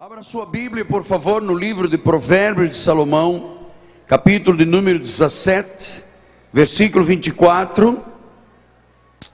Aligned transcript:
Abra 0.00 0.22
sua 0.22 0.46
Bíblia, 0.46 0.84
por 0.84 1.02
favor, 1.02 1.42
no 1.42 1.56
livro 1.56 1.88
de 1.88 1.98
Provérbios 1.98 2.70
de 2.70 2.76
Salomão, 2.76 3.64
capítulo 4.06 4.56
de 4.56 4.64
número 4.64 4.96
17, 4.96 6.04
versículo 6.52 7.04
24. 7.04 8.00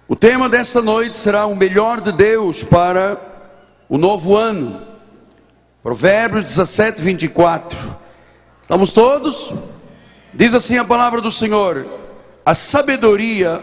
O 0.08 0.16
tema 0.16 0.48
desta 0.48 0.80
noite 0.80 1.18
será 1.18 1.44
o 1.44 1.54
melhor 1.54 2.00
de 2.00 2.12
Deus 2.12 2.64
para 2.64 3.20
o 3.90 3.98
novo 3.98 4.34
ano. 4.34 4.80
Provérbios 5.82 6.44
17, 6.44 7.02
24. 7.02 7.78
Estamos 8.62 8.94
todos? 8.94 9.52
Diz 10.32 10.54
assim 10.54 10.78
a 10.78 10.84
palavra 10.84 11.20
do 11.20 11.30
Senhor: 11.30 11.86
A 12.42 12.54
sabedoria 12.54 13.62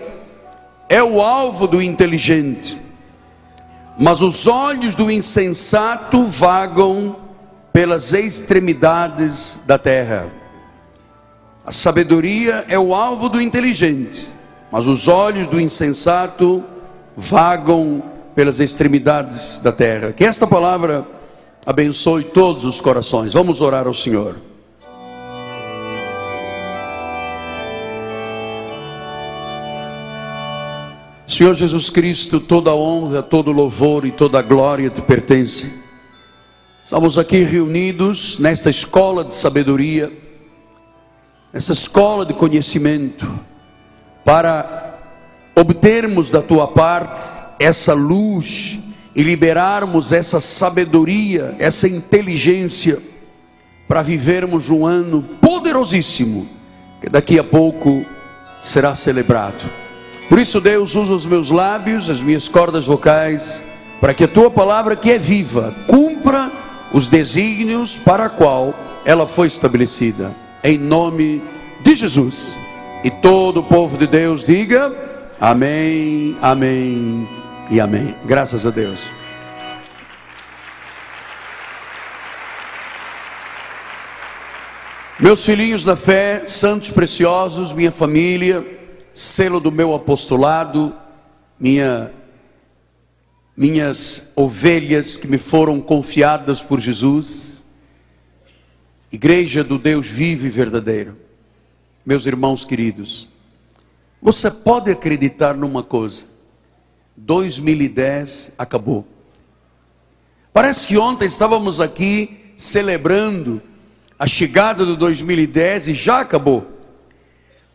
é 0.88 1.02
o 1.02 1.20
alvo 1.20 1.66
do 1.66 1.82
inteligente 1.82 2.80
mas 3.98 4.22
os 4.22 4.48
olhos 4.48 4.96
do 4.96 5.12
insensato 5.12 6.26
vagam 6.26 7.16
pelas 7.72 8.14
extremidades 8.14 9.60
da 9.66 9.78
terra. 9.78 10.28
A 11.66 11.72
sabedoria 11.72 12.66
é 12.68 12.78
o 12.78 12.94
alvo 12.94 13.30
do 13.30 13.40
inteligente, 13.40 14.28
mas 14.72 14.88
os 14.88 15.08
olhos 15.08 15.48
do 15.48 15.60
insensato 15.60 16.64
vagam 17.16 18.04
pelas 18.34 18.60
extremidades 18.60 19.60
da 19.60 19.72
terra. 19.72 20.12
Que 20.12 20.26
esta 20.26 20.48
palavra 20.48 21.06
abençoe 21.66 22.24
todos 22.24 22.66
os 22.66 22.82
corações. 22.82 23.34
Vamos 23.34 23.62
orar 23.62 23.88
ao 23.88 23.94
Senhor. 23.94 24.51
Senhor 31.32 31.54
Jesus 31.54 31.90
Cristo, 31.90 32.42
toda 32.42 32.76
honra, 32.76 33.24
todo 33.24 33.54
louvor 33.54 34.06
e 34.06 34.12
toda 34.12 34.42
glória 34.42 34.90
te 34.90 35.02
pertence. 35.02 35.82
Estamos 36.84 37.18
aqui 37.18 37.42
reunidos 37.44 38.38
nesta 38.38 38.70
escola 38.70 39.24
de 39.24 39.34
sabedoria, 39.34 40.12
nessa 41.54 41.72
escola 41.72 42.26
de 42.26 42.34
conhecimento, 42.34 43.26
para 44.26 45.00
obtermos 45.56 46.30
da 46.30 46.42
tua 46.42 46.68
parte 46.68 47.46
essa 47.58 47.94
luz 47.94 48.80
e 49.16 49.24
liberarmos 49.24 50.12
essa 50.12 50.42
sabedoria, 50.42 51.56
essa 51.60 51.88
inteligência, 51.88 53.00
para 53.88 54.02
vivermos 54.02 54.70
um 54.70 54.86
ano 54.86 55.24
poderosíssimo, 55.40 56.46
que 57.00 57.10
daqui 57.10 57.40
a 57.40 57.44
pouco 57.44 58.06
será 58.60 58.94
celebrado. 58.96 59.81
Por 60.32 60.40
isso, 60.40 60.62
Deus, 60.62 60.96
usa 60.96 61.14
os 61.14 61.26
meus 61.26 61.50
lábios, 61.50 62.10
as 62.10 62.22
minhas 62.22 62.48
cordas 62.48 62.86
vocais, 62.86 63.62
para 64.00 64.14
que 64.14 64.24
a 64.24 64.28
tua 64.30 64.50
palavra, 64.50 64.96
que 64.96 65.12
é 65.12 65.18
viva, 65.18 65.76
cumpra 65.88 66.50
os 66.94 67.10
desígnios 67.10 67.98
para 67.98 68.28
a 68.28 68.30
qual 68.30 68.74
ela 69.04 69.28
foi 69.28 69.48
estabelecida. 69.48 70.34
Em 70.64 70.78
nome 70.78 71.42
de 71.82 71.96
Jesus. 71.96 72.58
E 73.04 73.12
todo 73.12 73.60
o 73.60 73.64
povo 73.64 73.98
de 73.98 74.08
Deus 74.08 74.46
diga: 74.46 74.96
Amém, 75.38 76.38
Amém 76.42 77.28
e 77.70 77.82
Amém. 77.82 78.16
Graças 78.24 78.66
a 78.66 78.70
Deus. 78.70 79.12
Meus 85.20 85.44
filhinhos 85.44 85.84
da 85.84 85.98
fé, 85.98 86.44
santos 86.48 86.90
preciosos, 86.90 87.74
minha 87.74 87.92
família, 87.92 88.80
selo 89.14 89.60
do 89.60 89.72
meu 89.72 89.94
apostolado, 89.94 90.96
minha, 91.60 92.12
minhas 93.56 94.32
ovelhas 94.36 95.18
que 95.18 95.28
me 95.28 95.38
foram 95.38 95.82
confiadas 95.82 96.62
por 96.62 96.80
Jesus, 96.80 97.66
igreja 99.12 99.64
do 99.64 99.78
Deus 99.78 100.08
vivo 100.08 100.46
e 100.46 100.50
verdadeiro, 100.50 101.18
meus 102.06 102.26
irmãos 102.26 102.66
queridos, 102.66 103.28
você 104.22 104.50
pode 104.50 104.92
acreditar 104.92 105.56
numa 105.56 105.84
coisa: 105.84 106.26
2010 107.18 108.54
acabou. 108.58 109.06
Parece 110.54 110.88
que 110.88 110.98
ontem 110.98 111.26
estávamos 111.26 111.80
aqui 111.80 112.54
celebrando 112.58 113.62
a 114.20 114.28
chegada 114.28 114.86
do 114.86 114.96
2010 114.96 115.88
e 115.90 115.94
já 115.96 116.20
acabou. 116.20 116.81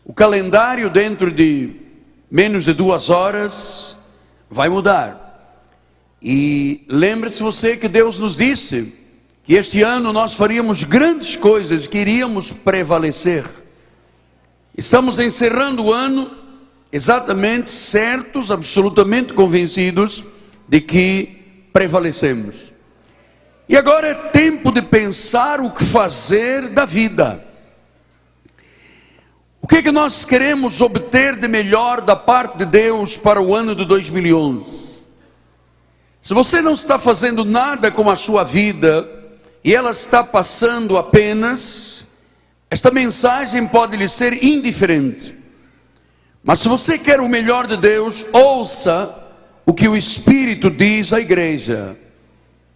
O 0.09 0.15
calendário, 0.15 0.89
dentro 0.89 1.33
de 1.33 1.81
menos 2.31 2.65
de 2.65 2.73
duas 2.73 3.11
horas, 3.11 3.97
vai 4.49 4.69
mudar. 4.69 5.67
E 6.23 6.85
lembre-se 6.89 7.43
você 7.43 7.77
que 7.77 7.89
Deus 7.89 8.17
nos 8.17 8.37
disse 8.37 8.95
que 9.43 9.55
este 9.55 9.83
ano 9.83 10.13
nós 10.13 10.35
faríamos 10.35 10.85
grandes 10.85 11.35
coisas, 11.35 11.89
que 11.89 11.99
iríamos 11.99 12.53
prevalecer. 12.53 13.45
Estamos 14.79 15.19
encerrando 15.19 15.87
o 15.87 15.93
ano 15.93 16.31
exatamente 16.93 17.69
certos, 17.69 18.53
absolutamente 18.53 19.35
convencidos 19.35 20.23
de 20.69 20.81
que 20.81 21.67
prevalecemos. 21.73 22.73
E 23.69 23.77
agora 23.77 24.07
é 24.07 24.15
tempo 24.15 24.71
de 24.71 24.83
pensar 24.83 25.61
o 25.61 25.69
que 25.71 25.85
fazer 25.85 26.69
da 26.69 26.85
vida. 26.85 27.45
O 29.67 29.69
que, 29.69 29.79
é 29.79 29.83
que 29.83 29.91
nós 29.91 30.25
queremos 30.25 30.81
obter 30.81 31.35
de 31.35 31.49
melhor 31.49 32.01
da 32.01 32.15
parte 32.15 32.59
de 32.59 32.65
Deus 32.65 33.17
para 33.17 33.43
o 33.43 33.53
ano 33.53 33.75
de 33.75 33.85
2011? 33.85 35.03
Se 36.23 36.33
você 36.33 36.63
não 36.63 36.75
está 36.75 37.01
fazendo 37.01 37.45
nada 37.45 37.91
com 37.91 38.09
a 38.09 38.15
sua 38.15 38.45
vida 38.45 39.05
e 39.65 39.75
ela 39.75 39.91
está 39.91 40.23
passando 40.23 40.97
apenas, 40.97 42.27
esta 42.71 42.93
mensagem 42.93 43.67
pode 43.67 43.97
lhe 43.97 44.07
ser 44.07 44.45
indiferente. 44.45 45.37
Mas 46.45 46.61
se 46.61 46.69
você 46.69 46.97
quer 46.97 47.19
o 47.19 47.29
melhor 47.29 47.67
de 47.67 47.77
Deus, 47.77 48.25
ouça 48.33 49.13
o 49.67 49.75
que 49.75 49.89
o 49.89 49.97
Espírito 49.97 50.71
diz 50.71 51.13
à 51.13 51.19
igreja. 51.19 51.97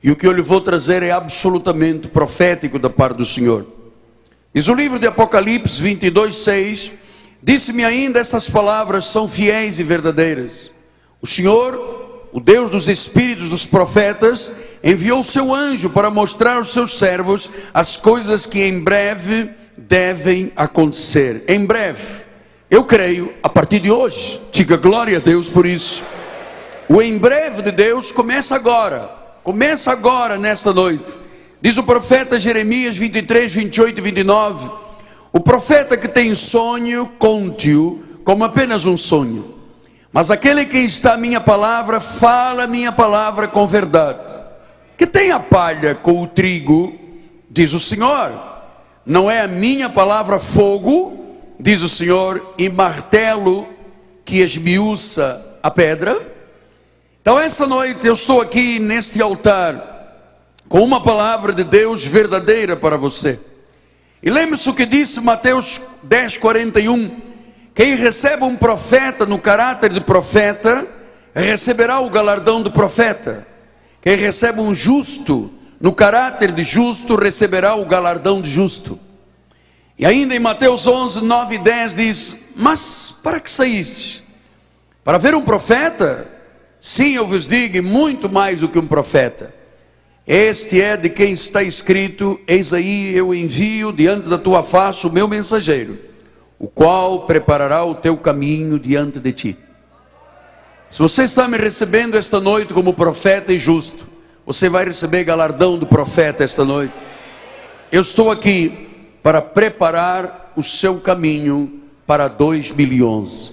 E 0.03 0.11
o 0.11 0.17
que 0.17 0.27
eu 0.27 0.33
lhe 0.33 0.43
vou 0.43 0.61
trazer 0.61 1.05
é 1.05 1.13
absolutamente 1.13 2.09
profético 2.09 2.81
da 2.81 2.91
parte 2.91 3.19
do 3.19 3.25
Senhor. 3.25 3.80
Diz 4.53 4.67
o 4.67 4.75
livro 4.75 4.99
de 4.99 5.07
Apocalipse 5.07 5.81
22, 5.81 6.35
6: 6.35 6.93
Disse-me 7.41 7.85
ainda 7.85 8.19
estas 8.19 8.51
palavras 8.51 9.07
são 9.07 9.29
fiéis 9.29 9.79
e 9.79 9.85
verdadeiras. 9.85 10.73
O 11.23 11.27
Senhor, 11.27 12.29
o 12.33 12.41
Deus 12.41 12.69
dos 12.69 12.89
espíritos 12.89 13.49
dos 13.49 13.65
profetas, 13.65 14.53
enviou 14.83 15.21
o 15.21 15.25
seu 15.25 15.55
anjo 15.55 15.89
para 15.89 16.11
mostrar 16.11 16.57
aos 16.57 16.73
seus 16.73 16.99
servos 16.99 17.49
as 17.73 17.95
coisas 17.95 18.45
que 18.45 18.61
em 18.61 18.81
breve 18.81 19.51
devem 19.77 20.53
acontecer. 20.57 21.45
Em 21.47 21.65
breve, 21.65 22.25
eu 22.69 22.85
creio, 22.85 23.33
a 23.45 23.49
partir 23.49 23.79
de 23.79 23.91
hoje, 23.91 24.41
diga 24.51 24.77
glória 24.77 25.19
a 25.19 25.21
Deus 25.21 25.49
por 25.49 25.65
isso. 25.65 26.05
O 26.89 27.01
em 27.01 27.17
breve 27.19 27.63
de 27.63 27.71
Deus 27.71 28.11
começa 28.11 28.57
agora, 28.57 29.09
começa 29.45 29.93
agora, 29.93 30.37
nesta 30.37 30.73
noite. 30.73 31.15
Diz 31.63 31.77
o 31.77 31.83
profeta 31.83 32.39
Jeremias 32.39 32.97
23, 32.97 33.53
28 33.53 33.99
e 33.99 34.01
29. 34.01 34.71
O 35.31 35.41
profeta 35.41 35.97
que 35.97 36.09
tem 36.09 36.35
sonho, 36.35 37.07
conte-o 37.19 38.03
como 38.25 38.45
apenas 38.45 38.87
um 38.87 38.97
sonho. 38.97 39.57
Mas 40.13 40.31
aquele 40.31 40.65
que 40.65 40.79
está 40.79 41.15
a 41.15 41.19
minha 41.19 41.41
palavra, 41.41 42.01
fala 42.01 42.67
minha 42.67 42.91
palavra 42.91 43.47
com 43.47 43.67
verdade. 43.67 44.41
Que 44.97 45.07
tem 45.07 45.31
a 45.31 45.39
palha 45.39 45.95
com 45.95 46.23
o 46.23 46.27
trigo, 46.27 46.99
diz 47.49 47.75
o 47.75 47.81
Senhor. 47.81 48.33
Não 49.05 49.31
é 49.31 49.43
a 49.43 49.49
minha 49.49 49.89
palavra 49.89 50.41
fogo, 50.41 51.37
diz 51.59 51.83
o 51.83 51.89
Senhor, 51.89 52.55
e 52.57 52.69
martelo 52.71 53.69
que 54.25 54.39
esmiuça 54.39 55.59
a 55.63 55.71
pedra. 55.71 56.21
Então, 57.21 57.39
esta 57.39 57.67
noite 57.67 58.07
eu 58.07 58.15
estou 58.15 58.41
aqui 58.41 58.79
neste 58.79 59.21
altar 59.21 60.00
com 60.71 60.85
uma 60.85 61.03
palavra 61.03 61.53
de 61.53 61.65
Deus 61.65 62.07
verdadeira 62.07 62.77
para 62.77 62.97
você. 62.97 63.41
E 64.23 64.31
lembre-se 64.31 64.71
o 64.71 64.73
que 64.73 64.87
disse 64.87 65.21
Mateus 65.21 65.83
10, 66.05 66.39
41: 66.39 67.11
quem 67.75 67.97
recebe 67.97 68.45
um 68.45 68.57
profeta 68.57 69.27
no 69.27 69.37
caráter 69.37 69.93
de 69.93 70.01
profeta, 70.01 70.87
receberá 71.35 71.99
o 71.99 72.09
galardão 72.09 72.63
de 72.63 72.71
profeta. 72.71 73.45
Quem 74.01 74.15
recebe 74.15 74.61
um 74.61 74.73
justo 74.73 75.53
no 75.81 75.93
caráter 75.93 76.53
de 76.53 76.63
justo, 76.63 77.17
receberá 77.17 77.75
o 77.75 77.85
galardão 77.85 78.41
de 78.41 78.49
justo. 78.49 78.97
E 79.99 80.07
ainda 80.07 80.37
em 80.37 80.41
Mateus 80.41 80.87
11, 80.87 81.21
9 81.21 81.57
e 81.57 81.59
10 81.59 81.95
diz: 81.97 82.37
Mas 82.55 83.19
para 83.25 83.41
que 83.41 83.51
saíste? 83.51 84.23
Para 85.03 85.19
ver 85.19 85.35
um 85.35 85.43
profeta? 85.43 86.31
Sim, 86.79 87.15
eu 87.15 87.27
vos 87.27 87.49
digo, 87.49 87.83
muito 87.83 88.31
mais 88.31 88.61
do 88.61 88.69
que 88.69 88.79
um 88.79 88.87
profeta. 88.87 89.59
Este 90.33 90.81
é 90.81 90.97
de 90.97 91.11
quem 91.11 91.33
está 91.33 91.61
escrito: 91.61 92.39
Eis 92.47 92.73
aí 92.73 93.17
eu 93.17 93.35
envio 93.35 93.93
diante 93.93 94.29
da 94.29 94.39
tua 94.39 94.63
face 94.63 95.05
o 95.05 95.13
meu 95.13 95.27
mensageiro, 95.27 95.99
o 96.57 96.69
qual 96.69 97.27
preparará 97.27 97.85
o 97.85 97.97
teu 97.97 98.17
caminho 98.17 98.79
diante 98.79 99.19
de 99.19 99.33
ti. 99.33 99.59
Se 100.89 101.01
você 101.01 101.25
está 101.25 101.49
me 101.49 101.59
recebendo 101.59 102.17
esta 102.17 102.39
noite 102.39 102.73
como 102.73 102.95
profeta 102.95 103.53
e 103.53 103.59
justo, 103.59 104.07
você 104.47 104.69
vai 104.69 104.85
receber 104.85 105.25
galardão 105.25 105.77
do 105.77 105.85
profeta 105.85 106.45
esta 106.45 106.65
noite. 106.65 106.95
Eu 107.91 108.03
estou 108.03 108.31
aqui 108.31 108.89
para 109.25 109.43
preparar 109.43 110.53
o 110.55 110.63
seu 110.63 111.01
caminho 111.01 111.81
para 112.07 112.29
2011. 112.29 113.51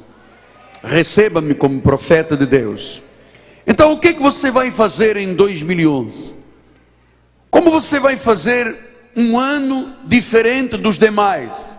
Receba-me 0.84 1.56
como 1.56 1.82
profeta 1.82 2.38
de 2.38 2.46
Deus. 2.46 3.02
Então, 3.66 3.94
o 3.94 4.00
que, 4.00 4.14
que 4.14 4.22
você 4.22 4.52
vai 4.52 4.72
fazer 4.72 5.18
em 5.18 5.34
2011? 5.34 6.37
Como 7.57 7.71
você 7.71 8.00
vai 8.00 8.19
fazer 8.19 8.77
um 9.15 9.36
ano 9.36 9.92
diferente 10.04 10.77
dos 10.77 11.00
demais? 11.00 11.75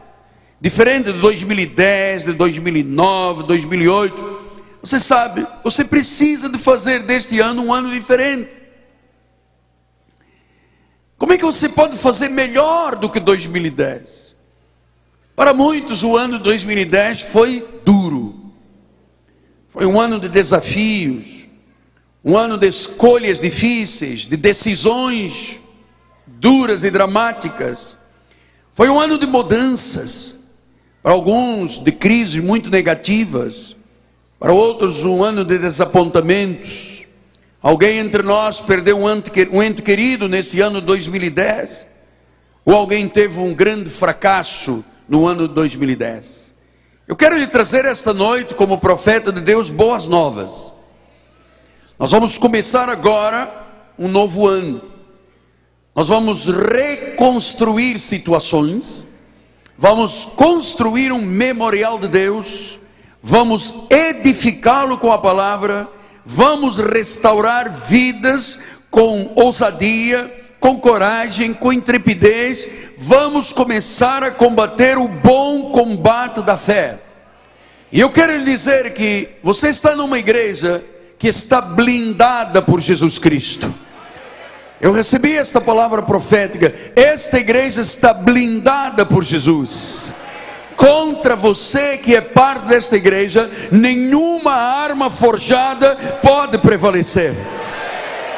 Diferente 0.60 1.12
de 1.12 1.20
2010, 1.20 2.24
de 2.24 2.32
2009, 2.32 3.44
2008. 3.44 4.40
Você 4.82 4.98
sabe, 4.98 5.46
você 5.62 5.84
precisa 5.84 6.48
de 6.48 6.58
fazer 6.58 7.04
deste 7.04 7.38
ano 7.38 7.62
um 7.62 7.72
ano 7.72 7.92
diferente. 7.92 8.60
Como 11.16 11.32
é 11.32 11.38
que 11.38 11.44
você 11.44 11.68
pode 11.68 11.96
fazer 11.96 12.28
melhor 12.28 12.96
do 12.96 13.08
que 13.08 13.20
2010? 13.20 14.34
Para 15.36 15.54
muitos, 15.54 16.02
o 16.02 16.16
ano 16.16 16.38
de 16.38 16.42
2010 16.42 17.20
foi 17.20 17.64
duro, 17.84 18.52
foi 19.68 19.86
um 19.86 20.00
ano 20.00 20.18
de 20.18 20.28
desafios, 20.28 21.46
um 22.24 22.36
ano 22.36 22.58
de 22.58 22.66
escolhas 22.66 23.40
difíceis, 23.40 24.22
de 24.22 24.36
decisões 24.36 25.60
duras 26.40 26.84
e 26.84 26.90
dramáticas. 26.90 27.96
Foi 28.72 28.88
um 28.88 28.98
ano 28.98 29.18
de 29.18 29.26
mudanças, 29.26 30.38
para 31.02 31.12
alguns 31.12 31.78
de 31.78 31.92
crises 31.92 32.42
muito 32.42 32.70
negativas, 32.70 33.76
para 34.38 34.52
outros 34.52 35.04
um 35.04 35.22
ano 35.22 35.44
de 35.44 35.58
desapontamentos. 35.58 37.06
Alguém 37.60 37.98
entre 37.98 38.22
nós 38.22 38.60
perdeu 38.60 38.96
um 38.98 39.62
ente, 39.62 39.82
querido 39.82 40.28
nesse 40.28 40.60
ano 40.60 40.80
de 40.80 40.86
2010, 40.86 41.86
ou 42.64 42.74
alguém 42.74 43.08
teve 43.08 43.40
um 43.40 43.52
grande 43.52 43.90
fracasso 43.90 44.84
no 45.08 45.26
ano 45.26 45.48
de 45.48 45.54
2010. 45.54 46.54
Eu 47.08 47.16
quero 47.16 47.36
lhe 47.36 47.46
trazer 47.46 47.84
esta 47.84 48.12
noite, 48.12 48.54
como 48.54 48.78
profeta 48.78 49.32
de 49.32 49.40
Deus, 49.40 49.70
boas 49.70 50.06
novas. 50.06 50.72
Nós 51.98 52.12
vamos 52.12 52.38
começar 52.38 52.88
agora 52.88 53.66
um 53.98 54.06
novo 54.06 54.46
ano. 54.46 54.97
Nós 55.98 56.06
vamos 56.06 56.46
reconstruir 56.46 57.98
situações, 57.98 59.04
vamos 59.76 60.26
construir 60.26 61.10
um 61.10 61.20
memorial 61.20 61.98
de 61.98 62.06
Deus, 62.06 62.78
vamos 63.20 63.80
edificá-lo 63.90 64.96
com 64.98 65.10
a 65.10 65.18
palavra, 65.18 65.88
vamos 66.24 66.78
restaurar 66.78 67.68
vidas 67.68 68.60
com 68.92 69.32
ousadia, 69.34 70.32
com 70.60 70.78
coragem, 70.78 71.52
com 71.52 71.72
intrepidez, 71.72 72.68
vamos 72.96 73.52
começar 73.52 74.22
a 74.22 74.30
combater 74.30 74.96
o 74.98 75.08
bom 75.08 75.72
combate 75.72 76.42
da 76.42 76.56
fé. 76.56 77.00
E 77.90 77.98
eu 77.98 78.12
quero 78.12 78.36
lhe 78.36 78.44
dizer 78.44 78.94
que 78.94 79.30
você 79.42 79.70
está 79.70 79.96
numa 79.96 80.20
igreja 80.20 80.80
que 81.18 81.26
está 81.26 81.60
blindada 81.60 82.62
por 82.62 82.80
Jesus 82.80 83.18
Cristo. 83.18 83.87
Eu 84.80 84.92
recebi 84.92 85.34
esta 85.36 85.60
palavra 85.60 86.02
profética. 86.02 86.72
Esta 86.94 87.38
igreja 87.38 87.80
está 87.80 88.14
blindada 88.14 89.04
por 89.04 89.24
Jesus. 89.24 90.14
Contra 90.76 91.34
você 91.34 91.98
que 91.98 92.14
é 92.14 92.20
parte 92.20 92.66
desta 92.66 92.96
igreja, 92.96 93.50
nenhuma 93.72 94.52
arma 94.52 95.10
forjada 95.10 95.96
pode 96.22 96.58
prevalecer. 96.58 97.34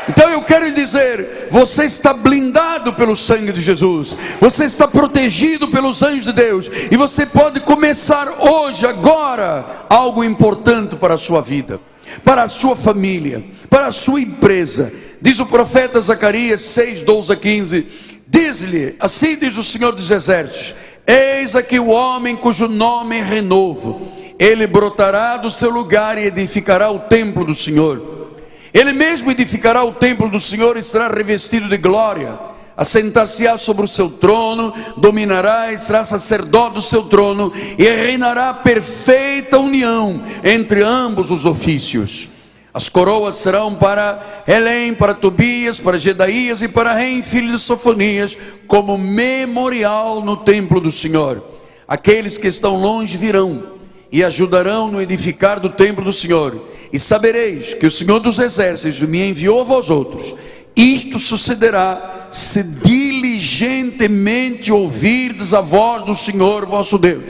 Então 0.08 0.30
eu 0.30 0.42
quero 0.42 0.64
lhe 0.64 0.74
dizer: 0.74 1.48
você 1.50 1.84
está 1.84 2.14
blindado 2.14 2.94
pelo 2.94 3.14
sangue 3.14 3.52
de 3.52 3.60
Jesus, 3.60 4.16
você 4.40 4.64
está 4.64 4.88
protegido 4.88 5.68
pelos 5.68 6.02
anjos 6.02 6.24
de 6.24 6.32
Deus, 6.32 6.70
e 6.90 6.96
você 6.96 7.26
pode 7.26 7.60
começar 7.60 8.26
hoje, 8.40 8.86
agora, 8.86 9.84
algo 9.90 10.24
importante 10.24 10.96
para 10.96 11.14
a 11.14 11.18
sua 11.18 11.42
vida 11.42 11.78
para 12.24 12.42
a 12.42 12.48
sua 12.48 12.76
família, 12.76 13.42
para 13.68 13.86
a 13.86 13.92
sua 13.92 14.20
empresa. 14.20 14.92
Diz 15.20 15.38
o 15.38 15.46
profeta 15.46 16.00
Zacarias 16.00 16.62
6, 16.62 17.02
12 17.02 17.32
a 17.32 17.36
15: 17.36 17.86
Diz-lhe, 18.26 18.96
assim 18.98 19.36
diz 19.36 19.56
o 19.58 19.64
Senhor 19.64 19.92
dos 19.92 20.10
Exércitos: 20.10 20.74
Eis 21.06 21.54
aqui 21.54 21.78
o 21.78 21.88
homem 21.88 22.36
cujo 22.36 22.68
nome 22.68 23.18
é 23.18 23.22
renovo, 23.22 24.12
ele 24.38 24.66
brotará 24.66 25.36
do 25.36 25.50
seu 25.50 25.70
lugar 25.70 26.16
e 26.16 26.26
edificará 26.26 26.90
o 26.90 27.00
templo 27.00 27.44
do 27.44 27.54
Senhor. 27.54 28.30
Ele 28.72 28.92
mesmo 28.92 29.30
edificará 29.30 29.82
o 29.84 29.92
templo 29.92 30.28
do 30.28 30.40
Senhor 30.40 30.76
e 30.76 30.82
será 30.82 31.08
revestido 31.08 31.68
de 31.68 31.76
glória 31.76 32.50
assentar-se-á 32.80 33.58
sobre 33.58 33.84
o 33.84 33.88
seu 33.88 34.08
trono, 34.08 34.72
dominará 34.96 35.70
e 35.70 35.76
será 35.76 36.02
sacerdote 36.02 36.76
do 36.76 36.80
seu 36.80 37.02
trono, 37.02 37.52
e 37.76 37.84
reinará 37.84 38.54
perfeita 38.54 39.58
união 39.58 40.22
entre 40.42 40.82
ambos 40.82 41.30
os 41.30 41.44
ofícios. 41.44 42.30
As 42.72 42.88
coroas 42.88 43.36
serão 43.36 43.74
para 43.74 44.44
Helém, 44.46 44.94
para 44.94 45.12
Tobias, 45.12 45.80
para 45.80 45.98
Gedaías 45.98 46.62
e 46.62 46.68
para 46.68 46.94
Reim, 46.94 47.20
filho 47.20 47.50
de 47.50 47.58
Sofonias, 47.58 48.36
como 48.68 48.96
memorial 48.96 50.22
no 50.22 50.36
templo 50.36 50.80
do 50.80 50.92
Senhor. 50.92 51.44
Aqueles 51.88 52.38
que 52.38 52.46
estão 52.46 52.76
longe 52.76 53.16
virão 53.16 53.80
e 54.12 54.22
ajudarão 54.22 54.88
no 54.90 55.00
edificar 55.00 55.58
do 55.58 55.68
templo 55.68 56.04
do 56.04 56.12
Senhor. 56.12 56.68
E 56.92 56.98
sabereis 56.98 57.74
que 57.74 57.86
o 57.86 57.90
Senhor 57.90 58.20
dos 58.20 58.38
exércitos 58.38 59.00
me 59.00 59.28
enviou 59.28 59.62
a 59.62 59.64
vós 59.64 59.90
outros. 59.90 60.36
Isto 60.76 61.18
sucederá 61.18 62.28
se 62.30 62.62
diligentemente 62.62 64.72
ouvirdes 64.72 65.52
a 65.52 65.60
voz 65.60 66.04
do 66.04 66.14
Senhor 66.14 66.64
vosso 66.66 66.96
Deus. 66.96 67.24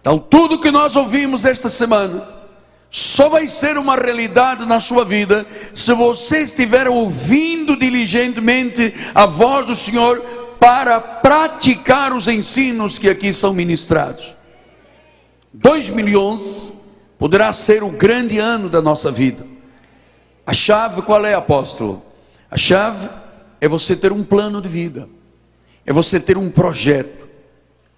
Então, 0.00 0.18
tudo 0.18 0.60
que 0.60 0.72
nós 0.72 0.96
ouvimos 0.96 1.44
esta 1.44 1.68
semana 1.68 2.34
só 2.96 3.28
vai 3.28 3.48
ser 3.48 3.76
uma 3.76 3.96
realidade 3.96 4.66
na 4.66 4.78
sua 4.78 5.04
vida 5.04 5.44
se 5.74 5.92
você 5.92 6.44
estiver 6.44 6.86
ouvindo 6.86 7.76
diligentemente 7.76 8.94
a 9.12 9.26
voz 9.26 9.66
do 9.66 9.74
Senhor 9.74 10.20
para 10.60 11.00
praticar 11.00 12.12
os 12.12 12.28
ensinos 12.28 12.96
que 12.96 13.10
aqui 13.10 13.32
são 13.32 13.52
ministrados. 13.52 14.32
2011 15.52 16.74
poderá 17.18 17.52
ser 17.52 17.82
o 17.82 17.90
grande 17.90 18.38
ano 18.38 18.68
da 18.68 18.80
nossa 18.80 19.10
vida. 19.10 19.44
A 20.46 20.52
chave 20.52 21.02
qual 21.02 21.26
é, 21.26 21.34
apóstolo? 21.34 22.00
A 22.48 22.56
chave 22.56 23.10
é 23.60 23.66
você 23.66 23.96
ter 23.96 24.12
um 24.12 24.22
plano 24.22 24.62
de 24.62 24.68
vida, 24.68 25.08
é 25.84 25.92
você 25.92 26.20
ter 26.20 26.38
um 26.38 26.48
projeto. 26.48 27.26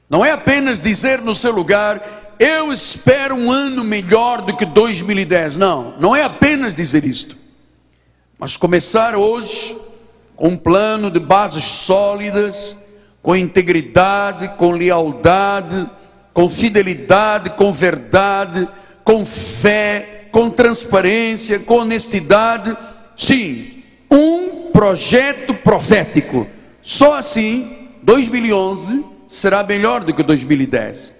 Não 0.09 0.25
é 0.25 0.31
apenas 0.31 0.81
dizer 0.81 1.21
no 1.21 1.35
seu 1.35 1.53
lugar, 1.53 2.26
eu 2.39 2.73
espero 2.73 3.35
um 3.35 3.51
ano 3.51 3.83
melhor 3.83 4.43
do 4.43 4.57
que 4.57 4.65
2010. 4.65 5.57
Não, 5.57 5.95
não 5.99 6.15
é 6.15 6.23
apenas 6.23 6.75
dizer 6.75 7.05
isto. 7.05 7.37
Mas 8.39 8.57
começar 8.57 9.17
hoje 9.17 9.77
com 10.37 10.49
um 10.49 10.57
plano 10.57 11.11
de 11.11 11.19
bases 11.19 11.65
sólidas, 11.65 12.77
com 13.23 13.35
integridade, 13.35 14.49
com 14.57 14.73
lealdade, 14.73 15.89
com 16.35 16.49
fidelidade, 16.51 17.51
com 17.51 17.73
verdade, 17.73 18.69
com 19.03 19.25
fé, 19.25 20.29
com 20.31 20.51
transparência, 20.51 21.59
com 21.59 21.79
honestidade. 21.79 22.77
Sim, 23.17 23.83
um 24.11 24.71
projeto 24.71 25.55
profético. 25.55 26.47
Só 26.83 27.15
assim, 27.15 27.89
2011 28.03 29.03
será 29.27 29.65
melhor 29.65 30.05
do 30.05 30.13
que 30.13 30.23
2010. 30.23 31.16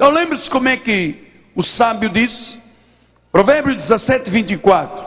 Então 0.00 0.10
lembre-se 0.10 0.48
como 0.48 0.66
é 0.66 0.78
que 0.78 1.14
o 1.54 1.62
sábio 1.62 2.08
diz, 2.08 2.58
Provérbios 3.30 3.76
17, 3.76 4.30
24: 4.30 5.04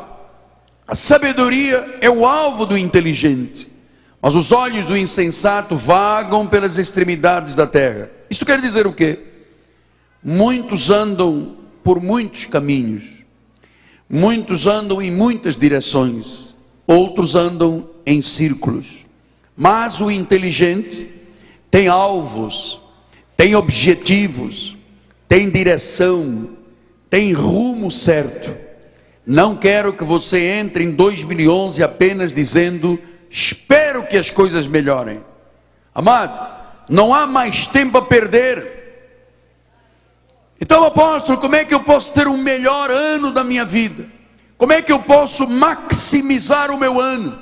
A 0.88 0.93
sabedoria 0.93 1.97
é 2.00 2.07
o 2.07 2.27
alvo 2.27 2.63
do 2.63 2.77
inteligente, 2.77 3.67
mas 4.21 4.35
os 4.35 4.51
olhos 4.51 4.85
do 4.85 4.95
insensato 4.95 5.75
vagam 5.75 6.45
pelas 6.45 6.77
extremidades 6.77 7.55
da 7.55 7.65
terra. 7.65 8.12
Isso 8.29 8.45
quer 8.45 8.62
dizer 8.62 8.85
o 8.85 8.93
quê? 8.93 9.17
Muitos 10.23 10.91
andam 10.91 11.57
por 11.83 12.00
muitos 12.00 12.45
caminhos, 12.45 13.03
muitos 14.07 14.67
andam 14.67 15.01
em 15.01 15.09
muitas 15.09 15.55
direções 15.55 16.53
outros 16.85 17.33
andam 17.33 17.89
em 18.05 18.21
círculos. 18.21 19.07
Mas 19.57 20.00
o 20.01 20.12
inteligente 20.12 21.09
tem 21.71 21.88
alvos, 21.88 22.79
tem 23.35 23.55
objetivos, 23.55 24.77
tem 25.27 25.50
direção, 25.50 26.50
tem 27.10 27.34
rumo 27.34 27.89
certo. 27.92 28.56
Não 29.25 29.56
quero 29.56 29.94
que 29.94 30.03
você 30.03 30.39
entre 30.39 30.84
em 30.84 30.92
2011 30.92 31.82
apenas 31.82 32.34
dizendo: 32.34 33.00
espero 33.30 34.03
que 34.03 34.18
as 34.18 34.30
coisas 34.30 34.68
melhorem. 34.68 35.24
Amado, 35.94 36.53
não 36.89 37.13
há 37.13 37.25
mais 37.25 37.68
tempo 37.68 37.98
a 37.98 38.01
perder. 38.01 38.74
Então, 40.60 40.84
apóstolo, 40.86 41.38
como 41.38 41.56
é 41.56 41.65
que 41.65 41.74
eu 41.74 41.82
posso 41.82 42.13
ter 42.13 42.27
um 42.27 42.38
melhor 42.38 42.89
ano 42.89 43.32
da 43.32 43.44
minha 43.44 43.65
vida? 43.65 44.06
Como 44.58 44.72
é 44.72 44.82
que 44.82 44.92
eu 44.92 45.00
posso 45.00 45.48
maximizar 45.48 46.72
o 46.72 46.77
meu 46.77 47.00
ano? 47.00 47.38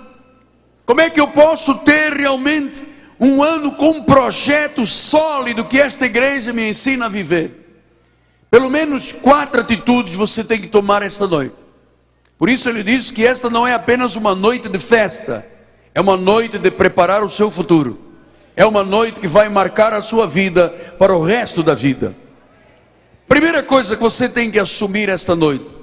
Como 0.86 1.02
é 1.02 1.10
que 1.10 1.22
eu 1.22 1.28
posso 1.28 1.76
ter 1.76 2.14
realmente 2.14 2.84
um 3.20 3.44
ano 3.44 3.74
com 3.74 3.92
um 3.92 4.04
projeto 4.04 4.86
sólido 4.86 5.66
que 5.66 5.80
esta 5.80 6.06
igreja 6.06 6.52
me 6.52 6.68
ensina 6.68 7.06
a 7.06 7.10
viver? 7.10 7.61
Pelo 8.52 8.70
menos 8.70 9.14
quatro 9.14 9.62
atitudes 9.62 10.14
você 10.14 10.44
tem 10.44 10.60
que 10.60 10.68
tomar 10.68 11.02
esta 11.02 11.26
noite. 11.26 11.56
Por 12.38 12.50
isso 12.50 12.68
ele 12.68 12.84
diz 12.84 13.10
que 13.10 13.26
esta 13.26 13.50
não 13.50 13.66
é 13.66 13.74
apenas 13.74 14.18
uma 14.18 14.36
noite 14.36 14.68
de 14.68 14.78
festa, 14.78 15.48
é 15.96 16.02
uma 16.02 16.18
noite 16.18 16.58
de 16.58 16.70
preparar 16.70 17.24
o 17.24 17.30
seu 17.30 17.50
futuro. 17.50 18.12
É 18.54 18.66
uma 18.66 18.84
noite 18.84 19.22
que 19.22 19.28
vai 19.28 19.48
marcar 19.48 19.94
a 19.94 20.02
sua 20.02 20.28
vida 20.28 20.68
para 21.00 21.16
o 21.16 21.24
resto 21.24 21.64
da 21.64 21.74
vida. 21.74 22.14
Primeira 23.26 23.64
coisa 23.64 23.96
que 23.96 24.04
você 24.04 24.28
tem 24.28 24.52
que 24.52 24.60
assumir 24.60 25.08
esta 25.08 25.34
noite: 25.34 25.74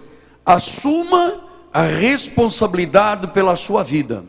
assuma 0.45 1.41
a 1.73 1.83
responsabilidade 1.85 3.29
pela 3.29 3.57
sua 3.57 3.83
vida. 3.83 4.25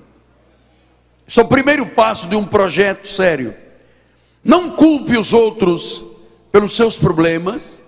Esse 1.27 1.41
é 1.41 1.43
o 1.43 1.47
primeiro 1.47 1.85
passo 1.87 2.27
de 2.27 2.37
um 2.37 2.45
projeto 2.45 3.05
sério. 3.05 3.53
Não 4.41 4.71
culpe 4.71 5.17
os 5.17 5.33
outros 5.33 6.05
pelos 6.51 6.75
seus 6.75 6.97
problemas, 6.97 7.83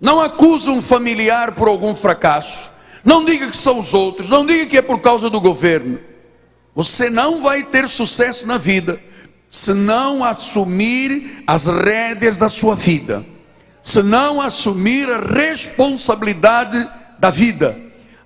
não 0.00 0.20
acuse 0.20 0.70
um 0.70 0.80
familiar 0.80 1.52
por 1.52 1.68
algum 1.68 1.94
fracasso. 1.94 2.70
Não 3.04 3.24
diga 3.24 3.50
que 3.50 3.56
são 3.56 3.78
os 3.78 3.94
outros. 3.94 4.28
Não 4.28 4.46
diga 4.46 4.66
que 4.66 4.78
é 4.78 4.82
por 4.82 5.00
causa 5.00 5.28
do 5.28 5.40
governo. 5.40 5.98
Você 6.74 7.10
não 7.10 7.42
vai 7.42 7.64
ter 7.64 7.88
sucesso 7.88 8.46
na 8.46 8.58
vida 8.58 9.00
se 9.50 9.72
não 9.72 10.22
assumir 10.22 11.42
as 11.46 11.66
rédeas 11.66 12.36
da 12.36 12.50
sua 12.50 12.76
vida, 12.76 13.24
se 13.82 14.02
não 14.02 14.40
assumir 14.40 15.10
a 15.10 15.20
responsabilidade 15.20 16.86
da 17.18 17.30
vida. 17.30 17.76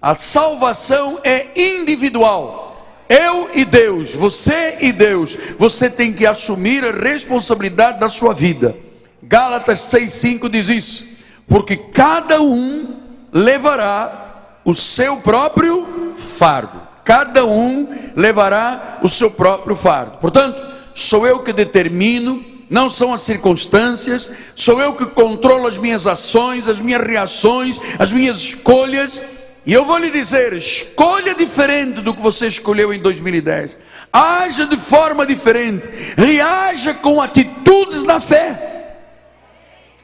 A 0.00 0.16
salvação 0.16 1.20
é 1.22 1.46
individual. 1.56 2.70
Eu 3.08 3.48
e 3.54 3.64
Deus, 3.64 4.14
você 4.14 4.78
e 4.80 4.90
Deus, 4.90 5.38
você 5.56 5.88
tem 5.88 6.12
que 6.12 6.26
assumir 6.26 6.84
a 6.84 6.90
responsabilidade 6.90 8.00
da 8.00 8.10
sua 8.10 8.34
vida. 8.34 8.76
Gálatas 9.22 9.78
6,5 9.78 10.48
diz 10.50 10.68
isso 10.68 11.12
porque 11.46 11.76
cada 11.76 12.40
um 12.40 12.96
levará 13.32 14.61
o 14.64 14.75
seu 14.75 15.16
próprio 15.18 16.14
fardo. 16.16 16.80
Cada 17.04 17.44
um 17.44 17.88
levará 18.14 18.99
o 19.02 19.08
seu 19.08 19.30
próprio 19.30 19.75
fardo. 19.75 20.18
Portanto, 20.18 20.62
sou 20.94 21.26
eu 21.26 21.40
que 21.40 21.52
determino, 21.52 22.44
não 22.70 22.88
são 22.88 23.12
as 23.12 23.22
circunstâncias, 23.22 24.32
sou 24.54 24.80
eu 24.80 24.94
que 24.94 25.06
controlo 25.06 25.66
as 25.66 25.76
minhas 25.76 26.06
ações, 26.06 26.68
as 26.68 26.78
minhas 26.78 27.04
reações, 27.04 27.78
as 27.99 28.12
minhas 28.12 28.38
escolhas. 28.38 29.20
E 29.66 29.72
eu 29.72 29.84
vou 29.84 29.99
lhe 29.99 30.11
dizer: 30.11 30.52
escolha 30.52 31.34
diferente 31.34 32.00
do 32.00 32.14
que 32.14 32.22
você 32.22 32.46
escolheu 32.46 32.94
em 32.94 33.00
2010. 33.00 33.78
Haja 34.12 34.66
de 34.66 34.76
forma 34.76 35.26
diferente, 35.26 35.88
reaja 36.16 36.94
com 36.94 37.20
atitudes 37.20 38.04
na 38.04 38.20
fé. 38.20 38.71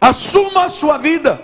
Assuma 0.00 0.64
a 0.64 0.69
sua 0.69 0.99
vida. 0.99 1.40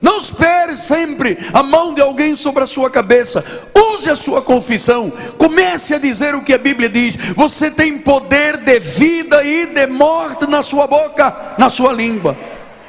Não 0.00 0.18
espere 0.18 0.76
sempre 0.76 1.36
a 1.52 1.62
mão 1.62 1.92
de 1.92 2.00
alguém 2.00 2.36
sobre 2.36 2.62
a 2.62 2.66
sua 2.66 2.88
cabeça. 2.88 3.44
Use 3.74 4.08
a 4.08 4.14
sua 4.14 4.40
confissão. 4.40 5.12
Comece 5.36 5.94
a 5.94 5.98
dizer 5.98 6.34
o 6.34 6.42
que 6.42 6.54
a 6.54 6.58
Bíblia 6.58 6.88
diz. 6.88 7.16
Você 7.34 7.70
tem 7.70 7.98
poder 7.98 8.58
de 8.58 8.78
vida 8.78 9.42
e 9.42 9.66
de 9.66 9.86
morte 9.88 10.46
na 10.46 10.62
sua 10.62 10.86
boca, 10.86 11.54
na 11.58 11.68
sua 11.68 11.92
língua. 11.92 12.36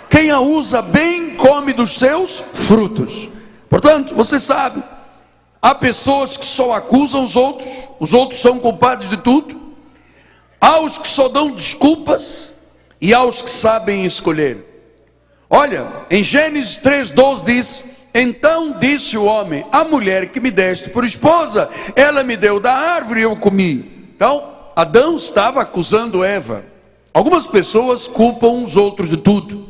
Quem 0.09 0.29
a 0.29 0.39
usa 0.39 0.81
bem, 0.81 1.35
come 1.35 1.73
dos 1.73 1.97
seus 1.97 2.43
frutos. 2.53 3.29
Portanto, 3.67 4.13
você 4.15 4.39
sabe, 4.39 4.83
há 5.61 5.73
pessoas 5.73 6.37
que 6.37 6.45
só 6.45 6.73
acusam 6.73 7.23
os 7.23 7.35
outros, 7.35 7.87
os 7.99 8.13
outros 8.13 8.39
são 8.39 8.59
culpados 8.59 9.09
de 9.09 9.17
tudo. 9.17 9.59
Há 10.61 10.79
os 10.79 10.97
que 10.97 11.07
só 11.07 11.27
dão 11.27 11.51
desculpas 11.51 12.53
e 13.01 13.13
há 13.13 13.23
os 13.23 13.41
que 13.41 13.49
sabem 13.49 14.05
escolher. 14.05 14.68
Olha, 15.49 15.87
em 16.11 16.21
Gênesis 16.21 16.79
3,12 16.79 17.43
diz: 17.43 17.89
Então 18.13 18.77
disse 18.79 19.17
o 19.17 19.25
homem: 19.25 19.65
A 19.71 19.83
mulher 19.83 20.29
que 20.29 20.39
me 20.39 20.51
deste 20.51 20.89
por 20.89 21.03
esposa, 21.03 21.69
ela 21.95 22.23
me 22.23 22.37
deu 22.37 22.59
da 22.59 22.73
árvore 22.73 23.21
e 23.21 23.23
eu 23.23 23.35
comi. 23.35 24.09
Então, 24.15 24.53
Adão 24.75 25.15
estava 25.15 25.61
acusando 25.61 26.23
Eva. 26.23 26.63
Algumas 27.11 27.47
pessoas 27.47 28.07
culpam 28.07 28.63
os 28.63 28.77
outros 28.77 29.09
de 29.09 29.17
tudo, 29.17 29.67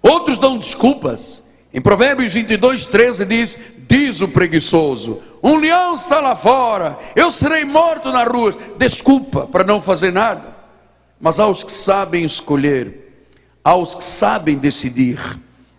outros 0.00 0.38
dão 0.38 0.56
desculpas. 0.56 1.42
Em 1.74 1.80
Provérbios 1.80 2.32
22, 2.32 2.86
13 2.86 3.24
diz: 3.26 3.60
Diz 3.86 4.22
o 4.22 4.28
preguiçoso: 4.28 5.20
Um 5.42 5.56
leão 5.56 5.94
está 5.94 6.20
lá 6.20 6.34
fora, 6.34 6.98
eu 7.14 7.30
serei 7.30 7.66
morto 7.66 8.10
na 8.10 8.24
rua. 8.24 8.56
Desculpa 8.78 9.46
para 9.46 9.62
não 9.62 9.78
fazer 9.78 10.10
nada. 10.10 10.56
Mas 11.20 11.38
aos 11.38 11.62
que 11.62 11.72
sabem 11.72 12.24
escolher, 12.24 13.05
aos 13.66 13.96
que 13.96 14.04
sabem 14.04 14.54
decidir. 14.54 15.18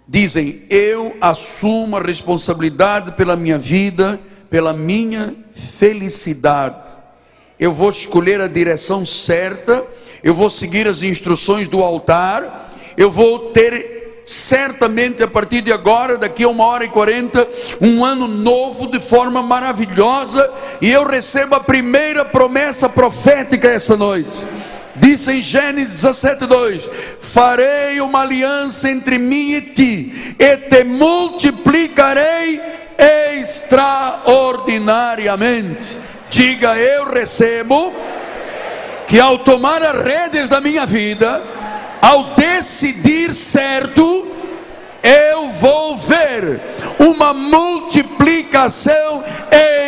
Dizem: 0.05 0.63
Eu 0.69 1.15
assumo 1.21 1.95
a 1.95 2.01
responsabilidade 2.01 3.13
pela 3.13 3.37
minha 3.37 3.57
vida, 3.57 4.19
pela 4.49 4.73
minha 4.73 5.33
felicidade. 5.53 6.89
Eu 7.57 7.71
vou 7.71 7.89
escolher 7.89 8.41
a 8.41 8.47
direção 8.47 9.05
certa, 9.05 9.85
eu 10.21 10.33
vou 10.33 10.49
seguir 10.49 10.85
as 10.85 11.01
instruções 11.01 11.69
do 11.69 11.81
altar, 11.81 12.73
eu 12.97 13.09
vou 13.09 13.51
ter 13.51 14.21
certamente 14.25 15.23
a 15.23 15.27
partir 15.27 15.61
de 15.61 15.71
agora, 15.71 16.17
daqui 16.17 16.43
a 16.43 16.49
uma 16.49 16.65
hora 16.65 16.83
e 16.83 16.89
quarenta, 16.89 17.47
um 17.79 18.03
ano 18.03 18.27
novo 18.27 18.91
de 18.91 18.99
forma 18.99 19.41
maravilhosa, 19.41 20.51
e 20.81 20.91
eu 20.91 21.07
recebo 21.07 21.55
a 21.55 21.61
primeira 21.61 22.25
promessa 22.25 22.89
profética 22.89 23.69
esta 23.69 23.95
noite. 23.95 24.45
Disse 24.99 25.31
em 25.31 25.41
Gênesis 25.41 26.03
17:2: 26.03 26.87
Farei 27.19 27.99
uma 28.01 28.21
aliança 28.21 28.87
entre 28.89 29.17
mim 29.17 29.53
e 29.53 29.61
ti, 29.61 30.35
e 30.39 30.57
te 30.57 30.83
multiplicarei 30.83 32.61
extraordinariamente. 32.97 35.97
Diga, 36.29 36.77
eu 36.77 37.05
recebo 37.05 37.93
que 39.07 39.19
ao 39.19 39.39
tomar 39.39 39.81
as 39.81 40.01
redes 40.01 40.49
da 40.49 40.59
minha 40.59 40.85
vida, 40.85 41.41
ao 42.01 42.35
decidir 42.35 43.33
certo, 43.33 44.27
eu 45.01 45.49
vou 45.49 45.95
ver 45.95 46.59
uma 46.99 47.33
multiplicação 47.33 49.23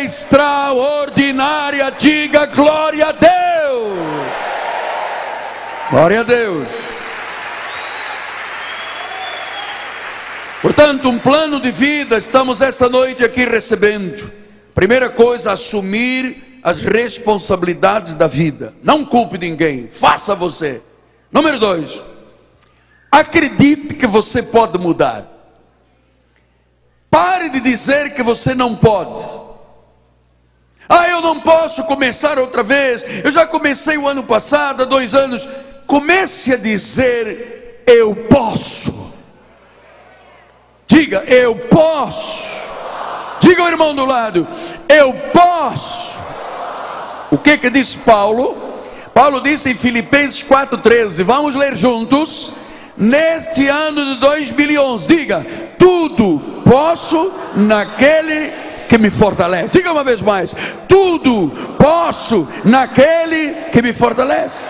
extraordinária. 0.02 1.92
Diga 1.98 2.46
glória 2.46 3.08
a 3.08 3.12
Deus. 3.12 4.49
Glória 5.90 6.20
a 6.20 6.22
Deus. 6.22 6.68
Portanto, 10.62 11.08
um 11.08 11.18
plano 11.18 11.58
de 11.58 11.72
vida 11.72 12.16
estamos 12.16 12.60
esta 12.60 12.88
noite 12.88 13.24
aqui 13.24 13.44
recebendo. 13.44 14.30
Primeira 14.72 15.10
coisa, 15.10 15.50
assumir 15.50 16.60
as 16.62 16.80
responsabilidades 16.80 18.14
da 18.14 18.28
vida. 18.28 18.72
Não 18.84 19.04
culpe 19.04 19.36
ninguém, 19.36 19.88
faça 19.88 20.32
você. 20.32 20.80
Número 21.32 21.58
dois, 21.58 22.00
acredite 23.10 23.94
que 23.94 24.06
você 24.06 24.44
pode 24.44 24.78
mudar. 24.78 25.26
Pare 27.10 27.48
de 27.48 27.58
dizer 27.58 28.14
que 28.14 28.22
você 28.22 28.54
não 28.54 28.76
pode. 28.76 29.24
Ah, 30.88 31.08
eu 31.08 31.20
não 31.20 31.38
posso 31.38 31.84
começar 31.84 32.38
outra 32.38 32.62
vez. 32.62 33.04
Eu 33.24 33.30
já 33.30 33.46
comecei 33.46 33.96
o 33.96 34.08
ano 34.08 34.22
passado, 34.22 34.82
há 34.82 34.86
dois 34.86 35.14
anos. 35.14 35.46
Comece 35.90 36.52
a 36.52 36.56
dizer: 36.56 37.82
Eu 37.84 38.14
posso. 38.14 39.12
Diga: 40.86 41.24
Eu 41.26 41.56
posso. 41.56 42.60
Diga 43.40 43.62
ao 43.62 43.68
irmão 43.68 43.92
do 43.92 44.04
lado: 44.04 44.46
Eu 44.88 45.12
posso. 45.32 46.20
O 47.28 47.36
que 47.36 47.58
que 47.58 47.68
diz 47.68 47.96
Paulo? 47.96 48.56
Paulo 49.12 49.40
disse 49.40 49.68
em 49.68 49.74
Filipenses 49.74 50.44
4,13: 50.44 51.24
Vamos 51.24 51.56
ler 51.56 51.76
juntos. 51.76 52.52
Neste 52.96 53.66
ano 53.66 54.14
de 54.14 54.20
2011, 54.20 55.08
diga: 55.08 55.44
Tudo 55.76 56.40
posso 56.64 57.32
naquele 57.56 58.52
que 58.88 58.96
me 58.96 59.10
fortalece. 59.10 59.70
Diga 59.70 59.90
uma 59.90 60.04
vez 60.04 60.22
mais: 60.22 60.54
Tudo 60.86 61.50
posso 61.76 62.46
naquele 62.64 63.54
que 63.72 63.82
me 63.82 63.92
fortalece. 63.92 64.64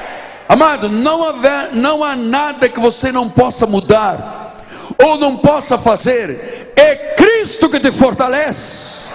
Amado, 0.50 0.88
não, 0.88 1.22
haver, 1.22 1.72
não 1.74 2.02
há 2.02 2.16
nada 2.16 2.68
que 2.68 2.80
você 2.80 3.12
não 3.12 3.30
possa 3.30 3.68
mudar, 3.68 4.56
ou 4.98 5.16
não 5.16 5.36
possa 5.36 5.78
fazer, 5.78 6.72
é 6.74 7.14
Cristo 7.14 7.70
que 7.70 7.78
te 7.78 7.92
fortalece. 7.92 9.12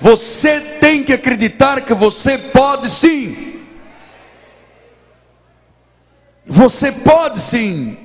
Você 0.00 0.62
tem 0.80 1.04
que 1.04 1.12
acreditar 1.12 1.82
que 1.82 1.92
você 1.92 2.38
pode 2.38 2.88
sim. 2.88 3.60
Você 6.46 6.90
pode 6.90 7.38
sim. 7.38 7.98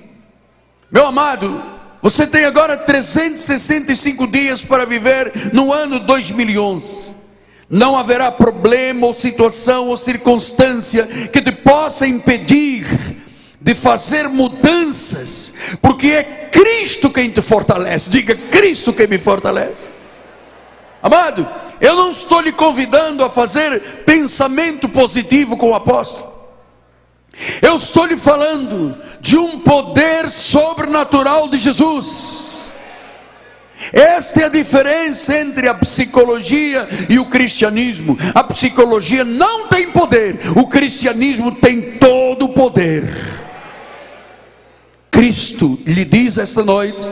Meu 0.91 1.07
amado, 1.07 1.63
Você 2.01 2.27
tem 2.27 2.43
agora 2.43 2.75
365 2.75 4.27
dias 4.27 4.61
para 4.61 4.85
viver 4.85 5.53
no 5.53 5.71
ano 5.71 6.01
2011. 6.01 7.22
Não 7.69 7.97
haverá 7.97 8.31
problema 8.31 9.07
ou 9.07 9.13
situação 9.13 9.89
ou 9.89 9.97
circunstância 9.97 11.05
que 11.05 11.41
te 11.41 11.51
possa 11.51 12.05
impedir 12.05 12.85
de 13.59 13.73
fazer 13.73 14.27
mudanças, 14.27 15.53
porque 15.81 16.07
é 16.07 16.23
Cristo 16.51 17.09
quem 17.09 17.29
te 17.29 17.41
fortalece. 17.41 18.09
Diga: 18.09 18.35
Cristo 18.35 18.91
quem 18.91 19.07
me 19.07 19.17
fortalece. 19.17 19.89
Amado, 21.01 21.47
eu 21.79 21.95
não 21.95 22.11
estou 22.11 22.41
lhe 22.41 22.51
convidando 22.51 23.23
a 23.23 23.29
fazer 23.29 24.03
pensamento 24.05 24.87
positivo 24.87 25.57
com 25.57 25.71
o 25.71 25.75
apóstolo. 25.75 26.31
Eu 27.61 27.75
estou 27.75 28.05
lhe 28.05 28.17
falando 28.17 28.95
de 29.19 29.37
um 29.37 29.59
poder 29.59 30.29
sobrenatural 30.29 31.47
de 31.47 31.57
Jesus. 31.57 32.62
Esta 33.91 34.41
é 34.41 34.45
a 34.45 34.49
diferença 34.49 35.37
entre 35.37 35.67
a 35.67 35.73
psicologia 35.73 36.87
e 37.09 37.19
o 37.19 37.25
cristianismo. 37.25 38.17
A 38.33 38.43
psicologia 38.43 39.23
não 39.23 39.67
tem 39.67 39.91
poder, 39.91 40.39
o 40.55 40.67
cristianismo 40.67 41.53
tem 41.53 41.97
todo 41.97 42.45
o 42.45 42.49
poder. 42.49 43.43
Cristo 45.11 45.79
lhe 45.85 46.05
diz 46.05 46.37
esta 46.37 46.63
noite 46.63 47.07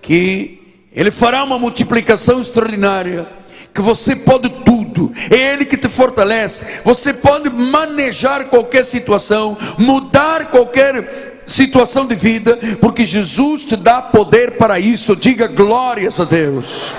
que 0.00 0.86
Ele 0.92 1.10
fará 1.10 1.44
uma 1.44 1.58
multiplicação 1.58 2.40
extraordinária, 2.40 3.26
que 3.72 3.80
você 3.80 4.14
pode 4.16 4.48
tudo, 4.64 5.12
é 5.30 5.52
Ele 5.52 5.64
que 5.64 5.76
te 5.76 5.88
fortalece, 5.88 6.64
você 6.84 7.12
pode 7.12 7.50
manejar 7.50 8.46
qualquer 8.46 8.84
situação, 8.84 9.58
mudar 9.76 10.46
qualquer 10.50 11.23
situação 11.46 12.06
de 12.06 12.14
vida, 12.14 12.58
porque 12.80 13.04
Jesus 13.04 13.64
te 13.64 13.76
dá 13.76 14.00
poder 14.00 14.52
para 14.52 14.78
isso. 14.78 15.16
Diga 15.16 15.46
glórias 15.46 16.20
a 16.20 16.24
Deus. 16.24 16.92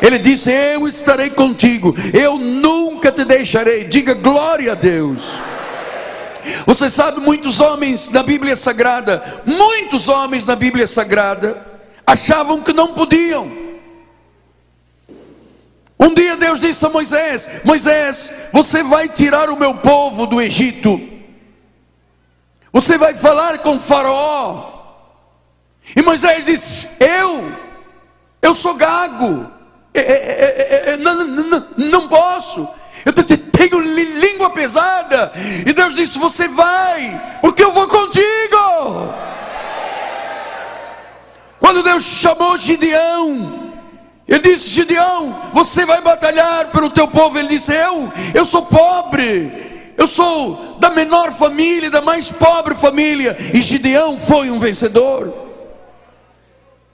Ele 0.00 0.18
disse: 0.18 0.50
Eu 0.50 0.86
estarei 0.86 1.30
contigo, 1.30 1.94
eu 2.12 2.36
nunca 2.38 3.10
te 3.10 3.24
deixarei. 3.24 3.84
Diga 3.84 4.14
glória 4.14 4.72
a 4.72 4.74
Deus. 4.74 5.20
Você 6.66 6.90
sabe, 6.90 7.20
muitos 7.20 7.58
homens 7.60 8.10
na 8.10 8.22
Bíblia 8.22 8.54
Sagrada, 8.54 9.42
muitos 9.46 10.08
homens 10.08 10.44
na 10.44 10.54
Bíblia 10.54 10.86
Sagrada, 10.86 11.56
achavam 12.06 12.60
que 12.60 12.72
não 12.72 12.92
podiam. 12.92 13.64
Um 15.98 16.12
dia 16.12 16.36
Deus 16.36 16.60
disse 16.60 16.84
a 16.84 16.90
Moisés: 16.90 17.48
Moisés, 17.64 18.34
você 18.52 18.82
vai 18.82 19.08
tirar 19.08 19.48
o 19.48 19.56
meu 19.56 19.74
povo 19.74 20.26
do 20.26 20.40
Egito, 20.40 21.00
você 22.74 22.98
vai 22.98 23.14
falar 23.14 23.60
com 23.60 23.80
Faraó. 23.80 24.72
E 25.96 26.02
Moisés 26.02 26.44
disse: 26.44 26.90
Eu, 27.00 27.50
eu 28.42 28.54
sou 28.54 28.74
gago, 28.74 29.50
é, 29.94 30.00
é, 30.00 30.90
é, 30.90 30.96
não, 30.98 31.24
não, 31.24 31.66
não 31.78 32.08
posso 32.08 32.68
eu 33.04 33.12
tenho 33.12 33.80
língua 33.80 34.50
pesada. 34.50 35.32
E 35.66 35.72
Deus 35.72 35.94
disse: 35.94 36.18
Você 36.18 36.48
vai, 36.48 37.38
porque 37.42 37.62
eu 37.62 37.72
vou 37.72 37.86
contigo. 37.86 39.14
Quando 41.60 41.82
Deus 41.82 42.02
chamou 42.02 42.56
Gideão, 42.56 43.72
ele 44.26 44.40
disse: 44.40 44.70
Gideão, 44.70 45.50
você 45.52 45.84
vai 45.84 46.00
batalhar 46.00 46.70
pelo 46.70 46.88
teu 46.88 47.06
povo. 47.06 47.38
Ele 47.38 47.48
disse: 47.48 47.72
Eu, 47.72 48.10
eu 48.32 48.44
sou 48.46 48.62
pobre. 48.62 49.73
Eu 49.96 50.06
sou 50.06 50.76
da 50.80 50.90
menor 50.90 51.32
família, 51.32 51.90
da 51.90 52.00
mais 52.00 52.30
pobre 52.30 52.74
família. 52.74 53.36
E 53.52 53.62
Gideão 53.62 54.18
foi 54.18 54.50
um 54.50 54.58
vencedor. 54.58 55.32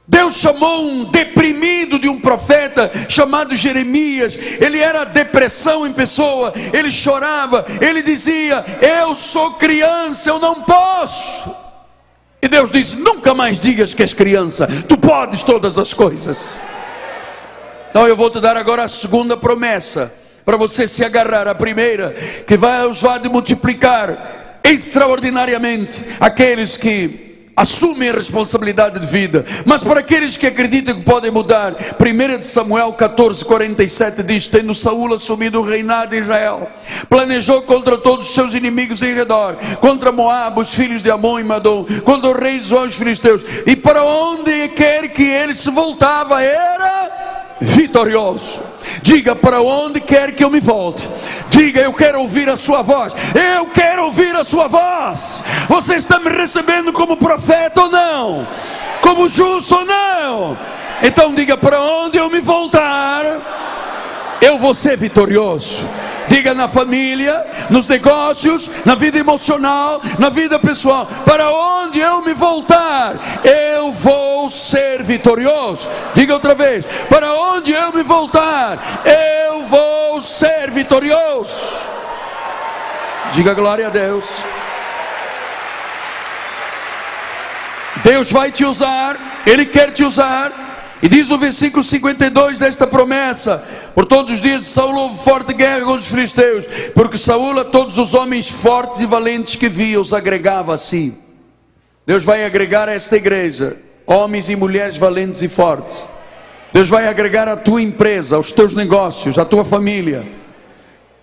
Deus 0.06 0.36
chamou 0.38 0.86
um 0.86 1.04
deprimido 1.04 1.98
de 1.98 2.08
um 2.08 2.18
profeta 2.18 2.90
chamado 3.08 3.54
Jeremias. 3.54 4.34
Ele 4.34 4.78
era 4.78 5.04
depressão 5.04 5.86
em 5.86 5.92
pessoa. 5.92 6.52
Ele 6.72 6.90
chorava. 6.90 7.64
Ele 7.80 8.02
dizia: 8.02 8.64
Eu 8.80 9.14
sou 9.14 9.52
criança, 9.52 10.28
eu 10.28 10.38
não 10.38 10.62
posso. 10.62 11.54
E 12.42 12.48
Deus 12.48 12.70
disse: 12.70 12.96
Nunca 12.96 13.32
mais 13.34 13.60
digas 13.60 13.94
que 13.94 14.02
és 14.02 14.12
criança. 14.12 14.66
Tu 14.88 14.96
podes 14.98 15.42
todas 15.42 15.78
as 15.78 15.94
coisas. 15.94 16.60
Então 17.90 18.06
eu 18.06 18.16
vou 18.16 18.30
te 18.30 18.40
dar 18.40 18.56
agora 18.56 18.84
a 18.84 18.88
segunda 18.88 19.36
promessa 19.36 20.19
para 20.44 20.56
você 20.56 20.86
se 20.86 21.04
agarrar. 21.04 21.48
A 21.48 21.54
primeira 21.54 22.10
que 22.46 22.56
vai 22.56 22.86
usar 22.86 23.18
de 23.18 23.28
multiplicar 23.28 24.60
extraordinariamente 24.64 26.04
aqueles 26.20 26.76
que 26.76 27.30
assumem 27.60 28.08
a 28.08 28.14
responsabilidade 28.14 28.98
de 28.98 29.06
vida. 29.06 29.44
Mas 29.66 29.82
para 29.82 30.00
aqueles 30.00 30.36
que 30.36 30.46
acreditam 30.46 30.94
que 30.94 31.02
podem 31.02 31.30
mudar, 31.30 31.74
1 31.74 32.42
Samuel 32.42 32.92
14, 32.92 33.44
47 33.44 34.22
diz: 34.22 34.46
Tendo 34.46 34.74
Saúl 34.74 35.14
assumido 35.14 35.60
o 35.60 35.64
reinado 35.64 36.10
de 36.10 36.18
Israel, 36.18 36.70
planejou 37.08 37.62
contra 37.62 37.98
todos 37.98 38.28
os 38.28 38.34
seus 38.34 38.54
inimigos 38.54 39.02
em 39.02 39.14
redor, 39.14 39.56
contra 39.80 40.12
Moab, 40.12 40.60
os 40.60 40.74
filhos 40.74 41.02
de 41.02 41.10
Amon 41.10 41.38
e 41.38 41.44
Madom, 41.44 41.84
contra 42.04 42.30
o 42.30 42.38
rei 42.38 42.58
dos 42.58 42.72
os 42.72 42.94
filisteus, 42.94 43.44
e 43.66 43.76
para 43.76 44.02
onde 44.04 44.68
quer 44.68 45.08
que 45.08 45.22
ele 45.22 45.54
se 45.54 45.70
voltava, 45.70 46.42
era 46.42 47.56
vitorioso. 47.60 48.69
Diga 49.02 49.34
para 49.34 49.60
onde 49.60 50.00
quer 50.00 50.32
que 50.32 50.44
eu 50.44 50.50
me 50.50 50.60
volte. 50.60 51.08
Diga, 51.48 51.80
eu 51.80 51.92
quero 51.92 52.20
ouvir 52.20 52.48
a 52.48 52.56
sua 52.56 52.82
voz. 52.82 53.14
Eu 53.34 53.66
quero 53.66 54.04
ouvir 54.04 54.34
a 54.34 54.44
sua 54.44 54.68
voz. 54.68 55.44
Você 55.68 55.96
está 55.96 56.18
me 56.18 56.30
recebendo 56.30 56.92
como 56.92 57.16
profeta 57.16 57.82
ou 57.82 57.90
não? 57.90 58.46
Como 59.02 59.28
justo 59.28 59.74
ou 59.74 59.84
não? 59.84 60.58
Então 61.02 61.34
diga 61.34 61.56
para 61.56 61.80
onde 61.80 62.18
eu 62.18 62.28
me 62.28 62.40
voltar, 62.40 63.24
eu 64.40 64.58
vou 64.58 64.74
ser 64.74 64.96
vitorioso. 64.98 65.88
Diga 66.30 66.54
na 66.54 66.68
família, 66.68 67.44
nos 67.68 67.88
negócios, 67.88 68.70
na 68.84 68.94
vida 68.94 69.18
emocional, 69.18 70.00
na 70.16 70.28
vida 70.28 70.60
pessoal. 70.60 71.08
Para 71.26 71.50
onde 71.50 71.98
eu 71.98 72.22
me 72.22 72.32
voltar, 72.34 73.16
eu 73.42 73.92
vou 73.92 74.48
ser 74.48 75.02
vitorioso. 75.02 75.88
Diga 76.14 76.34
outra 76.34 76.54
vez: 76.54 76.84
para 77.08 77.34
onde 77.34 77.72
eu 77.72 77.92
me 77.92 78.04
voltar, 78.04 78.78
eu 79.04 79.64
vou 79.64 80.22
ser 80.22 80.70
vitorioso. 80.70 81.80
Diga 83.32 83.52
glória 83.52 83.88
a 83.88 83.90
Deus. 83.90 84.24
Deus 88.04 88.30
vai 88.30 88.52
te 88.52 88.64
usar, 88.64 89.16
Ele 89.44 89.66
quer 89.66 89.90
te 89.90 90.04
usar. 90.04 90.52
E 91.02 91.08
diz 91.08 91.28
no 91.28 91.38
versículo 91.38 91.82
52 91.82 92.58
desta 92.58 92.86
promessa: 92.86 93.64
Por 93.94 94.06
todos 94.06 94.34
os 94.34 94.40
dias 94.40 94.60
de 94.60 94.66
Saul 94.66 94.94
houve 94.94 95.22
forte 95.22 95.52
guerra 95.52 95.84
com 95.84 95.92
os 95.92 96.06
filisteus, 96.06 96.64
porque 96.94 97.18
Saul 97.18 97.58
a 97.58 97.64
todos 97.64 97.98
os 97.98 98.14
homens 98.14 98.48
fortes 98.48 99.00
e 99.00 99.06
valentes 99.06 99.54
que 99.56 99.68
via 99.68 100.00
os 100.00 100.12
agregava 100.12 100.74
a 100.74 100.78
si. 100.78 101.14
Deus 102.06 102.24
vai 102.24 102.44
agregar 102.44 102.88
a 102.88 102.92
esta 102.92 103.16
igreja 103.16 103.76
homens 104.06 104.48
e 104.48 104.56
mulheres 104.56 104.96
valentes 104.96 105.42
e 105.42 105.48
fortes. 105.48 106.08
Deus 106.72 106.88
vai 106.88 107.08
agregar 107.08 107.48
a 107.48 107.56
tua 107.56 107.82
empresa, 107.82 108.36
aos 108.36 108.52
teus 108.52 108.74
negócios, 108.74 109.38
à 109.38 109.44
tua 109.44 109.64
família, 109.64 110.26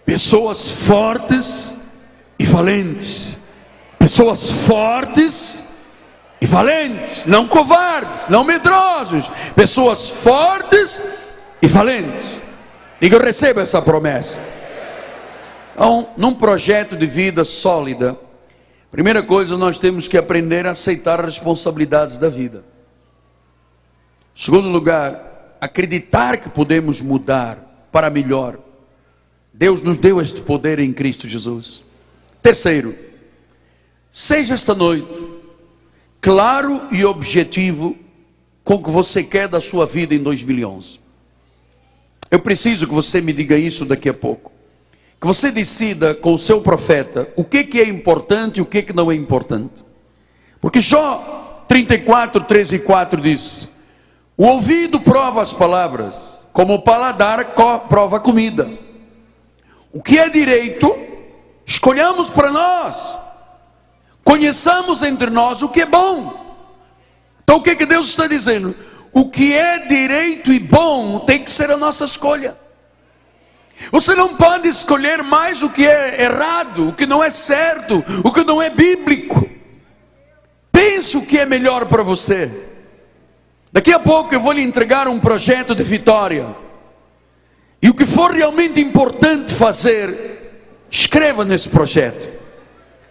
pessoas 0.05 0.69
fortes 0.85 1.73
e 2.37 2.45
valentes. 2.45 3.37
Pessoas 3.99 4.49
fortes 4.49 5.65
e 6.39 6.45
valentes, 6.45 7.23
não 7.25 7.47
covardes, 7.47 8.27
não 8.29 8.43
medrosos, 8.43 9.29
pessoas 9.53 10.09
fortes 10.09 11.01
e 11.61 11.67
valentes. 11.67 12.36
E 12.99 13.07
eu 13.07 13.19
recebo 13.19 13.59
essa 13.59 13.81
promessa. 13.81 14.39
Então, 15.73 16.09
num 16.17 16.33
projeto 16.33 16.95
de 16.95 17.05
vida 17.05 17.45
sólida, 17.45 18.17
primeira 18.89 19.21
coisa 19.21 19.55
nós 19.55 19.77
temos 19.77 20.07
que 20.07 20.17
aprender 20.17 20.65
a 20.65 20.71
aceitar 20.71 21.19
as 21.19 21.35
responsabilidades 21.35 22.17
da 22.17 22.29
vida. 22.29 22.63
Segundo 24.33 24.69
lugar, 24.69 25.57
acreditar 25.61 26.37
que 26.37 26.49
podemos 26.49 26.99
mudar 27.01 27.87
para 27.91 28.09
melhor. 28.09 28.57
Deus 29.53 29.81
nos 29.81 29.97
deu 29.97 30.19
este 30.19 30.41
poder 30.41 30.79
em 30.79 30.91
Cristo 30.91 31.27
Jesus. 31.27 31.83
Terceiro, 32.41 32.95
seja 34.11 34.55
esta 34.55 34.73
noite 34.73 35.27
claro 36.19 36.81
e 36.91 37.05
objetivo 37.05 37.95
com 38.63 38.75
o 38.75 38.83
que 38.83 38.89
você 38.89 39.23
quer 39.23 39.47
da 39.47 39.61
sua 39.61 39.85
vida 39.85 40.13
em 40.15 40.19
2011. 40.19 40.99
Eu 42.29 42.39
preciso 42.39 42.87
que 42.87 42.93
você 42.93 43.21
me 43.21 43.31
diga 43.33 43.57
isso 43.57 43.85
daqui 43.85 44.09
a 44.09 44.13
pouco. 44.13 44.51
Que 45.19 45.25
você 45.25 45.51
decida 45.51 46.13
com 46.13 46.33
o 46.33 46.37
seu 46.37 46.61
profeta 46.61 47.29
o 47.35 47.43
que, 47.43 47.63
que 47.63 47.79
é 47.79 47.87
importante 47.87 48.57
e 48.57 48.61
o 48.61 48.65
que, 48.65 48.83
que 48.83 48.93
não 48.93 49.11
é 49.11 49.15
importante. 49.15 49.85
Porque 50.61 50.79
Jó 50.79 51.63
34, 51.67 52.43
13 52.43 52.75
e 52.75 52.79
4 52.79 53.21
diz: 53.21 53.69
O 54.35 54.45
ouvido 54.45 54.99
prova 54.99 55.41
as 55.41 55.53
palavras, 55.53 56.37
como 56.53 56.75
o 56.75 56.81
paladar 56.81 57.53
prova 57.89 58.17
a 58.17 58.19
comida. 58.19 58.69
O 59.91 60.01
que 60.01 60.19
é 60.19 60.29
direito, 60.29 60.95
escolhamos 61.65 62.29
para 62.29 62.51
nós. 62.51 63.17
Conheçamos 64.23 65.01
entre 65.01 65.29
nós 65.29 65.61
o 65.61 65.69
que 65.69 65.81
é 65.81 65.85
bom. 65.85 66.45
Então 67.43 67.57
o 67.57 67.61
que, 67.61 67.75
que 67.75 67.85
Deus 67.85 68.09
está 68.09 68.27
dizendo? 68.27 68.75
O 69.17 69.31
que 69.31 69.51
é 69.51 69.79
direito 69.79 70.53
e 70.53 70.59
bom 70.59 71.17
tem 71.21 71.43
que 71.43 71.49
ser 71.49 71.71
a 71.71 71.75
nossa 71.75 72.05
escolha. 72.05 72.55
Você 73.91 74.13
não 74.13 74.35
pode 74.35 74.67
escolher 74.67 75.23
mais 75.23 75.63
o 75.63 75.71
que 75.71 75.87
é 75.87 76.21
errado, 76.21 76.89
o 76.89 76.93
que 76.93 77.07
não 77.07 77.23
é 77.23 77.31
certo, 77.31 78.05
o 78.23 78.31
que 78.31 78.43
não 78.43 78.61
é 78.61 78.69
bíblico. 78.69 79.49
Pense 80.71 81.17
o 81.17 81.25
que 81.25 81.39
é 81.39 81.47
melhor 81.47 81.87
para 81.87 82.03
você. 82.03 82.69
Daqui 83.73 83.91
a 83.91 83.97
pouco 83.97 84.35
eu 84.35 84.39
vou 84.39 84.51
lhe 84.51 84.61
entregar 84.61 85.07
um 85.07 85.19
projeto 85.19 85.73
de 85.73 85.81
vitória. 85.81 86.45
E 87.81 87.89
o 87.89 87.95
que 87.95 88.05
for 88.05 88.29
realmente 88.29 88.79
importante 88.79 89.51
fazer, 89.51 90.61
escreva 90.91 91.43
nesse 91.43 91.69
projeto. 91.69 92.29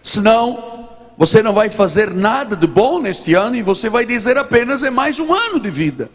Senão, 0.01 0.76
você 1.17 1.41
não 1.41 1.51
vai 1.51 1.71
fazer 1.71 2.13
nada 2.13 2.55
de 2.55 2.67
bom 2.67 3.01
neste 3.01 3.33
ano 3.33 3.55
e 3.55 3.63
você 3.63 3.89
vai 3.89 4.05
dizer 4.05 4.37
apenas 4.37 4.83
é 4.83 4.91
mais 4.91 5.19
um 5.19 5.33
ano 5.33 5.59
de 5.59 5.71
vida. 5.71 6.11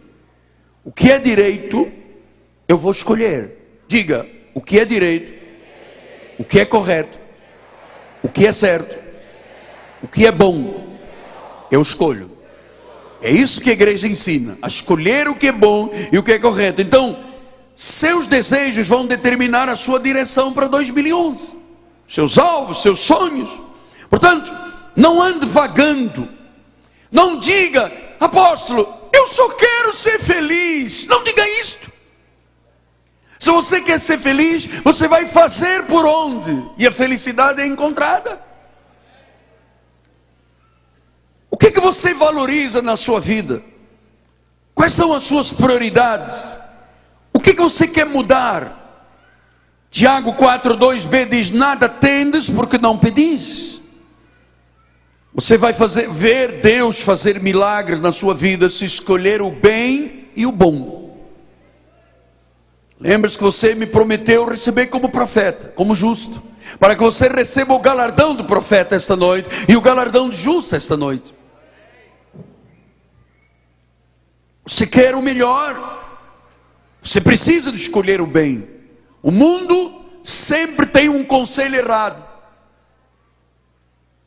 O 0.85 0.93
que 0.93 1.11
é 1.11 1.19
direito, 1.19 1.91
eu 2.69 2.79
vou 2.79 2.93
escolher. 2.93 3.83
Diga, 3.89 4.29
o 4.55 4.61
que 4.61 4.79
é 4.79 4.85
direito, 4.85 5.33
o 6.39 6.45
que 6.45 6.61
é 6.61 6.65
correto, 6.65 7.19
o 8.23 8.29
que 8.29 8.47
é 8.47 8.53
certo, 8.53 8.97
o 10.01 10.07
que 10.07 10.25
é 10.25 10.31
bom, 10.31 10.97
eu 11.69 11.83
escolho. 11.83 12.31
É 13.21 13.31
isso 13.31 13.61
que 13.61 13.71
a 13.71 13.73
igreja 13.73 14.07
ensina, 14.07 14.57
a 14.63 14.69
escolher 14.69 15.29
o 15.29 15.35
que 15.35 15.49
é 15.49 15.53
bom 15.53 15.91
e 16.13 16.19
o 16.19 16.23
que 16.23 16.33
é 16.33 16.39
correto. 16.39 16.81
Então, 16.81 17.19
seus 17.75 18.29
desejos 18.29 18.87
vão 18.87 19.07
determinar 19.07 19.69
a 19.69 19.75
sua 19.75 19.99
direção 19.99 20.53
para 20.53 20.69
2011, 20.69 21.57
seus 22.07 22.39
alvos, 22.39 22.83
seus 22.83 23.01
sonhos. 23.01 23.51
Portanto, 24.09 24.53
não 24.95 25.23
ande 25.23 25.47
vagando, 25.47 26.29
não 27.11 27.39
diga, 27.39 27.93
apóstolo, 28.19 29.03
eu 29.13 29.27
só 29.29 29.51
quero 29.51 29.93
ser 29.93 30.19
feliz. 30.19 31.07
Não 31.07 31.23
diga 31.23 31.47
isto. 31.61 31.93
Se 33.39 33.51
você 33.51 33.81
quer 33.81 33.99
ser 33.99 34.19
feliz, 34.19 34.67
você 34.83 35.07
vai 35.07 35.27
fazer 35.27 35.85
por 35.87 36.07
onde? 36.07 36.71
E 36.79 36.87
a 36.87 36.93
felicidade 36.93 37.61
é 37.61 37.67
encontrada. 37.67 38.41
O 41.51 41.57
que, 41.57 41.71
que 41.71 41.81
você 41.81 42.15
valoriza 42.15 42.81
na 42.81 42.97
sua 42.97 43.21
vida? 43.21 43.63
Quais 44.75 44.95
são 44.95 45.13
as 45.13 45.25
suas 45.25 45.53
prioridades? 45.53 46.59
O 47.33 47.41
que, 47.41 47.53
que 47.53 47.61
você 47.61 47.87
quer 47.87 48.07
mudar? 48.07 48.79
Tiago 49.91 50.35
4,2b 50.35 51.29
diz: 51.29 51.51
Nada 51.51 51.89
tendes 51.89 52.49
porque 52.49 52.79
não 52.79 52.97
pedis. 52.97 53.72
Você 55.35 55.57
vai 55.57 55.73
fazer, 55.73 56.09
ver 56.09 56.61
Deus 56.61 57.01
fazer 57.01 57.41
milagres 57.41 58.01
na 58.01 58.13
sua 58.13 58.35
vida 58.35 58.69
se 58.69 58.85
escolher 58.85 59.41
o 59.41 59.51
bem 59.51 60.29
e 60.37 60.45
o 60.45 60.53
bom. 60.53 61.03
Lembre-se 63.01 63.37
que 63.37 63.43
você 63.43 63.75
me 63.75 63.87
prometeu 63.87 64.45
receber 64.45 64.87
como 64.87 65.09
profeta, 65.09 65.73
como 65.75 65.95
justo, 65.95 66.43
para 66.79 66.95
que 66.95 67.03
você 67.03 67.29
receba 67.29 67.75
o 67.75 67.81
galardão 67.81 68.35
do 68.35 68.45
profeta 68.45 68.95
esta 68.95 69.17
noite 69.17 69.49
e 69.69 69.75
o 69.75 69.81
galardão 69.81 70.29
de 70.29 70.37
justo 70.37 70.77
esta 70.77 70.97
noite. 70.97 71.35
Você 74.65 74.87
quer 74.87 75.15
o 75.15 75.23
melhor, 75.23 76.21
você 77.03 77.21
precisa 77.21 77.73
de 77.73 77.79
escolher 77.79 78.21
o 78.21 78.27
bem. 78.27 78.69
O 79.23 79.31
mundo 79.31 80.01
sempre 80.23 80.87
tem 80.87 81.09
um 81.09 81.25
conselho 81.25 81.75
errado. 81.75 82.32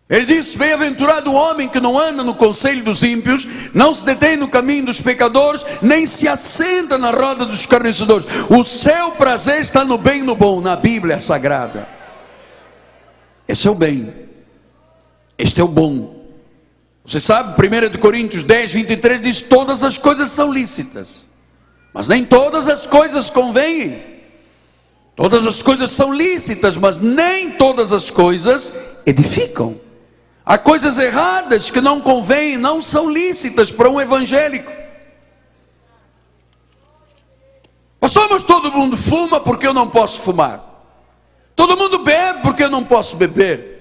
Ele 0.08 0.26
diz: 0.26 0.54
Bem-aventurado 0.54 1.32
o 1.32 1.36
homem 1.36 1.68
que 1.68 1.80
não 1.80 1.98
anda 1.98 2.24
no 2.24 2.36
conselho 2.36 2.84
dos 2.84 3.02
ímpios, 3.02 3.48
não 3.74 3.94
se 3.94 4.06
detém 4.06 4.38
no 4.38 4.48
caminho 4.48 4.86
dos 4.86 5.02
pecadores, 5.02 5.66
nem 5.82 6.06
se 6.06 6.28
assenta 6.28 6.98
na 6.98 7.10
roda 7.10 7.46
dos 7.46 7.62
escarnecedores. 7.62 8.28
O 8.50 8.64
seu 8.64 9.12
prazer 9.12 9.62
está 9.62 9.84
no 9.84 9.98
bem 9.98 10.20
e 10.20 10.24
no 10.24 10.36
bom, 10.36 10.62
na 10.62 10.76
Bíblia 10.76 11.20
Sagrada. 11.20 11.88
Esse 13.48 13.68
é 13.68 13.72
o 13.72 13.76
bem, 13.76 14.14
este 15.38 15.60
é 15.60 15.64
o 15.64 15.68
bom. 15.68 16.24
Você 17.04 17.20
sabe, 17.20 17.56
1 17.60 17.98
Coríntios 18.00 18.44
10, 18.44 18.74
23 18.74 19.22
diz: 19.22 19.42
Todas 19.42 19.84
as 19.84 19.98
coisas 19.98 20.30
são 20.30 20.54
lícitas, 20.54 21.28
mas 21.92 22.08
nem 22.08 22.24
todas 22.24 22.68
as 22.68 22.86
coisas 22.86 23.30
convêm. 23.32 24.14
Todas 25.16 25.48
as 25.48 25.62
coisas 25.62 25.92
são 25.92 26.14
lícitas, 26.14 26.76
mas 26.76 27.00
nem 27.00 27.52
todas 27.52 27.92
as 27.94 28.12
coisas 28.12 28.76
edificam. 29.06 29.85
Há 30.46 30.58
coisas 30.60 31.00
erradas 31.00 31.72
que 31.72 31.82
não 31.82 32.00
convêm, 32.00 32.58
não 32.58 32.82
são 32.82 33.10
lícitas 33.10 33.72
para 33.72 33.90
um 33.90 34.00
evangélico. 34.00 34.72
Pastor, 38.00 38.28
mas 38.30 38.44
todo 38.44 38.72
mundo 38.72 38.96
fuma 38.96 39.40
porque 39.42 39.66
eu 39.66 39.74
não 39.74 39.90
posso 39.90 40.22
fumar. 40.22 40.64
Todo 41.56 41.76
mundo 41.76 42.00
bebe 42.00 42.42
porque 42.44 42.64
eu 42.64 42.70
não 42.70 42.84
posso 42.84 43.16
beber. 43.16 43.76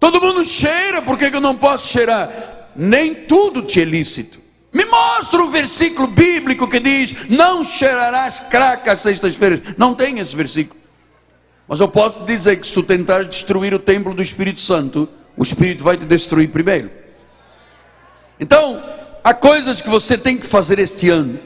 Todo 0.00 0.20
mundo 0.20 0.44
cheira 0.44 1.00
porque 1.00 1.26
eu 1.26 1.40
não 1.40 1.56
posso 1.56 1.86
cheirar. 1.92 2.28
Nem 2.74 3.14
tudo 3.14 3.62
te 3.62 3.80
é 3.80 3.84
lícito. 3.84 4.40
Me 4.72 4.84
mostra 4.86 5.40
um 5.40 5.48
versículo 5.48 6.08
bíblico 6.08 6.66
que 6.66 6.80
diz: 6.80 7.28
Não 7.28 7.62
cheirarás 7.62 8.40
craca 8.40 8.90
às 8.90 9.00
sextas-feiras. 9.00 9.60
Não 9.78 9.94
tem 9.94 10.18
esse 10.18 10.34
versículo. 10.34 10.80
Mas 11.68 11.78
eu 11.78 11.86
posso 11.86 12.24
dizer 12.24 12.56
que 12.56 12.66
se 12.66 12.74
tu 12.74 12.82
tentares 12.82 13.28
destruir 13.28 13.72
o 13.72 13.78
templo 13.78 14.12
do 14.12 14.20
Espírito 14.20 14.60
Santo, 14.60 15.08
o 15.36 15.42
Espírito 15.42 15.84
vai 15.84 15.96
te 15.96 16.04
destruir 16.04 16.50
primeiro. 16.50 16.90
Então, 18.38 18.82
há 19.22 19.32
coisas 19.32 19.80
que 19.80 19.88
você 19.88 20.18
tem 20.18 20.36
que 20.36 20.46
fazer 20.46 20.78
este 20.78 21.08
ano, 21.08 21.38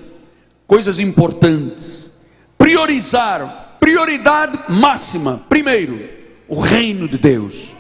coisas 0.66 0.98
importantes. 0.98 2.11
Priorizar, 2.57 3.77
prioridade 3.79 4.59
máxima. 4.68 5.40
Primeiro, 5.48 6.09
o 6.48 6.61
reino 6.61 7.09
de 7.09 7.18
Deus, 7.18 7.77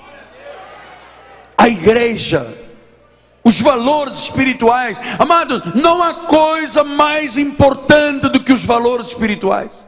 a 1.56 1.68
igreja, 1.68 2.46
os 3.42 3.60
valores 3.60 4.20
espirituais. 4.20 5.00
Amado, 5.18 5.72
não 5.74 6.02
há 6.02 6.26
coisa 6.26 6.84
mais 6.84 7.38
importante 7.38 8.28
do 8.28 8.40
que 8.40 8.52
os 8.52 8.64
valores 8.64 9.08
espirituais. 9.08 9.87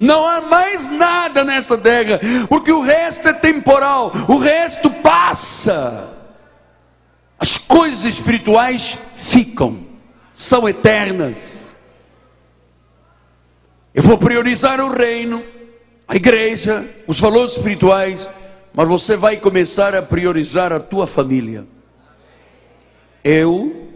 Não 0.00 0.26
há 0.26 0.40
mais 0.40 0.90
nada 0.90 1.42
nesta 1.42 1.76
terra, 1.76 2.20
porque 2.48 2.70
o 2.70 2.82
resto 2.82 3.28
é 3.28 3.32
temporal, 3.32 4.12
o 4.28 4.38
resto 4.38 4.90
passa. 4.90 6.16
As 7.38 7.58
coisas 7.58 8.04
espirituais 8.04 8.96
ficam, 9.14 9.80
são 10.32 10.68
eternas. 10.68 11.76
Eu 13.92 14.02
vou 14.02 14.16
priorizar 14.16 14.80
o 14.80 14.92
reino, 14.92 15.42
a 16.06 16.14
igreja, 16.14 16.88
os 17.06 17.18
valores 17.18 17.56
espirituais, 17.56 18.28
mas 18.72 18.86
você 18.86 19.16
vai 19.16 19.36
começar 19.36 19.94
a 19.96 20.02
priorizar 20.02 20.72
a 20.72 20.78
tua 20.78 21.06
família. 21.06 21.66
Eu 23.24 23.88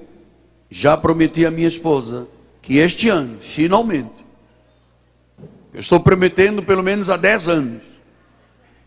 já 0.69 0.97
prometi 0.97 1.47
à 1.47 1.51
minha 1.51 1.69
esposa 1.69 2.27
que 2.61 2.79
este 2.79 3.09
ano, 3.09 3.39
finalmente, 3.41 4.22
eu 5.73 5.81
estou 5.81 6.01
prometendo 6.01 6.63
pelo 6.63 6.83
menos 6.83 7.09
há 7.09 7.17
10 7.17 7.49
anos. 7.49 7.83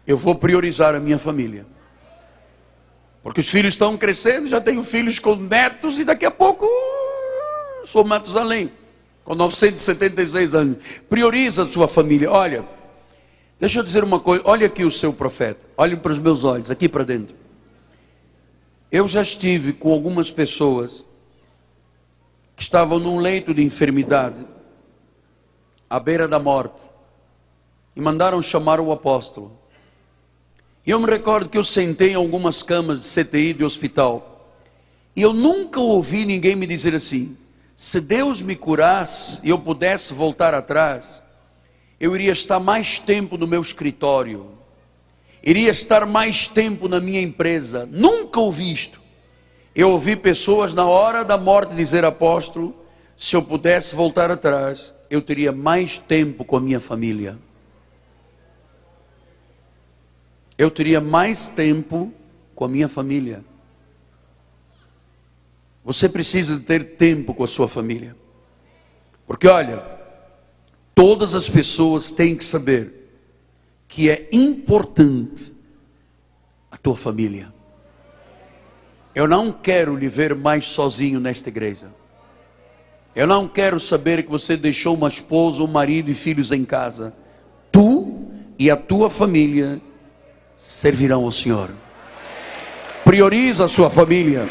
Eu 0.06 0.17
vou 0.17 0.36
priorizar 0.36 0.93
a 0.93 1.00
minha 1.00 1.17
família. 1.17 1.65
Porque 3.24 3.39
os 3.39 3.50
filhos 3.50 3.74
estão 3.74 3.98
crescendo, 3.98 4.48
já 4.48 4.62
tenho 4.62 4.84
filhos 4.84 5.17
com 5.17 5.36
netos 5.36 5.98
e 5.98 6.04
daqui 6.04 6.26
a 6.28 6.32
pouco 6.32 6.65
uh, 6.65 7.88
sou 7.88 8.04
Matusalém, 8.06 8.71
com 9.24 9.34
976 9.34 10.54
anos. 10.54 10.78
Prioriza 11.10 11.63
a 11.63 11.67
sua 11.67 11.88
família. 11.88 12.30
Olha, 12.30 12.63
deixa 13.60 13.80
eu 13.80 13.84
dizer 13.84 14.04
uma 14.04 14.19
coisa. 14.19 14.43
Olha 14.45 14.67
aqui 14.67 14.86
o 14.86 14.91
seu 14.91 15.12
profeta. 15.12 15.65
Olhe 15.76 15.95
para 15.95 16.12
os 16.12 16.19
meus 16.19 16.43
olhos, 16.43 16.69
aqui 16.69 16.88
para 16.88 17.04
dentro. 17.04 17.36
Eu 18.91 19.08
já 19.08 19.24
estive 19.24 19.74
com 19.74 19.91
algumas 19.91 20.30
pessoas 20.30 21.04
que 22.56 22.62
estavam 22.62 23.00
num 23.00 23.17
leito 23.17 23.56
de 23.56 23.63
enfermidade 23.63 24.45
à 25.89 26.00
beira 26.00 26.28
da 26.28 26.39
morte 26.39 26.84
e 27.95 28.02
mandaram 28.02 28.41
chamar 28.41 28.80
o 28.80 28.91
apóstolo. 28.91 29.58
E 30.86 30.91
eu 30.91 31.00
me 31.00 31.10
recordo 31.10 31.50
que 31.50 31.58
eu 31.58 31.63
sentei 31.63 32.12
em 32.12 32.15
algumas 32.15 32.62
camas 32.62 33.02
de 33.02 33.24
CTI 33.24 33.54
de 33.54 33.63
hospital 33.63 34.36
e 35.15 35.21
eu 35.21 35.34
nunca 35.34 35.80
ouvi 35.80 36.26
ninguém 36.26 36.56
me 36.56 36.67
dizer 36.67 36.93
assim: 36.93 37.38
se 37.76 38.02
Deus 38.02 38.41
me 38.41 38.56
curasse 38.56 39.39
e 39.43 39.50
eu 39.50 39.58
pudesse 39.58 40.13
voltar 40.13 40.54
atrás, 40.54 41.21
eu 42.00 42.13
iria 42.15 42.34
estar 42.34 42.60
mais 42.60 43.00
tempo 43.00 43.38
no 43.38 43.48
meu 43.48 43.62
escritório, 43.62 44.52
iria 45.41 45.71
estar 45.71 46.06
mais 46.06 46.48
tempo 46.48 46.89
na 46.89 47.00
minha 47.00 47.21
empresa. 47.21 47.88
Nunca 47.89 48.39
ouvi 48.39 48.74
isto. 48.74 49.00
Eu 49.74 49.91
ouvi 49.91 50.15
pessoas 50.15 50.74
na 50.74 50.86
hora 50.86 51.24
da 51.24 51.38
morte 51.38 51.76
dizer, 51.76 52.06
apóstolo, 52.06 52.74
se 53.17 53.36
eu 53.36 53.41
pudesse 53.41 53.93
voltar 53.93 54.32
atrás, 54.32 54.93
eu 55.10 55.22
teria 55.22 55.52
mais 55.52 55.98
tempo 55.98 56.44
com 56.44 56.58
a 56.58 56.62
minha 56.62 56.80
família. 56.80 57.38
Eu 60.58 60.72
teria 60.72 61.02
mais 61.02 61.48
tempo 61.48 62.13
com 62.56 62.65
a 62.65 62.68
minha 62.68 62.88
família. 62.88 63.44
você 65.84 66.10
precisa 66.10 66.60
ter 66.60 66.96
tempo 66.96 67.34
com 67.36 67.44
a 67.44 67.48
sua 67.48 67.68
família. 67.68 68.15
Porque 69.28 69.48
olha, 69.48 69.84
todas 70.96 71.36
as 71.36 71.48
pessoas 71.48 72.10
têm 72.10 72.36
que 72.36 72.44
saber 72.44 72.91
que 73.88 74.10
é 74.10 74.28
importante 74.32 75.54
a 76.72 76.78
tua 76.78 76.96
família. 76.96 77.54
Eu 79.13 79.28
não 79.28 79.52
quero 79.52 79.96
lhe 79.96 80.08
ver 80.08 80.34
mais 80.34 80.65
sozinho 80.65 81.20
nesta 81.20 81.50
igreja. 81.50 81.89
Eu 83.15 83.25
não 83.25 83.47
quero 83.47 83.80
saber 83.80 84.23
que 84.23 84.30
você 84.30 84.58
deixou 84.58 84.93
uma 84.93 85.08
esposa, 85.08 85.63
um 85.63 85.67
marido 85.67 86.12
e 86.12 86.13
filhos 86.13 86.51
em 86.51 86.65
casa. 86.65 87.13
Tu 87.71 88.28
e 88.60 88.69
a 88.69 88.75
tua 88.75 89.10
família 89.10 89.80
servirão 90.58 91.23
ao 91.23 91.32
Senhor. 91.32 91.69
Prioriza 93.06 93.65
a 93.65 93.69
sua 93.69 93.89
família. 93.89 94.45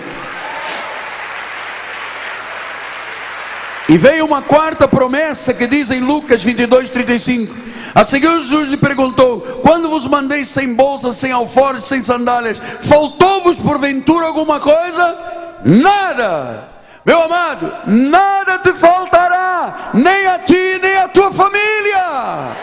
E 3.86 3.98
veio 3.98 4.24
uma 4.24 4.40
quarta 4.40 4.88
promessa 4.88 5.52
que 5.52 5.66
diz 5.66 5.90
em 5.90 6.00
Lucas 6.00 6.42
22, 6.42 6.88
35. 6.88 7.54
A 7.94 8.02
seguir 8.02 8.28
Jesus 8.28 8.68
lhe 8.68 8.78
perguntou: 8.78 9.42
Quando 9.60 9.90
vos 9.90 10.06
mandei 10.06 10.46
sem 10.46 10.72
bolsas, 10.72 11.18
sem 11.18 11.30
alforjes, 11.30 11.84
sem 11.84 12.00
sandálias, 12.00 12.62
faltou-vos 12.80 13.60
porventura 13.60 14.24
alguma 14.24 14.58
coisa? 14.58 15.18
Nada. 15.62 16.73
Meu 17.04 17.22
amado, 17.22 17.70
nada 17.86 18.58
te 18.58 18.72
faltará, 18.72 19.90
nem 19.92 20.26
a 20.26 20.38
ti, 20.38 20.78
nem 20.80 20.96
a 20.96 21.08
tua 21.08 21.30
família. 21.30 22.56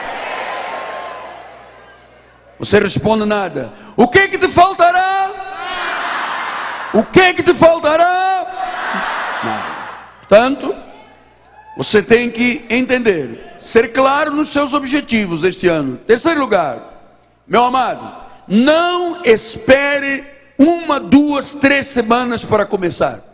Você 2.58 2.80
responde 2.80 3.26
nada. 3.26 3.72
O 3.96 4.08
que 4.08 4.28
que 4.30 4.38
te 4.40 4.48
faltará? 4.50 5.30
O 6.94 7.04
que 7.04 7.36
que 7.36 7.44
te 7.44 7.54
faltará? 7.54 8.48
Nada. 9.44 9.64
Portanto, 10.20 10.76
você 11.78 12.02
tem 12.02 12.30
que 12.30 12.66
entender, 12.70 13.56
ser 13.58 13.94
claro 13.94 14.32
nos 14.32 14.50
seus 14.50 14.74
objetivos 14.74 15.44
este 15.44 15.68
ano. 15.68 15.98
Terceiro 15.98 16.40
lugar, 16.40 16.80
meu 17.48 17.64
amado, 17.64 18.12
não 18.48 19.24
espere 19.24 20.24
uma, 20.58 21.00
duas, 21.00 21.54
três 21.54 21.88
semanas 21.88 22.44
para 22.44 22.66
começar. 22.66 23.31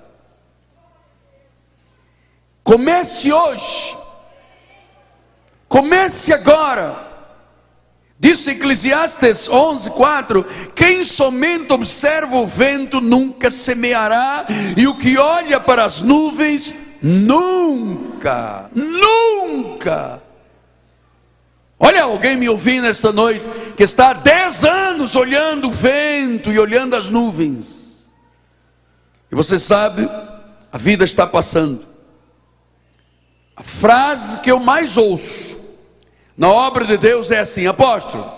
Comece 2.67 3.31
hoje. 3.31 3.95
Comece 5.69 6.33
agora. 6.33 7.07
Disse 8.19 8.51
Eclesiastes 8.51 9.47
11, 9.47 9.91
4: 9.91 10.45
Quem 10.75 11.05
somente 11.05 11.71
observa 11.71 12.35
o 12.35 12.45
vento 12.45 12.99
nunca 12.99 13.49
semeará, 13.49 14.45
e 14.75 14.85
o 14.85 14.97
que 14.97 15.17
olha 15.17 15.61
para 15.61 15.85
as 15.85 16.01
nuvens 16.01 16.73
Nunca, 17.01 18.69
nunca. 18.73 20.21
Olha 21.79 22.03
alguém 22.03 22.35
me 22.35 22.49
ouvindo 22.49 22.87
esta 22.87 23.13
noite 23.13 23.47
que 23.77 23.83
está 23.83 24.09
há 24.09 24.13
dez 24.13 24.65
anos 24.65 25.15
olhando 25.15 25.69
o 25.69 25.71
vento 25.71 26.51
e 26.51 26.59
olhando 26.59 26.97
as 26.97 27.07
nuvens. 27.07 28.09
E 29.31 29.35
você 29.35 29.57
sabe, 29.57 30.09
a 30.69 30.77
vida 30.77 31.05
está 31.05 31.25
passando. 31.25 31.96
A 33.57 33.63
frase 33.63 34.39
que 34.41 34.51
eu 34.51 34.59
mais 34.59 34.97
ouço 34.97 35.57
na 36.37 36.47
obra 36.47 36.85
de 36.85 36.95
Deus 36.95 37.31
é 37.31 37.39
assim: 37.39 37.65
apóstolo, 37.65 38.31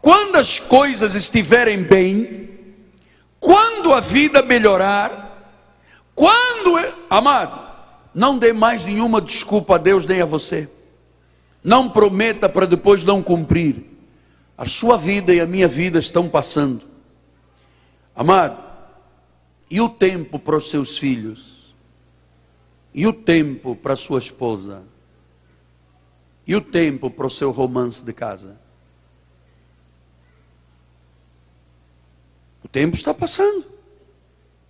quando 0.00 0.36
as 0.36 0.60
coisas 0.60 1.16
estiverem 1.16 1.82
bem, 1.82 2.48
quando 3.40 3.92
a 3.92 3.98
vida 3.98 4.42
melhorar, 4.42 5.58
quando, 6.14 6.76
amado, 7.10 7.60
não 8.14 8.38
dê 8.38 8.52
mais 8.52 8.84
nenhuma 8.84 9.20
desculpa 9.20 9.74
a 9.74 9.78
Deus 9.78 10.06
nem 10.06 10.22
a 10.22 10.26
você. 10.26 10.70
Não 11.64 11.90
prometa 11.90 12.48
para 12.48 12.64
depois 12.64 13.02
não 13.02 13.24
cumprir. 13.24 13.84
A 14.56 14.66
sua 14.66 14.96
vida 14.96 15.34
e 15.34 15.40
a 15.40 15.46
minha 15.46 15.66
vida 15.66 15.98
estão 15.98 16.28
passando. 16.28 16.82
Amado, 18.14 18.56
e 19.68 19.80
o 19.80 19.88
tempo 19.88 20.38
para 20.38 20.56
os 20.56 20.70
seus 20.70 20.96
filhos? 20.96 21.59
E 22.92 23.06
o 23.06 23.12
tempo 23.12 23.76
para 23.76 23.94
sua 23.96 24.18
esposa? 24.18 24.84
E 26.46 26.54
o 26.56 26.60
tempo 26.60 27.10
para 27.10 27.26
o 27.26 27.30
seu 27.30 27.50
romance 27.50 28.04
de 28.04 28.12
casa? 28.12 28.58
O 32.64 32.68
tempo 32.68 32.96
está 32.96 33.14
passando. 33.14 33.64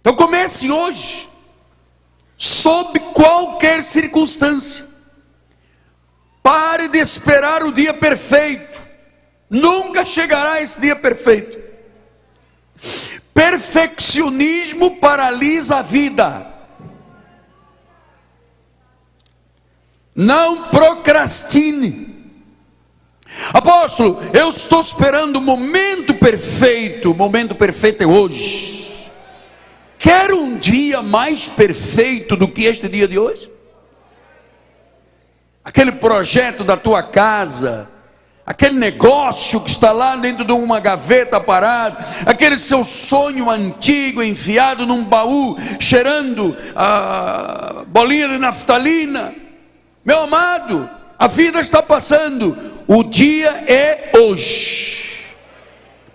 Então 0.00 0.14
comece 0.14 0.70
hoje 0.70 1.28
sob 2.36 2.98
qualquer 3.12 3.82
circunstância. 3.82 4.86
Pare 6.42 6.88
de 6.88 6.98
esperar 6.98 7.62
o 7.62 7.72
dia 7.72 7.92
perfeito. 7.92 8.80
Nunca 9.48 10.04
chegará 10.04 10.62
esse 10.62 10.80
dia 10.80 10.96
perfeito. 10.96 11.58
Perfeccionismo 13.34 14.96
paralisa 14.96 15.76
a 15.76 15.82
vida. 15.82 16.49
Não 20.20 20.64
procrastine. 20.64 22.14
Apóstolo, 23.54 24.20
eu 24.34 24.50
estou 24.50 24.78
esperando 24.78 25.36
o 25.36 25.40
momento 25.40 26.12
perfeito. 26.12 27.12
O 27.12 27.14
momento 27.14 27.54
perfeito 27.54 28.02
é 28.02 28.06
hoje. 28.06 29.10
Quer 29.98 30.30
um 30.34 30.58
dia 30.58 31.00
mais 31.00 31.48
perfeito 31.48 32.36
do 32.36 32.46
que 32.46 32.66
este 32.66 32.86
dia 32.86 33.08
de 33.08 33.18
hoje? 33.18 33.50
Aquele 35.64 35.92
projeto 35.92 36.64
da 36.64 36.76
tua 36.76 37.02
casa, 37.02 37.88
aquele 38.44 38.78
negócio 38.78 39.58
que 39.58 39.70
está 39.70 39.90
lá 39.90 40.16
dentro 40.16 40.44
de 40.44 40.52
uma 40.52 40.80
gaveta 40.80 41.40
parado, 41.40 41.96
aquele 42.26 42.58
seu 42.58 42.84
sonho 42.84 43.48
antigo 43.48 44.22
enfiado 44.22 44.84
num 44.84 45.02
baú, 45.02 45.56
cheirando 45.78 46.54
a 46.76 47.84
bolinha 47.88 48.28
de 48.28 48.36
naftalina. 48.36 49.39
Meu 50.02 50.20
amado, 50.20 50.88
a 51.18 51.26
vida 51.26 51.60
está 51.60 51.82
passando, 51.82 52.56
o 52.88 53.04
dia 53.04 53.50
é 53.66 54.12
hoje. 54.16 55.36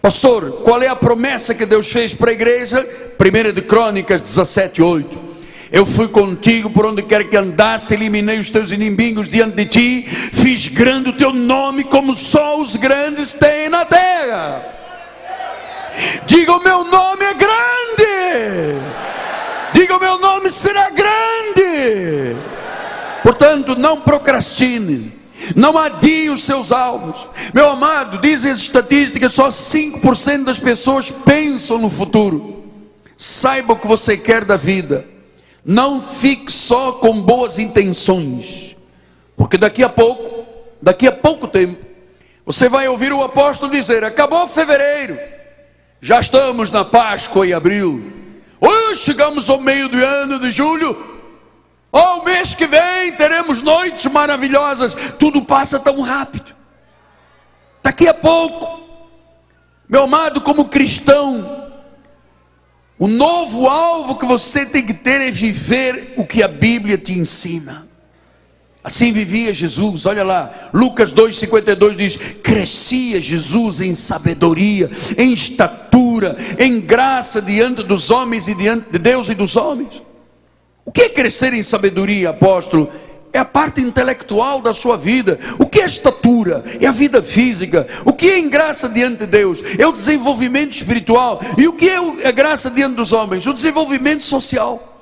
Pastor, 0.02 0.64
qual 0.64 0.82
é 0.82 0.88
a 0.88 0.96
promessa 0.96 1.54
que 1.54 1.68
Deus 1.68 1.92
fez 1.92 2.12
para 2.12 2.32
a 2.32 2.34
igreja? 2.34 2.88
1 3.20 3.54
de 3.54 3.62
Crônicas 3.62 4.22
17, 4.22 4.82
8. 4.82 5.26
Eu 5.72 5.86
fui 5.86 6.08
contigo 6.08 6.70
por 6.70 6.86
onde 6.88 7.04
quer 7.04 7.30
que 7.30 7.38
andaste, 7.38 7.94
eliminei 7.94 8.40
os 8.40 8.50
teus 8.50 8.72
inimigos 8.72 9.28
diante 9.28 9.56
de 9.56 9.66
ti, 9.66 10.02
fiz 10.10 10.68
grande 10.68 11.10
o 11.10 11.14
teu 11.14 11.32
nome, 11.32 11.84
como 11.84 12.16
só 12.16 12.60
os 12.60 12.76
grandes 12.76 13.36
têm 13.36 13.70
na 13.70 13.86
terra. 13.86 14.64
Diga: 16.26 16.54
o 16.54 16.64
meu 16.64 16.84
nome 16.84 17.24
é 17.24 17.34
grande. 17.36 18.82
Diga: 19.74 19.98
o 19.98 20.00
meu 20.00 20.18
nome 20.18 20.50
será 20.50 20.90
grande. 20.90 22.36
Portanto, 23.26 23.76
não 23.76 24.02
procrastine. 24.02 25.12
Não 25.56 25.76
adie 25.76 26.30
os 26.30 26.46
seus 26.46 26.72
alvos. 26.72 27.28
Meu 27.56 27.68
amado, 27.72 28.20
dizem 28.20 28.52
as 28.52 28.60
estatísticas, 28.60 29.34
só 29.34 29.50
5% 29.50 30.44
das 30.44 30.60
pessoas 30.60 31.10
pensam 31.10 31.80
no 31.80 31.90
futuro. 31.90 32.64
Saiba 33.18 33.74
o 33.74 33.76
que 33.78 33.88
você 33.88 34.16
quer 34.16 34.46
da 34.46 34.58
vida. 34.58 35.08
Não 35.66 36.04
fique 36.04 36.54
só 36.54 36.92
com 36.92 37.20
boas 37.20 37.58
intenções. 37.58 38.76
Porque 39.36 39.58
daqui 39.58 39.84
a 39.84 39.90
pouco, 39.90 40.46
daqui 40.80 41.08
a 41.08 41.12
pouco 41.12 41.48
tempo, 41.48 41.84
você 42.46 42.70
vai 42.70 42.88
ouvir 42.88 43.12
o 43.12 43.24
apóstolo 43.24 43.72
dizer: 43.72 44.04
acabou 44.04 44.48
fevereiro, 44.48 45.18
já 46.00 46.20
estamos 46.20 46.70
na 46.70 46.86
Páscoa 46.86 47.48
em 47.48 47.54
abril. 47.54 48.14
Hoje 48.62 49.02
chegamos 49.02 49.50
ao 49.50 49.60
meio 49.60 49.90
do 49.90 49.98
ano 49.98 50.40
de 50.40 50.52
julho, 50.52 51.15
Oh, 51.98 52.20
o 52.20 52.26
mês 52.26 52.54
que 52.54 52.68
vem 52.68 53.14
teremos 53.14 53.62
noites 53.62 54.06
maravilhosas. 54.08 54.94
Tudo 55.18 55.46
passa 55.46 55.80
tão 55.80 56.02
rápido. 56.02 56.54
Daqui 57.82 58.06
a 58.06 58.14
pouco, 58.14 58.82
meu 59.88 60.04
amado, 60.04 60.42
como 60.42 60.66
cristão, 60.66 61.72
o 63.00 63.08
novo 63.08 63.70
alvo 63.70 64.18
que 64.18 64.26
você 64.26 64.66
tem 64.66 64.86
que 64.86 64.94
ter 64.94 65.22
é 65.22 65.32
viver 65.32 66.16
o 66.18 66.28
que 66.28 66.44
a 66.44 66.50
Bíblia 66.50 66.98
te 66.98 67.14
ensina. 67.14 67.88
Assim 68.84 69.14
vivia 69.14 69.54
Jesus, 69.54 70.06
olha 70.06 70.24
lá, 70.24 70.70
Lucas 70.74 71.14
2,52 71.14 71.96
diz: 71.96 72.18
crescia 72.44 73.22
Jesus 73.22 73.80
em 73.80 73.96
sabedoria, 73.96 74.92
em 75.18 75.32
estatura, 75.32 76.36
em 76.60 76.82
graça 76.82 77.42
diante 77.42 77.84
dos 77.84 78.12
homens 78.12 78.50
e 78.50 78.54
diante 78.54 78.92
de 78.92 79.00
Deus 79.00 79.30
e 79.30 79.34
dos 79.34 79.56
homens. 79.56 80.04
O 80.86 80.92
que 80.92 81.02
é 81.02 81.10
crescer 81.10 81.52
em 81.54 81.64
sabedoria, 81.64 82.30
apóstolo? 82.30 82.92
É 83.34 83.40
a 83.40 83.44
parte 83.44 83.82
intelectual 83.82 84.62
da 84.62 84.74
sua 84.74 84.96
vida. 84.96 85.38
O 85.60 85.66
que 85.66 85.82
é 85.82 85.86
estatura? 85.86 86.64
É 86.80 86.86
a 86.86 86.92
vida 86.92 87.22
física. 87.22 87.86
O 88.06 88.14
que 88.14 88.30
é 88.30 88.42
graça 88.44 88.88
diante 88.88 89.20
de 89.20 89.26
Deus? 89.26 89.62
É 89.78 89.86
o 89.86 89.92
desenvolvimento 89.92 90.74
espiritual. 90.74 91.42
E 91.58 91.68
o 91.68 91.74
que 91.74 91.90
é 91.90 91.98
a 92.28 92.32
graça 92.32 92.70
diante 92.70 92.96
dos 92.96 93.12
homens? 93.12 93.46
O 93.46 93.54
desenvolvimento 93.54 94.24
social. 94.24 94.94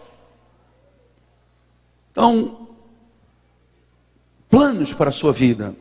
Então, 2.11 2.69
planos 4.49 4.93
para 4.93 5.09
a 5.09 5.13
sua 5.13 5.33
vida. 5.33 5.75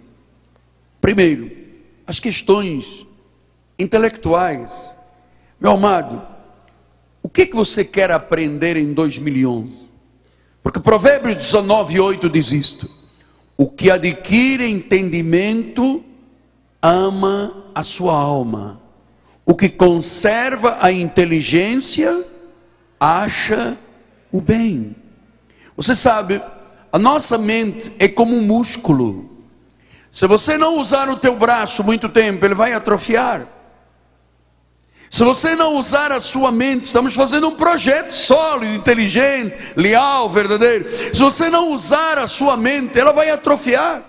Primeiro, 1.01 1.51
as 2.07 2.21
questões 2.21 3.07
intelectuais. 3.79 4.97
Meu 5.61 5.73
amado, 5.73 6.21
o 7.23 7.29
que, 7.29 7.47
que 7.47 7.55
você 7.55 7.85
quer 7.85 8.11
aprender 8.11 8.77
em 8.77 8.93
2011? 8.93 9.92
Porque 10.63 10.79
Provérbios 10.79 11.37
19, 11.37 11.99
8 12.01 12.31
diz 12.31 12.53
isto: 12.53 12.89
O 13.57 13.69
que 13.69 13.91
adquire 13.91 14.69
entendimento 14.69 16.05
ama 16.81 17.65
a 17.75 17.83
sua 17.83 18.15
alma, 18.15 18.81
o 19.45 19.55
que 19.55 19.69
conserva 19.69 20.79
a 20.81 20.93
inteligência 20.93 22.25
acha 22.99 23.77
o 24.31 24.41
bem. 24.41 24.95
Você 25.77 25.97
sabe, 25.97 26.41
a 26.93 26.99
nossa 26.99 27.37
mente 27.37 27.93
é 27.99 28.07
como 28.07 28.37
um 28.37 28.43
músculo. 28.43 29.31
Se 30.11 30.27
você 30.27 30.59
não 30.59 30.79
usar 30.79 31.09
o 31.09 31.17
teu 31.17 31.35
braço 31.37 31.83
muito 31.83 32.09
tempo, 32.09 32.45
ele 32.45 32.55
vai 32.55 32.73
atrofiar. 32.75 33.49
Se 35.13 35.23
você 35.25 35.55
não 35.55 35.77
usar 35.77 36.11
a 36.11 36.19
sua 36.19 36.51
mente, 36.51 36.85
estamos 36.85 37.15
fazendo 37.15 37.47
um 37.47 37.55
projeto 37.55 38.13
sólido, 38.13 38.73
inteligente, 38.73 39.55
leal, 39.77 40.31
verdadeiro. 40.31 40.87
Se 41.15 41.21
você 41.21 41.51
não 41.51 41.71
usar 41.71 42.17
a 42.17 42.27
sua 42.27 42.57
mente, 42.57 42.99
ela 42.99 43.13
vai 43.13 43.29
atrofiar. 43.29 44.03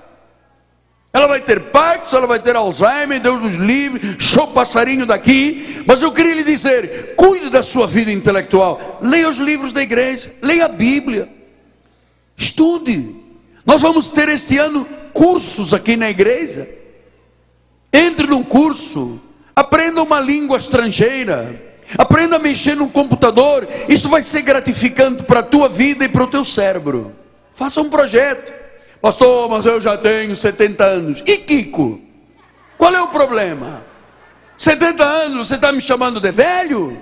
Ela 1.11 1.27
vai 1.27 1.41
ter 1.41 1.59
Parkinson, 1.59 2.19
ela 2.19 2.25
vai 2.25 2.39
ter 2.39 2.55
Alzheimer, 2.55 3.19
Deus 3.19 3.41
nos 3.41 3.55
livre, 3.55 4.15
show 4.17 4.47
passarinho 4.47 5.05
daqui. 5.05 5.83
Mas 5.85 6.01
eu 6.01 6.09
queria 6.09 6.35
lhe 6.35 6.43
dizer: 6.45 7.15
cuide 7.17 7.49
da 7.49 7.61
sua 7.61 7.85
vida 7.85 8.09
intelectual. 8.09 8.99
Leia 9.01 9.27
os 9.27 9.39
livros 9.39 9.73
da 9.73 9.83
igreja, 9.83 10.33
leia 10.41 10.65
a 10.65 10.69
Bíblia, 10.69 11.27
estude. 12.37 13.13
Nós 13.65 13.81
vamos 13.81 14.09
ter 14.11 14.29
este 14.29 14.57
ano 14.57 14.87
cursos 15.11 15.73
aqui 15.73 15.97
na 15.97 16.09
igreja. 16.09 16.65
Entre 17.91 18.25
num 18.25 18.41
curso 18.41 19.32
aprenda 19.55 20.01
uma 20.01 20.19
língua 20.19 20.57
estrangeira, 20.57 21.61
aprenda 21.97 22.37
a 22.37 22.39
mexer 22.39 22.75
no 22.75 22.89
computador, 22.89 23.67
isso 23.87 24.09
vai 24.09 24.21
ser 24.21 24.41
gratificante 24.41 25.23
para 25.23 25.41
a 25.41 25.43
tua 25.43 25.69
vida 25.69 26.05
e 26.05 26.09
para 26.09 26.23
o 26.23 26.27
teu 26.27 26.43
cérebro. 26.43 27.13
Faça 27.53 27.81
um 27.81 27.89
projeto. 27.89 28.51
Pastor, 29.01 29.49
mas 29.49 29.65
eu 29.65 29.81
já 29.81 29.97
tenho 29.97 30.35
70 30.35 30.83
anos. 30.83 31.23
E 31.25 31.37
Kiko? 31.37 31.99
Qual 32.77 32.93
é 32.93 33.01
o 33.01 33.09
problema? 33.09 33.83
70 34.57 35.03
anos, 35.03 35.47
você 35.47 35.55
está 35.55 35.71
me 35.71 35.81
chamando 35.81 36.19
de 36.19 36.31
velho? 36.31 37.01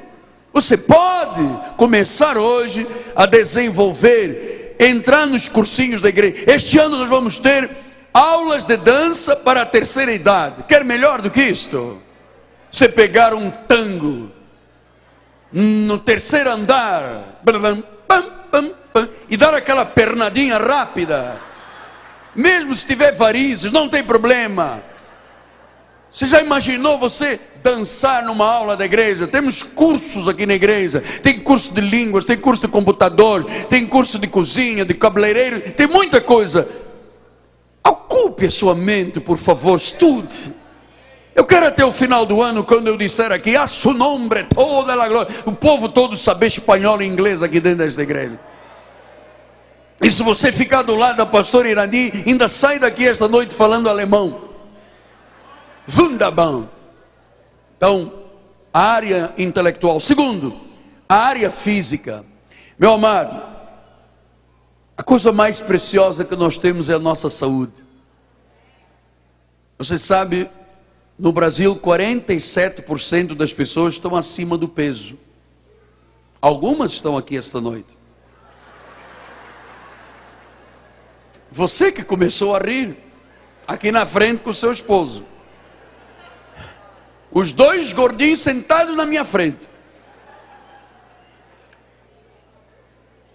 Você 0.54 0.76
pode 0.76 1.42
começar 1.78 2.38
hoje 2.38 2.86
a 3.16 3.26
desenvolver, 3.26 4.76
entrar 4.80 5.26
nos 5.26 5.48
cursinhos 5.48 6.02
da 6.02 6.10
igreja. 6.10 6.44
Este 6.48 6.78
ano 6.78 6.98
nós 6.98 7.08
vamos 7.08 7.40
ter 7.40 7.70
aulas 8.14 8.66
de 8.66 8.76
dança 8.78 9.36
para 9.36 9.62
a 9.62 9.66
terceira 9.66 10.12
idade. 10.12 10.64
Quer 10.68 10.84
melhor 10.84 11.22
do 11.22 11.30
que 11.30 11.42
isto? 11.42 12.02
Você 12.72 12.88
pegar 12.88 13.34
um 13.34 13.52
tango 13.52 14.32
no 15.52 16.00
terceiro 16.00 16.52
andar 16.52 17.42
e 19.30 19.36
dar 19.36 19.54
aquela 19.54 19.86
pernadinha 19.86 20.58
rápida, 20.58 21.40
mesmo 22.34 22.74
se 22.74 22.88
tiver 22.88 23.12
varizes, 23.12 23.72
não 23.72 23.90
tem 23.90 24.04
problema. 24.04 24.82
Você 26.10 26.28
já 26.28 26.42
imaginou 26.42 26.98
você 26.98 27.40
dançar 27.64 28.24
numa 28.24 28.46
aula 28.46 28.76
da 28.76 28.86
igreja? 28.86 29.28
Temos 29.28 29.64
cursos 29.64 30.28
aqui 30.28 30.46
na 30.46 30.54
igreja. 30.54 31.02
Tem 31.24 31.40
curso 31.40 31.74
de 31.74 31.80
línguas, 31.80 32.26
tem 32.26 32.38
curso 32.38 32.68
de 32.68 32.72
computador, 32.72 33.46
tem 33.70 33.88
curso 33.88 34.20
de 34.20 34.28
cozinha, 34.28 34.84
de 34.84 34.94
cabeleireiro, 34.94 35.62
tem 35.72 35.88
muita 35.88 36.20
coisa. 36.20 36.68
Ocupe 37.86 38.46
a 38.46 38.52
sua 38.52 38.76
mente, 38.76 39.22
por 39.22 39.38
favor, 39.38 39.78
estude. 39.78 40.54
Eu 41.34 41.46
quero 41.46 41.68
até 41.68 41.86
o 41.86 41.92
final 41.92 42.26
do 42.26 42.42
ano, 42.42 42.64
quando 42.64 42.88
eu 42.88 42.98
disser 42.98 43.32
aqui, 43.32 43.56
a 43.56 43.66
su 43.66 43.94
nombre 43.94 44.44
toda 44.44 44.94
a 44.94 45.08
glória, 45.08 45.34
o 45.46 45.52
povo 45.54 45.88
todo 45.88 46.18
saber 46.18 46.48
espanhol 46.48 47.02
e 47.02 47.06
inglês 47.06 47.42
aqui 47.42 47.60
dentro 47.60 47.86
desta 47.86 48.02
igreja. 48.02 48.38
E 50.02 50.12
se 50.12 50.24
você 50.24 50.52
ficar 50.52 50.82
do 50.82 50.96
lado 50.96 51.18
da 51.18 51.26
pastora 51.26 51.70
Irani, 51.70 52.12
ainda 52.26 52.50
sai 52.50 52.80
daqui 52.80 53.08
esta 53.08 53.28
noite 53.28 53.54
falando 53.54 53.88
alemão. 53.88 54.50
Wunderbar. 55.96 56.64
Então, 57.78 58.12
a 58.74 58.82
área 58.82 59.34
intelectual. 59.38 60.00
Segundo, 60.00 60.60
a 61.08 61.16
área 61.16 61.52
física. 61.52 62.26
Meu 62.80 62.94
amado, 62.94 63.42
a 64.98 65.04
coisa 65.04 65.32
mais 65.32 65.62
preciosa 65.62 66.26
que 66.26 66.36
nós 66.36 66.58
temos 66.58 66.90
é 66.90 66.96
a 66.96 67.00
nossa 67.00 67.30
saúde. 67.30 67.86
Você 69.78 70.00
sabe, 70.00 70.50
no 71.22 71.32
Brasil, 71.32 71.76
47% 71.76 73.36
das 73.36 73.54
pessoas 73.54 73.94
estão 73.94 74.16
acima 74.16 74.58
do 74.58 74.68
peso. 74.68 75.20
Algumas 76.42 76.94
estão 76.94 77.16
aqui 77.16 77.38
esta 77.38 77.62
noite. 77.62 77.96
Você 81.52 81.92
que 81.92 82.04
começou 82.04 82.56
a 82.56 82.60
rir, 82.60 82.98
aqui 83.68 83.92
na 83.92 84.04
frente 84.04 84.42
com 84.42 84.52
seu 84.52 84.72
esposo. 84.72 85.24
Os 87.32 87.54
dois 87.54 87.94
gordinhos 87.94 88.40
sentados 88.40 88.98
na 88.98 89.06
minha 89.06 89.24
frente. 89.24 89.70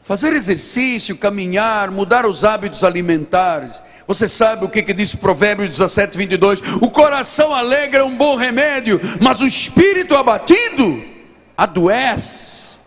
Fazer 0.03 0.33
exercício, 0.33 1.17
caminhar, 1.17 1.93
mudar 1.93 2.27
os 2.27 2.43
hábitos 2.43 2.83
alimentares, 2.83 3.81
você 4.07 4.29
sabe 4.29 4.65
o 4.65 4.69
que, 4.69 4.83
que 4.83 4.93
diz 4.93 5.15
Provérbios 5.15 5.69
17, 5.71 6.17
22? 6.17 6.61
O 6.81 6.91
coração 6.91 7.53
alegre 7.53 7.99
é 7.99 8.05
um 8.05 8.17
bom 8.17 8.37
remédio, 8.37 9.01
mas 9.21 9.41
o 9.41 9.47
espírito 9.47 10.15
abatido 10.15 11.03
adoece, 11.57 12.79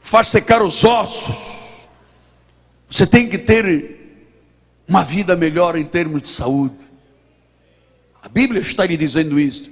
faz 0.00 0.28
secar 0.28 0.62
os 0.62 0.84
ossos. 0.84 1.86
Você 2.90 3.06
tem 3.06 3.28
que 3.28 3.38
ter 3.38 3.96
uma 4.86 5.02
vida 5.02 5.34
melhor 5.34 5.76
em 5.76 5.84
termos 5.84 6.22
de 6.22 6.28
saúde. 6.28 6.84
A 8.22 8.28
Bíblia 8.28 8.60
está 8.60 8.84
lhe 8.84 8.96
dizendo 8.96 9.40
isso. 9.40 9.70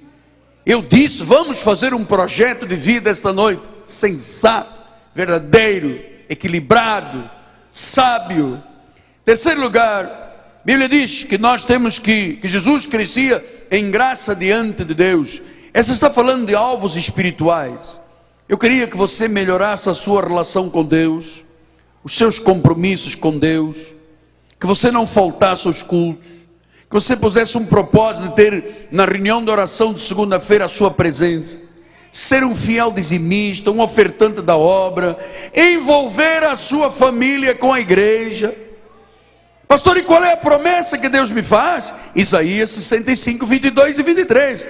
Eu 0.65 0.81
disse: 0.81 1.23
vamos 1.23 1.63
fazer 1.63 1.93
um 1.93 2.05
projeto 2.05 2.67
de 2.67 2.77
vida 2.77 3.11
esta 3.11 3.33
noite, 3.33 3.63
sensato, 3.85 4.81
verdadeiro, 5.15 6.01
equilibrado, 6.29 7.29
sábio. 7.71 8.63
Terceiro 9.25 9.61
lugar, 9.61 10.24
Bíblia 10.65 10.89
diz 10.89 11.25
que 11.25 11.37
nós 11.37 11.63
temos 11.63 11.99
que, 11.99 12.37
que 12.37 12.49
Jesus 12.49 12.87
crescia 12.87 13.45
em 13.71 13.91
graça 13.91 14.35
diante 14.35 14.83
de 14.83 14.95
Deus. 14.95 15.43
Essa 15.75 15.93
está 15.93 16.11
falando 16.11 16.47
de 16.47 16.55
alvos 16.55 16.97
espirituais. 16.97 17.81
Eu 18.49 18.57
queria 18.57 18.87
que 18.87 18.97
você 18.97 19.29
melhorasse 19.29 19.91
a 19.91 19.95
sua 19.95 20.23
relação 20.23 20.71
com 20.71 20.83
Deus, 20.83 21.45
os 22.03 22.17
seus 22.17 22.39
compromissos 22.39 23.15
com 23.15 23.39
Deus, 23.39 23.95
que 24.59 24.67
você 24.67 24.91
não 24.91 25.07
faltasse 25.07 25.67
aos 25.67 25.83
cultos, 25.83 26.29
que 26.29 26.95
você 26.95 27.15
pusesse 27.15 27.59
um 27.59 27.67
propósito 27.67 28.31
de 28.31 28.35
ter 28.35 28.89
na 28.91 29.05
reunião 29.05 29.45
de 29.45 29.51
oração 29.51 29.93
de 29.93 30.01
segunda-feira 30.01 30.65
a 30.65 30.69
sua 30.69 30.91
presença, 30.91 31.61
ser 32.11 32.43
um 32.43 32.57
fiel 32.57 32.91
dizimista, 32.91 33.71
um 33.71 33.81
ofertante 33.81 34.41
da 34.41 34.57
obra, 34.57 35.19
envolver 35.55 36.43
a 36.45 36.57
sua 36.57 36.91
família 36.91 37.55
com 37.55 37.71
a 37.71 37.81
igreja 37.81 38.64
Pastor, 39.75 39.97
e 39.97 40.03
qual 40.05 40.23
é 40.23 40.35
a 40.35 40.37
promessa 40.37 40.97
que 40.97 41.09
Deus 41.09 41.33
me 41.33 41.43
faz? 41.43 41.93
Isaías 42.15 42.71
65, 42.71 43.45
22 43.45 43.99
e 43.99 44.03
23 44.05 44.67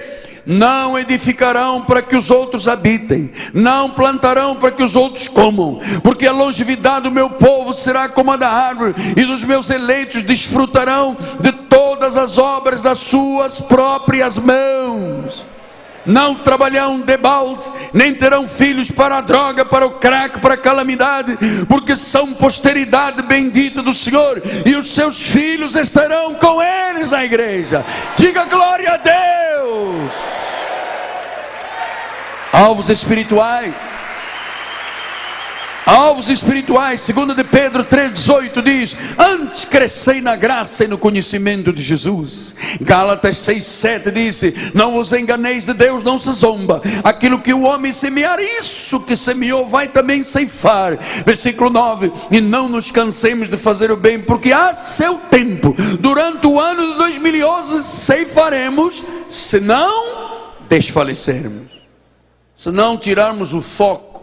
não 0.47 0.97
edificarão 0.97 1.81
para 1.81 2.01
que 2.01 2.15
os 2.15 2.31
outros 2.31 2.67
habitem, 2.67 3.31
não 3.53 3.89
plantarão 3.91 4.55
para 4.55 4.71
que 4.71 4.83
os 4.83 4.95
outros 4.95 5.27
comam, 5.27 5.79
porque 6.03 6.27
a 6.27 6.31
longevidade 6.31 7.03
do 7.03 7.11
meu 7.11 7.31
povo 7.31 7.73
será 7.73 8.07
como 8.09 8.31
a 8.31 8.37
da 8.37 8.49
árvore, 8.49 8.93
e 9.17 9.25
dos 9.25 9.43
meus 9.43 9.71
eleitos 9.71 10.21
desfrutarão 10.21 11.17
de 11.39 11.51
todas 11.51 12.15
as 12.15 12.37
obras 12.39 12.83
das 12.83 12.99
suas 12.99 13.61
próprias 13.61 14.37
mãos 14.37 15.45
não 16.05 16.35
trabalharão 16.35 17.01
de 17.01 17.17
balde, 17.17 17.67
nem 17.93 18.13
terão 18.13 18.47
filhos 18.47 18.91
para 18.91 19.17
a 19.17 19.21
droga, 19.21 19.65
para 19.65 19.85
o 19.85 19.91
crack, 19.91 20.39
para 20.39 20.53
a 20.53 20.57
calamidade, 20.57 21.37
porque 21.67 21.95
são 21.95 22.33
posteridade 22.33 23.21
bendita 23.23 23.81
do 23.81 23.93
Senhor, 23.93 24.41
e 24.65 24.75
os 24.75 24.93
seus 24.93 25.21
filhos 25.21 25.75
estarão 25.75 26.35
com 26.35 26.61
eles 26.61 27.09
na 27.09 27.25
igreja. 27.25 27.83
Diga 28.15 28.45
glória 28.45 28.93
a 28.93 28.97
Deus. 28.97 30.11
Alvos 32.51 32.89
espirituais. 32.89 33.73
Alvos 35.85 36.29
espirituais, 36.29 37.01
segundo 37.01 37.35
de 37.35 37.43
Pedro 37.43 37.83
3,18 37.83 38.63
diz: 38.63 38.97
Antes 39.19 39.65
crescei 39.65 40.19
na 40.19 40.35
graça 40.35 40.83
e 40.83 40.87
no 40.87 40.97
conhecimento 40.97 41.71
de 41.71 41.83
Jesus. 41.83 42.55
Gálatas 42.81 43.37
6,7 43.37 44.11
disse: 44.11 44.71
Não 44.73 44.93
vos 44.93 45.13
enganeis 45.13 45.63
de 45.63 45.75
Deus, 45.75 46.03
não 46.03 46.17
se 46.17 46.33
zomba. 46.33 46.81
Aquilo 47.03 47.39
que 47.39 47.53
o 47.53 47.61
homem 47.61 47.91
semear, 47.91 48.39
isso 48.39 48.99
que 49.01 49.15
semeou, 49.15 49.67
vai 49.67 49.87
também 49.87 50.23
ceifar. 50.23 50.97
Versículo 51.23 51.69
9: 51.69 52.11
E 52.31 52.41
não 52.41 52.67
nos 52.67 52.89
cansemos 52.89 53.47
de 53.47 53.57
fazer 53.57 53.91
o 53.91 53.97
bem, 53.97 54.19
porque 54.19 54.51
há 54.51 54.73
seu 54.73 55.19
tempo. 55.29 55.75
Durante 55.99 56.47
o 56.47 56.59
ano 56.59 56.93
de 56.93 56.97
2011 56.97 57.83
ceifaremos, 57.83 59.03
se 59.29 59.59
não 59.59 60.15
desfalecermos, 60.67 61.67
se 62.55 62.71
não 62.71 62.97
tirarmos 62.97 63.53
o 63.53 63.61
foco 63.61 64.14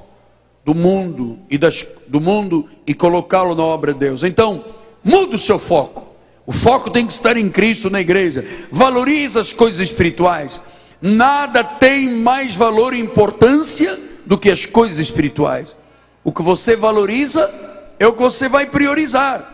do 0.65 0.75
mundo 0.75 1.39
e 1.51 1.59
das, 1.59 1.87
do 2.07 2.21
mundo 2.21 2.69
e 2.87 2.95
colocá-lo 2.95 3.55
na 3.55 3.63
obra 3.63 3.93
de 3.93 4.01
Deus. 4.01 4.23
Então, 4.23 4.65
muda 5.03 5.37
o 5.37 5.39
seu 5.39 5.59
foco. 5.59 6.07
O 6.47 6.53
foco 6.53 6.91
tem 6.91 7.07
que 7.07 7.13
estar 7.13 7.37
em 7.37 7.49
Cristo 7.49 7.91
na 7.91 8.01
igreja. 8.01 8.45
Valorize 8.71 9.39
as 9.39 9.53
coisas 9.53 9.81
espirituais. 9.81 10.61
Nada 11.01 11.65
tem 11.65 12.09
mais 12.09 12.55
valor 12.55 12.95
e 12.95 13.01
importância 13.01 13.99
do 14.25 14.39
que 14.39 14.51
as 14.51 14.65
coisas 14.65 14.99
espirituais. 14.99 15.75
O 16.23 16.33
que 16.33 16.43
você 16.43 16.77
valoriza 16.77 17.51
é 17.99 18.07
o 18.07 18.13
que 18.13 18.23
você 18.23 18.49
vai 18.49 18.67
priorizar. 18.67 19.49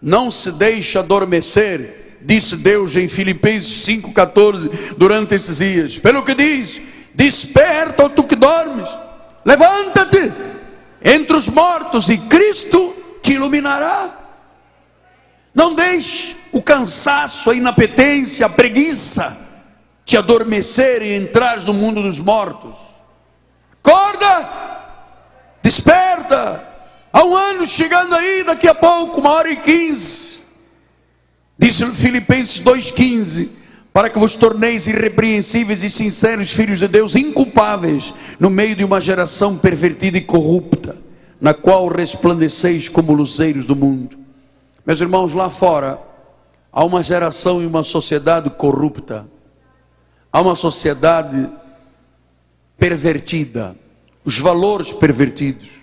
Não 0.00 0.30
se 0.30 0.50
deixe 0.52 0.98
adormecer, 0.98 2.18
disse 2.20 2.56
Deus 2.56 2.96
em 2.96 3.08
Filipenses 3.08 3.86
5,14, 3.86 4.96
durante 4.98 5.34
esses 5.34 5.58
dias. 5.58 5.98
Pelo 5.98 6.22
que 6.22 6.34
diz: 6.34 6.80
Desperta, 7.14 8.10
tu 8.10 8.24
que 8.24 8.36
dormes 8.36 8.88
Levanta-te 9.44 10.32
entre 11.02 11.36
os 11.36 11.48
mortos 11.48 12.08
e 12.08 12.18
Cristo 12.18 12.94
te 13.22 13.32
iluminará. 13.32 14.18
Não 15.54 15.74
deixe 15.74 16.36
o 16.52 16.62
cansaço, 16.62 17.50
a 17.50 17.54
inapetência, 17.54 18.46
a 18.46 18.48
preguiça 18.48 19.50
te 20.04 20.16
adormecer 20.16 21.02
e 21.02 21.14
entrar 21.14 21.60
no 21.62 21.72
mundo 21.72 22.02
dos 22.02 22.18
mortos. 22.20 22.74
Acorda, 23.82 24.48
desperta. 25.62 26.68
Há 27.12 27.24
um 27.24 27.36
ano 27.36 27.66
chegando 27.66 28.14
aí, 28.14 28.42
daqui 28.42 28.68
a 28.68 28.74
pouco, 28.74 29.20
uma 29.20 29.30
hora 29.30 29.50
e 29.50 29.56
quinze. 29.56 30.42
Diz 31.58 31.80
Filipenses 31.94 32.62
2,15 32.62 33.61
para 33.92 34.08
que 34.08 34.18
vos 34.18 34.34
torneis 34.34 34.86
irrepreensíveis 34.86 35.84
e 35.84 35.90
sinceros 35.90 36.50
filhos 36.50 36.78
de 36.78 36.88
Deus, 36.88 37.14
inculpáveis, 37.14 38.14
no 38.40 38.48
meio 38.48 38.74
de 38.74 38.84
uma 38.84 39.00
geração 39.00 39.58
pervertida 39.58 40.16
e 40.16 40.22
corrupta, 40.22 40.96
na 41.38 41.52
qual 41.52 41.88
resplandeceis 41.88 42.88
como 42.88 43.12
luzeiros 43.12 43.66
do 43.66 43.76
mundo. 43.76 44.16
Meus 44.86 45.00
irmãos, 45.00 45.34
lá 45.34 45.50
fora, 45.50 46.00
há 46.72 46.84
uma 46.84 47.02
geração 47.02 47.62
e 47.62 47.66
uma 47.66 47.82
sociedade 47.82 48.48
corrupta, 48.48 49.26
há 50.32 50.40
uma 50.40 50.54
sociedade 50.56 51.50
pervertida, 52.78 53.76
os 54.24 54.38
valores 54.38 54.90
pervertidos. 54.90 55.81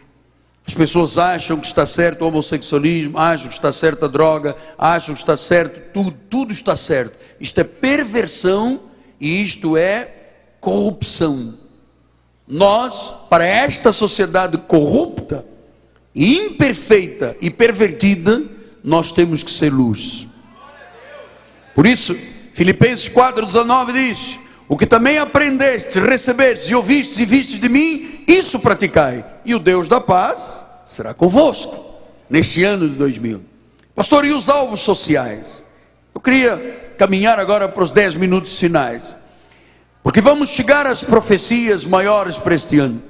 As 0.69 0.73
pessoas 0.75 1.17
acham 1.17 1.59
que 1.59 1.65
está 1.65 1.83
certo 1.83 2.21
o 2.21 2.27
homossexualismo, 2.27 3.17
acham 3.17 3.47
que 3.47 3.55
está 3.55 3.71
certa 3.71 4.05
a 4.05 4.07
droga, 4.07 4.55
acham 4.77 5.15
que 5.15 5.19
está 5.19 5.35
certo 5.35 5.91
tudo, 5.91 6.15
tudo 6.29 6.53
está 6.53 6.77
certo 6.77 7.17
isto 7.39 7.57
é 7.59 7.63
perversão 7.63 8.79
e 9.19 9.41
isto 9.41 9.75
é 9.75 10.13
corrupção. 10.59 11.55
Nós, 12.47 13.15
para 13.31 13.43
esta 13.43 13.91
sociedade 13.91 14.59
corrupta, 14.59 15.43
imperfeita 16.13 17.35
e 17.41 17.49
pervertida, 17.49 18.43
nós 18.83 19.11
temos 19.11 19.41
que 19.41 19.49
ser 19.49 19.73
luz. 19.73 20.27
Por 21.73 21.87
isso, 21.87 22.15
Filipenses 22.53 23.09
4,19 23.09 23.91
diz: 23.91 24.39
O 24.69 24.77
que 24.77 24.85
também 24.85 25.17
aprendestes, 25.17 25.95
recebestes 25.95 26.69
e 26.69 26.75
ouvistes 26.75 27.17
e 27.17 27.25
vistes 27.25 27.59
de 27.59 27.67
mim, 27.67 28.23
isso 28.27 28.59
praticai, 28.59 29.25
e 29.43 29.55
o 29.55 29.59
Deus 29.59 29.87
da 29.87 29.99
paz 29.99 30.63
será 30.85 31.11
convosco 31.11 31.83
neste 32.29 32.63
ano 32.63 32.87
de 32.87 32.93
2000. 32.93 33.41
Pastor, 33.95 34.25
e 34.25 34.31
os 34.31 34.47
alvos 34.47 34.81
sociais? 34.81 35.65
Eu 36.13 36.21
queria 36.21 36.93
caminhar 36.99 37.39
agora 37.39 37.67
para 37.67 37.83
os 37.83 37.91
dez 37.91 38.13
minutos 38.13 38.59
finais, 38.59 39.17
porque 40.03 40.21
vamos 40.21 40.49
chegar 40.49 40.85
às 40.85 41.03
profecias 41.03 41.83
maiores 41.83 42.37
para 42.37 42.53
este 42.53 42.77
ano. 42.77 43.01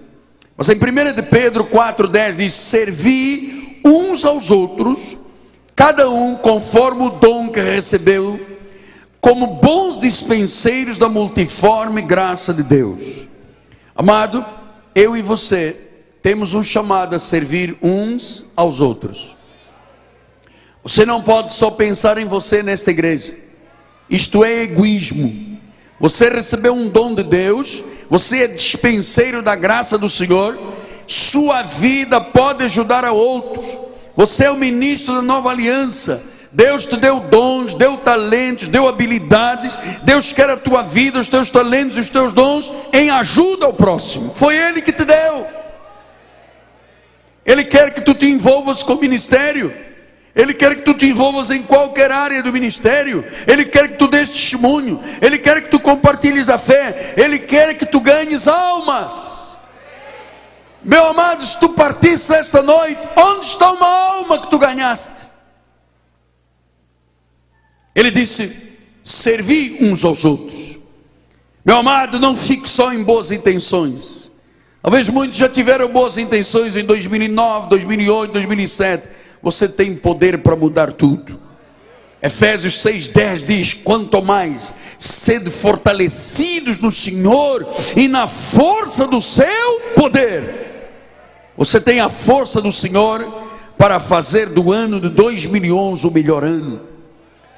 Mas 0.55 0.70
em 0.70 0.76
1 0.76 1.14
de 1.14 1.24
Pedro 1.24 1.66
4,10 1.66 2.36
diz: 2.38 2.53
Servi 2.53 3.82
uns 3.84 4.24
aos 4.24 4.49
outros, 4.49 5.18
cada 5.76 6.10
um 6.10 6.36
conforme 6.36 7.03
o 7.03 7.10
dom 7.10 7.49
que 7.49 7.60
recebeu, 7.60 8.49
como 9.22 9.47
bons 9.47 9.99
dispenseiros 9.99 10.97
da 10.97 11.09
multiforme 11.09 12.01
graça 12.01 12.53
de 12.53 12.63
Deus. 12.63 13.28
Amado, 13.95 14.45
eu 14.95 15.15
e 15.15 15.22
você 15.22 15.76
temos 16.22 16.53
um 16.53 16.63
chamado 16.63 17.15
a 17.15 17.20
servir 17.20 17.78
uns 17.82 18.45
aos 18.55 18.82
outros. 18.82 19.36
Você 20.84 21.05
não 21.05 21.22
pode 21.22 21.51
só 21.51 21.70
pensar 21.72 22.17
em 22.17 22.26
você 22.26 22.63
nesta 22.63 22.91
igreja. 22.91 23.36
Isto 24.09 24.43
é 24.43 24.63
egoísmo. 24.63 25.59
Você 25.99 26.30
recebeu 26.30 26.74
um 26.74 26.88
dom 26.88 27.13
de 27.13 27.24
Deus, 27.24 27.84
você 28.09 28.43
é 28.43 28.47
dispenseiro 28.47 29.41
da 29.41 29.55
graça 29.55 29.97
do 29.97 30.09
Senhor, 30.09 30.57
sua 31.05 31.61
vida 31.61 32.22
pode 32.22 32.63
ajudar 32.63 33.03
a 33.03 33.11
outros. 33.11 33.65
Você 34.15 34.45
é 34.45 34.51
o 34.51 34.57
ministro 34.57 35.15
da 35.15 35.22
nova 35.22 35.49
aliança. 35.49 36.24
Deus 36.52 36.86
te 36.86 36.97
deu 36.97 37.20
dons, 37.20 37.76
deu 37.76 37.97
talentos, 37.97 38.68
deu 38.68 38.88
habilidades. 38.88 39.78
Deus 40.04 40.34
quer 40.34 40.50
a 40.50 40.58
tua 40.58 40.82
vida, 40.82 41.20
os 41.20 41.28
teus 41.28 41.50
talentos, 41.50 41.97
os 41.97 42.10
teus 42.10 42.34
dons 42.34 42.72
em 42.91 43.10
ajuda 43.10 43.68
ao 43.68 43.74
próximo. 43.74 44.34
Foi 44.36 44.56
Ele 44.56 44.82
que 44.82 44.91
te 44.91 45.06
deu. 45.06 45.47
Ele 47.45 47.64
quer 47.64 47.93
que 47.93 48.02
tu 48.02 48.14
te 48.14 48.26
envolvas 48.26 48.82
com 48.82 48.93
o 48.93 49.00
ministério. 49.00 49.74
Ele 50.36 50.54
quer 50.54 50.76
que 50.76 50.82
tu 50.82 50.93
te 50.93 51.06
envolvas 51.06 51.50
em 51.50 51.62
qualquer 51.62 52.12
área 52.12 52.41
do 52.41 52.54
ministério. 52.54 53.26
Ele 53.47 53.66
quer 53.66 53.89
que 53.89 53.97
tu 53.97 54.08
dês 54.08 54.30
testemunho. 54.30 55.02
Ele 55.22 55.38
quer 55.38 55.62
que 55.62 55.70
tu 55.70 55.80
compartilhes 55.80 56.45
da 56.45 56.58
fé. 56.58 57.14
Ele 57.18 57.39
quer 57.39 57.76
que 57.76 57.86
tu 57.86 58.00
ganhes 58.00 58.47
almas. 58.47 59.58
Meu 60.84 61.08
amado, 61.08 61.43
se 61.43 61.60
tu 61.60 61.70
partisse 61.70 62.34
esta 62.34 62.62
noite, 62.62 63.08
onde 63.16 63.45
está 63.45 63.72
uma 63.72 63.88
alma 63.88 64.39
que 64.39 64.50
tu 64.50 64.58
ganhaste? 64.58 65.28
Ele 67.96 68.12
disse: 68.12 68.52
servi 69.04 69.78
uns 69.82 70.04
aos 70.04 70.26
outros. 70.26 70.80
Meu 71.64 71.78
amado, 71.78 72.20
não 72.20 72.36
fique 72.36 72.70
só 72.70 72.94
em 72.94 73.04
boas 73.04 73.32
intenções. 73.32 74.32
Talvez 74.82 75.10
muitos 75.10 75.38
já 75.38 75.50
tiveram 75.50 75.90
boas 75.90 76.18
intenções 76.18 76.76
em 76.76 76.86
2009, 76.86 77.70
2008, 77.70 78.32
2007 78.32 79.20
você 79.42 79.68
tem 79.68 79.96
poder 79.96 80.40
para 80.40 80.56
mudar 80.56 80.94
tudo. 80.94 81.40
Efésios 82.22 82.74
6,10 82.84 83.46
diz: 83.46 83.74
Quanto 83.74 84.22
mais 84.22 84.74
sede 84.98 85.50
fortalecidos 85.50 86.80
no 86.80 86.92
Senhor 86.92 87.66
e 87.96 88.08
na 88.08 88.28
força 88.28 89.08
do 89.08 89.22
seu 89.22 89.80
poder. 89.96 90.68
Você 91.56 91.80
tem 91.80 92.02
a 92.02 92.10
força 92.10 92.62
do 92.62 92.72
Senhor 92.72 93.26
para 93.78 94.00
fazer 94.00 94.50
do 94.50 94.74
ano 94.74 95.00
de 95.00 95.10
2011 95.10 96.06
o 96.06 96.12
melhor 96.12 96.44
ano. 96.44 96.89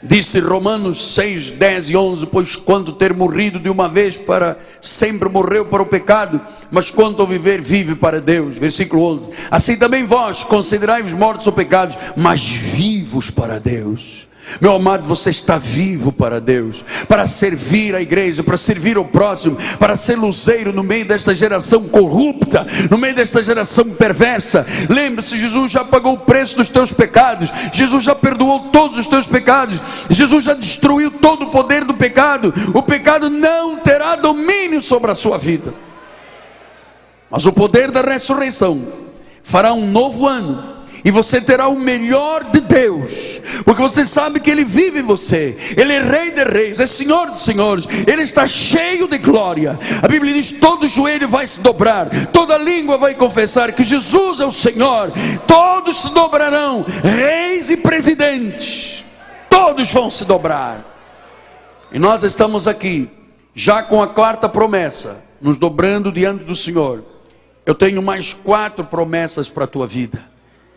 Disse 0.03 0.39
Romanos 0.39 1.13
6, 1.13 1.51
10 1.51 1.89
e 1.91 1.95
11: 1.95 2.25
Pois 2.25 2.55
quando 2.55 2.93
ter 2.93 3.13
morrido 3.13 3.59
de 3.59 3.69
uma 3.69 3.87
vez 3.87 4.17
para 4.17 4.57
sempre 4.79 5.29
morreu 5.29 5.65
para 5.65 5.83
o 5.83 5.85
pecado, 5.85 6.41
mas 6.71 6.89
quanto 6.89 7.21
ao 7.21 7.27
viver, 7.27 7.61
vive 7.61 7.95
para 7.95 8.19
Deus. 8.19 8.57
Versículo 8.57 9.03
11: 9.03 9.31
Assim 9.51 9.77
também 9.77 10.03
vós 10.03 10.43
considerai-vos 10.43 11.13
mortos 11.13 11.45
ou 11.45 11.53
pecados, 11.53 11.97
mas 12.15 12.47
vivos 12.47 13.29
para 13.29 13.59
Deus. 13.59 14.30
Meu 14.59 14.73
amado, 14.73 15.07
você 15.07 15.29
está 15.29 15.57
vivo 15.57 16.11
para 16.11 16.41
Deus, 16.41 16.83
para 17.07 17.25
servir 17.27 17.95
a 17.95 18.01
igreja, 18.01 18.43
para 18.43 18.57
servir 18.57 18.97
o 18.97 19.05
próximo, 19.05 19.57
para 19.79 19.95
ser 19.95 20.17
luzeiro 20.17 20.73
no 20.73 20.83
meio 20.83 21.05
desta 21.05 21.33
geração 21.33 21.83
corrupta, 21.83 22.65
no 22.89 22.97
meio 22.97 23.15
desta 23.15 23.41
geração 23.41 23.85
perversa. 23.91 24.65
Lembre-se, 24.89 25.37
Jesus 25.37 25.71
já 25.71 25.85
pagou 25.85 26.13
o 26.13 26.19
preço 26.19 26.57
dos 26.57 26.69
teus 26.69 26.91
pecados, 26.91 27.51
Jesus 27.71 28.03
já 28.03 28.15
perdoou 28.15 28.71
todos 28.71 28.97
os 28.97 29.07
teus 29.07 29.27
pecados, 29.27 29.79
Jesus 30.09 30.43
já 30.43 30.53
destruiu 30.53 31.11
todo 31.11 31.45
o 31.45 31.51
poder 31.51 31.85
do 31.85 31.93
pecado. 31.93 32.53
O 32.73 32.83
pecado 32.83 33.29
não 33.29 33.77
terá 33.77 34.15
domínio 34.15 34.81
sobre 34.81 35.11
a 35.11 35.15
sua 35.15 35.37
vida. 35.37 35.73
Mas 37.29 37.45
o 37.45 37.53
poder 37.53 37.91
da 37.91 38.01
ressurreição 38.01 38.81
fará 39.41 39.71
um 39.73 39.89
novo 39.89 40.27
ano 40.27 40.80
e 41.03 41.09
você 41.09 41.41
terá 41.41 41.67
o 41.67 41.79
melhor 41.79 42.43
de 42.45 42.61
Deus, 42.61 43.41
porque 43.65 43.81
você 43.81 44.05
sabe 44.05 44.39
que 44.39 44.49
Ele 44.49 44.63
vive 44.63 44.99
em 44.99 45.03
você, 45.03 45.57
Ele 45.75 45.93
é 45.93 46.01
Rei 46.01 46.31
de 46.31 46.43
Reis, 46.43 46.79
é 46.79 46.85
Senhor 46.85 47.31
de 47.31 47.39
Senhores, 47.39 47.87
Ele 48.07 48.21
está 48.21 48.45
cheio 48.45 49.07
de 49.07 49.17
glória. 49.17 49.79
A 50.01 50.07
Bíblia 50.07 50.33
diz: 50.33 50.51
todo 50.51 50.87
joelho 50.87 51.27
vai 51.27 51.47
se 51.47 51.61
dobrar, 51.61 52.09
toda 52.27 52.57
língua 52.57 52.97
vai 52.97 53.15
confessar 53.15 53.71
que 53.71 53.83
Jesus 53.83 54.39
é 54.39 54.45
o 54.45 54.51
Senhor, 54.51 55.11
todos 55.47 56.01
se 56.01 56.09
dobrarão, 56.09 56.85
reis 57.03 57.69
e 57.69 57.77
presidentes, 57.77 59.03
todos 59.49 59.91
vão 59.91 60.09
se 60.09 60.23
dobrar. 60.25 60.87
E 61.91 61.99
nós 61.99 62.23
estamos 62.23 62.67
aqui, 62.67 63.09
já 63.53 63.83
com 63.83 64.01
a 64.01 64.07
quarta 64.07 64.47
promessa, 64.47 65.21
nos 65.41 65.57
dobrando 65.57 66.11
diante 66.11 66.45
do 66.45 66.55
Senhor. 66.55 67.03
Eu 67.65 67.75
tenho 67.75 68.01
mais 68.01 68.33
quatro 68.33 68.85
promessas 68.85 69.49
para 69.49 69.65
a 69.65 69.67
tua 69.67 69.85
vida. 69.85 70.30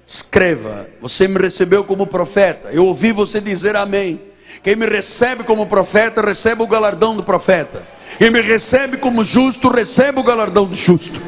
Escreva, 0.07 0.87
você 1.01 1.27
me 1.27 1.39
recebeu 1.39 1.83
como 1.85 2.07
profeta. 2.07 2.69
Eu 2.71 2.87
ouvi 2.87 3.11
você 3.11 3.41
dizer 3.41 3.75
amém. 3.75 4.21
Quem 4.63 4.77
me 4.77 4.87
recebe 4.87 5.45
como 5.45 5.67
profeta, 5.67 6.21
recebe 6.21 6.63
o 6.63 6.67
galardão 6.67 7.17
do 7.17 7.23
profeta. 7.23 7.87
Quem 8.19 8.31
me 8.31 8.41
recebe 8.41 8.99
como 8.99 9.25
justo, 9.25 9.69
recebe 9.69 10.21
o 10.21 10.23
galardão 10.23 10.67
do 10.67 10.75
justo. 10.75 11.21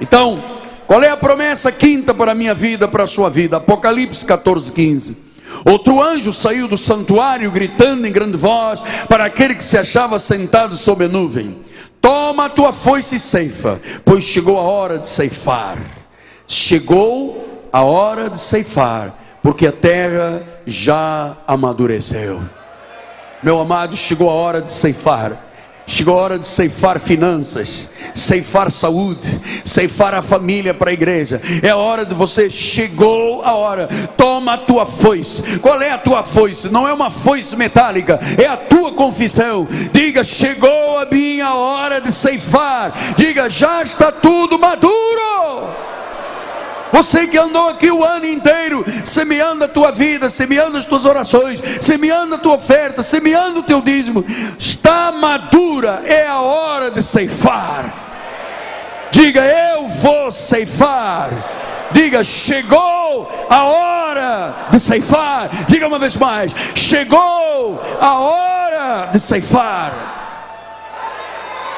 Então, 0.00 0.42
qual 0.86 1.02
é 1.02 1.08
a 1.08 1.16
promessa 1.16 1.70
quinta 1.70 2.12
para 2.12 2.32
a 2.32 2.34
minha 2.34 2.54
vida, 2.54 2.88
para 2.88 3.04
a 3.04 3.06
sua 3.06 3.30
vida? 3.30 3.56
Apocalipse 3.56 4.24
14, 4.24 4.72
15. 4.72 5.16
Outro 5.64 6.02
anjo 6.02 6.32
saiu 6.32 6.68
do 6.68 6.76
santuário 6.76 7.50
gritando 7.50 8.06
em 8.06 8.12
grande 8.12 8.36
voz 8.36 8.80
para 9.08 9.24
aquele 9.24 9.54
que 9.54 9.64
se 9.64 9.78
achava 9.78 10.18
sentado 10.18 10.76
sob 10.76 11.04
a 11.04 11.08
nuvem: 11.08 11.58
Toma 12.00 12.46
a 12.46 12.50
tua 12.50 12.72
foice 12.72 13.16
e 13.16 13.20
ceifa, 13.20 13.80
pois 14.04 14.24
chegou 14.24 14.58
a 14.58 14.62
hora 14.62 14.98
de 14.98 15.08
ceifar. 15.08 15.78
Chegou 16.46 17.47
a 17.72 17.82
hora 17.82 18.28
de 18.28 18.38
ceifar, 18.38 19.14
porque 19.42 19.66
a 19.66 19.72
terra 19.72 20.42
já 20.66 21.36
amadureceu. 21.46 22.42
Meu 23.42 23.60
amado, 23.60 23.96
chegou 23.96 24.28
a 24.28 24.34
hora 24.34 24.60
de 24.60 24.70
ceifar. 24.70 25.48
Chegou 25.90 26.18
a 26.18 26.22
hora 26.22 26.38
de 26.38 26.46
ceifar 26.46 27.00
finanças, 27.00 27.88
ceifar 28.14 28.70
saúde, 28.70 29.40
ceifar 29.64 30.12
a 30.12 30.20
família 30.20 30.74
para 30.74 30.90
a 30.90 30.92
igreja. 30.92 31.40
É 31.62 31.70
a 31.70 31.78
hora 31.78 32.04
de 32.04 32.14
você, 32.14 32.50
chegou 32.50 33.42
a 33.42 33.54
hora. 33.54 33.88
Toma 34.14 34.52
a 34.52 34.58
tua 34.58 34.84
foice. 34.84 35.58
Qual 35.60 35.80
é 35.80 35.90
a 35.90 35.96
tua 35.96 36.22
foice? 36.22 36.68
Não 36.68 36.86
é 36.86 36.92
uma 36.92 37.10
foice 37.10 37.56
metálica, 37.56 38.20
é 38.36 38.46
a 38.46 38.58
tua 38.58 38.92
confissão. 38.92 39.66
Diga: 39.90 40.22
chegou 40.22 40.98
a 40.98 41.06
minha 41.06 41.54
hora 41.54 42.02
de 42.02 42.12
ceifar. 42.12 42.92
Diga: 43.16 43.48
já 43.48 43.82
está 43.82 44.12
tudo 44.12 44.58
maduro. 44.58 45.70
Você 46.92 47.26
que 47.26 47.38
andou 47.38 47.68
aqui 47.68 47.90
o 47.90 48.04
ano 48.04 48.26
inteiro 48.26 48.84
semeando 49.04 49.64
a 49.64 49.68
tua 49.68 49.92
vida, 49.92 50.28
semeando 50.28 50.76
as 50.76 50.86
tuas 50.86 51.04
orações, 51.04 51.60
semeando 51.80 52.34
a 52.34 52.38
tua 52.38 52.54
oferta, 52.54 53.02
semeando 53.02 53.60
o 53.60 53.62
teu 53.62 53.80
dízimo, 53.80 54.24
está 54.58 55.12
madura, 55.12 56.02
é 56.04 56.26
a 56.26 56.40
hora 56.40 56.90
de 56.90 57.02
ceifar. 57.02 58.08
Diga, 59.10 59.44
eu 59.44 59.88
vou 59.88 60.30
ceifar. 60.30 61.30
Diga, 61.90 62.22
chegou 62.22 63.46
a 63.48 63.64
hora 63.64 64.54
de 64.70 64.78
ceifar. 64.78 65.48
Diga 65.66 65.86
uma 65.86 65.98
vez 65.98 66.16
mais: 66.16 66.52
chegou 66.74 67.80
a 68.00 68.18
hora 68.18 69.06
de 69.06 69.18
ceifar. 69.18 69.92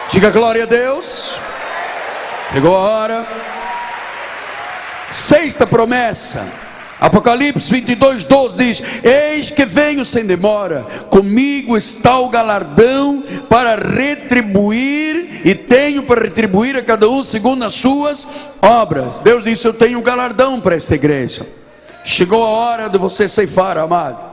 Diga 0.09 0.31
glória 0.31 0.65
a 0.65 0.67
Deus. 0.67 1.35
Chegou 2.53 2.77
a 2.77 2.81
hora. 2.81 3.27
Sexta 5.11 5.67
promessa. 5.67 6.47
Apocalipse 7.01 7.71
22, 7.71 8.25
12 8.25 8.59
diz: 8.59 8.83
Eis 9.03 9.51
que 9.51 9.65
venho 9.65 10.05
sem 10.05 10.27
demora, 10.27 10.85
comigo 11.09 11.77
está 11.77 12.19
o 12.19 12.29
galardão 12.29 13.25
para 13.49 13.75
retribuir, 13.75 15.41
e 15.43 15.55
tenho 15.55 16.03
para 16.03 16.23
retribuir 16.23 16.77
a 16.77 16.83
cada 16.83 17.09
um 17.09 17.25
segundo 17.25 17.65
as 17.65 17.73
suas 17.73 18.29
obras. 18.61 19.19
Deus 19.21 19.45
disse: 19.45 19.67
Eu 19.67 19.73
tenho 19.73 20.03
galardão 20.03 20.61
para 20.61 20.77
esta 20.77 20.95
igreja. 20.95 21.47
Chegou 22.05 22.45
a 22.45 22.49
hora 22.49 22.89
de 22.89 22.99
você 22.99 23.27
ceifar, 23.27 23.79
amado. 23.79 24.30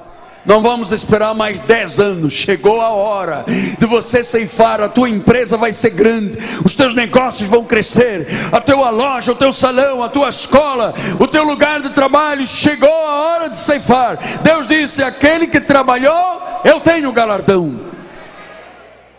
Não 0.47 0.61
vamos 0.61 0.93
esperar 0.93 1.33
mais 1.35 1.59
10 1.59 1.99
anos. 1.99 2.31
Chegou 2.31 2.79
a 2.79 2.89
hora 2.89 3.43
de 3.77 3.85
você 3.85 4.23
ceifar. 4.23 4.81
A 4.81 4.87
tua 4.87 5.09
empresa 5.09 5.57
vai 5.57 5.73
ser 5.73 5.89
grande. 5.89 6.37
Os 6.63 6.73
teus 6.73 6.95
negócios 6.95 7.49
vão 7.49 7.65
crescer. 7.65 8.25
A 8.49 8.61
tua 8.61 8.89
loja, 8.89 9.33
o 9.33 9.35
teu 9.35 9.51
salão, 9.51 10.01
a 10.01 10.07
tua 10.07 10.29
escola, 10.29 10.93
o 11.19 11.27
teu 11.27 11.43
lugar 11.43 11.81
de 11.81 11.89
trabalho. 11.89 12.47
Chegou 12.47 12.89
a 12.89 13.15
hora 13.23 13.49
de 13.49 13.59
ceifar. 13.59 14.17
Deus 14.41 14.65
disse: 14.65 15.03
aquele 15.03 15.47
que 15.47 15.59
trabalhou, 15.59 16.41
eu 16.63 16.79
tenho 16.79 17.11
galardão. 17.11 17.96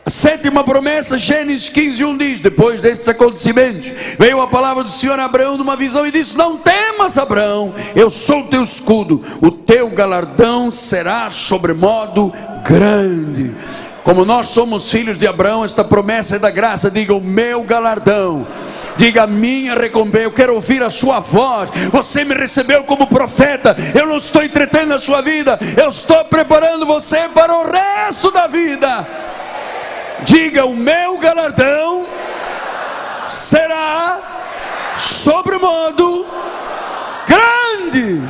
A 0.09 0.11
sétima 0.11 0.65
promessa, 0.65 1.19
Gênesis 1.19 1.69
15, 1.69 2.03
1 2.03 2.17
diz: 2.17 2.41
Depois 2.41 2.81
destes 2.81 3.07
acontecimentos, 3.09 3.93
veio 4.19 4.41
a 4.41 4.47
palavra 4.47 4.83
do 4.83 4.89
Senhor 4.89 5.21
a 5.21 5.27
Abraão 5.27 5.59
numa 5.59 5.77
visão 5.77 6.07
e 6.07 6.11
disse: 6.11 6.35
Não 6.35 6.57
temas, 6.57 7.19
Abraão, 7.19 7.75
eu 7.95 8.09
sou 8.09 8.41
o 8.41 8.47
teu 8.47 8.63
escudo, 8.63 9.23
o 9.43 9.51
teu 9.51 9.91
galardão 9.91 10.71
será 10.71 11.31
sobremodo 11.31 12.33
grande. 12.65 13.55
Como 14.03 14.25
nós 14.25 14.49
somos 14.49 14.91
filhos 14.91 15.19
de 15.19 15.27
Abraão, 15.27 15.63
esta 15.63 15.85
promessa 15.85 16.37
é 16.37 16.39
da 16.39 16.51
graça, 16.51 16.91
diga 16.91 17.13
o 17.13 17.21
meu 17.21 17.63
galardão 17.65 18.47
diga 18.97 19.29
minha 19.29 19.75
recompensa, 19.75 20.25
eu 20.25 20.33
quero 20.33 20.55
ouvir 20.55 20.83
a 20.83 20.91
sua 20.91 21.21
voz. 21.21 21.71
Você 21.93 22.25
me 22.25 22.35
recebeu 22.35 22.83
como 22.83 23.07
profeta, 23.07 23.77
eu 23.95 24.07
não 24.07 24.17
estou 24.17 24.43
entretendo 24.43 24.93
a 24.93 24.99
sua 24.99 25.21
vida, 25.21 25.57
eu 25.77 25.89
estou 25.89 26.25
preparando 26.25 26.87
você 26.87 27.29
para 27.29 27.55
o 27.55 27.71
resto 27.71 28.33
da 28.33 28.49
vida. 28.49 29.07
Diga: 30.25 30.65
o 30.67 30.75
meu 30.75 31.19
galardão 31.19 32.07
será 33.25 34.19
sobremodo 34.97 36.27
grande. 37.27 38.21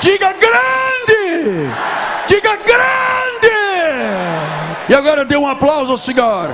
Diga 0.00 0.32
grande. 0.32 1.70
Diga 2.26 2.56
grande. 2.56 2.80
E 4.88 4.94
agora 4.94 5.24
dê 5.24 5.36
um 5.36 5.48
aplauso 5.48 5.92
ao 5.92 5.98
Senhor. 5.98 6.50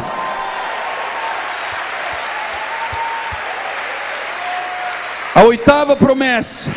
A 5.34 5.42
oitava 5.42 5.94
promessa, 5.94 6.74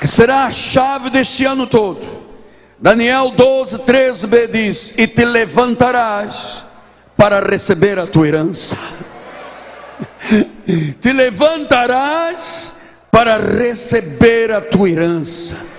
que 0.00 0.06
será 0.06 0.44
a 0.44 0.50
chave 0.52 1.10
deste 1.10 1.44
ano 1.44 1.66
todo 1.66 2.23
Daniel 2.78 3.32
12, 3.36 3.78
13b 3.78 4.48
diz: 4.50 4.94
E 4.98 5.06
te 5.06 5.24
levantarás 5.24 6.64
para 7.16 7.40
receber 7.40 7.98
a 7.98 8.06
tua 8.06 8.28
herança. 8.28 8.76
te 11.00 11.12
levantarás 11.12 12.72
para 13.10 13.38
receber 13.38 14.52
a 14.52 14.60
tua 14.60 14.88
herança. 14.90 15.73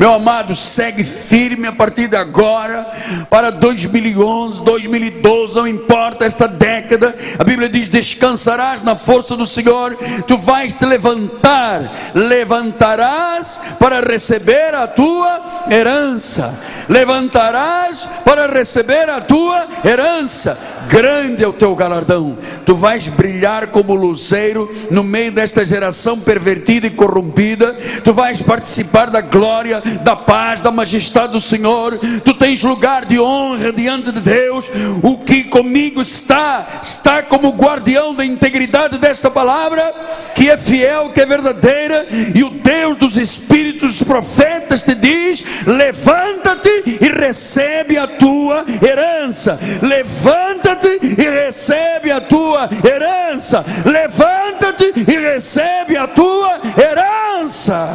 Meu 0.00 0.14
amado, 0.14 0.56
segue 0.56 1.04
firme 1.04 1.66
a 1.66 1.72
partir 1.72 2.08
de 2.08 2.16
agora 2.16 2.90
para 3.28 3.50
2011, 3.50 4.64
2012, 4.64 5.54
não 5.54 5.68
importa 5.68 6.24
esta 6.24 6.48
década. 6.48 7.14
A 7.38 7.44
Bíblia 7.44 7.68
diz: 7.68 7.90
descansarás 7.90 8.82
na 8.82 8.94
força 8.94 9.36
do 9.36 9.44
Senhor, 9.44 9.98
tu 10.26 10.38
vais 10.38 10.74
te 10.74 10.86
levantar, 10.86 11.92
levantarás 12.14 13.60
para 13.78 14.00
receber 14.00 14.74
a 14.74 14.86
tua 14.86 15.66
herança. 15.70 16.58
Levantarás 16.88 18.08
para 18.24 18.46
receber 18.48 19.08
a 19.08 19.20
tua 19.20 19.68
herança. 19.84 20.58
Grande 20.88 21.44
é 21.44 21.46
o 21.46 21.52
teu 21.52 21.76
galardão. 21.76 22.36
Tu 22.66 22.74
vais 22.74 23.06
brilhar 23.06 23.68
como 23.68 23.94
luzeiro 23.94 24.68
no 24.90 25.04
meio 25.04 25.30
desta 25.30 25.64
geração 25.64 26.18
pervertida 26.18 26.88
e 26.88 26.90
corrompida. 26.90 27.74
Tu 28.02 28.12
vais 28.12 28.42
participar 28.42 29.08
da 29.08 29.20
glória 29.20 29.80
da 30.02 30.16
paz, 30.16 30.60
da 30.60 30.70
majestade 30.70 31.32
do 31.32 31.40
Senhor. 31.40 31.98
Tu 32.24 32.34
tens 32.34 32.62
lugar 32.62 33.04
de 33.04 33.18
honra 33.18 33.72
diante 33.72 34.12
de 34.12 34.20
Deus. 34.20 34.70
O 35.02 35.18
que 35.18 35.44
comigo 35.44 36.00
está, 36.00 36.66
está 36.82 37.22
como 37.22 37.50
guardião 37.50 38.14
da 38.14 38.24
integridade 38.24 38.98
desta 38.98 39.30
palavra, 39.30 39.92
que 40.34 40.50
é 40.50 40.56
fiel, 40.56 41.10
que 41.10 41.20
é 41.20 41.26
verdadeira. 41.26 42.06
E 42.34 42.42
o 42.42 42.50
Deus 42.50 42.96
dos 42.96 43.16
Espíritos 43.16 44.02
profetas 44.02 44.82
te 44.82 44.94
diz: 44.94 45.44
levanta-te 45.66 46.98
e 47.00 47.08
recebe 47.08 47.96
a 47.98 48.06
tua 48.06 48.64
herança. 48.82 49.58
Levanta-te 49.82 51.00
e 51.02 51.28
recebe 51.28 52.10
a 52.10 52.20
tua 52.20 52.68
herança. 52.84 53.64
Levanta-te 53.84 54.92
e 54.96 55.18
recebe 55.18 55.96
a 55.96 56.06
tua 56.06 56.60
herança. 56.76 57.88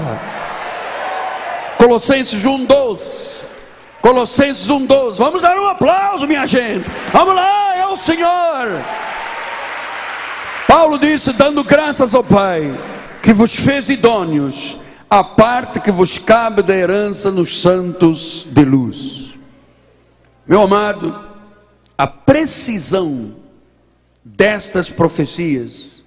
Colossenses 1.78 2.46
1:12. 2.46 3.48
Colossenses 4.02 4.70
1:12. 4.70 5.18
Vamos 5.18 5.42
dar 5.42 5.58
um 5.58 5.68
aplauso, 5.68 6.28
minha 6.28 6.46
gente. 6.46 6.90
Vamos 7.12 7.36
lá, 7.36 7.76
é 7.76 7.88
o 7.88 7.98
Senhor. 7.98 8.84
Paulo 10.68 10.98
disse, 10.98 11.32
dando 11.34 11.64
graças 11.64 12.16
ao 12.16 12.24
Pai, 12.24 12.78
que 13.22 13.34
vos 13.34 13.56
fez 13.56 13.90
idôneos 13.90 14.78
a 15.10 15.24
parte 15.24 15.80
que 15.80 15.92
vos 15.92 16.18
cabe 16.18 16.62
da 16.62 16.76
herança 16.76 17.32
nos 17.32 17.62
santos 17.62 18.48
de 18.50 18.66
luz. 18.66 19.38
Meu 20.46 20.62
amado, 20.62 21.18
a 21.98 22.06
precisão 22.06 23.36
destas 24.24 24.90
profecias 24.90 26.04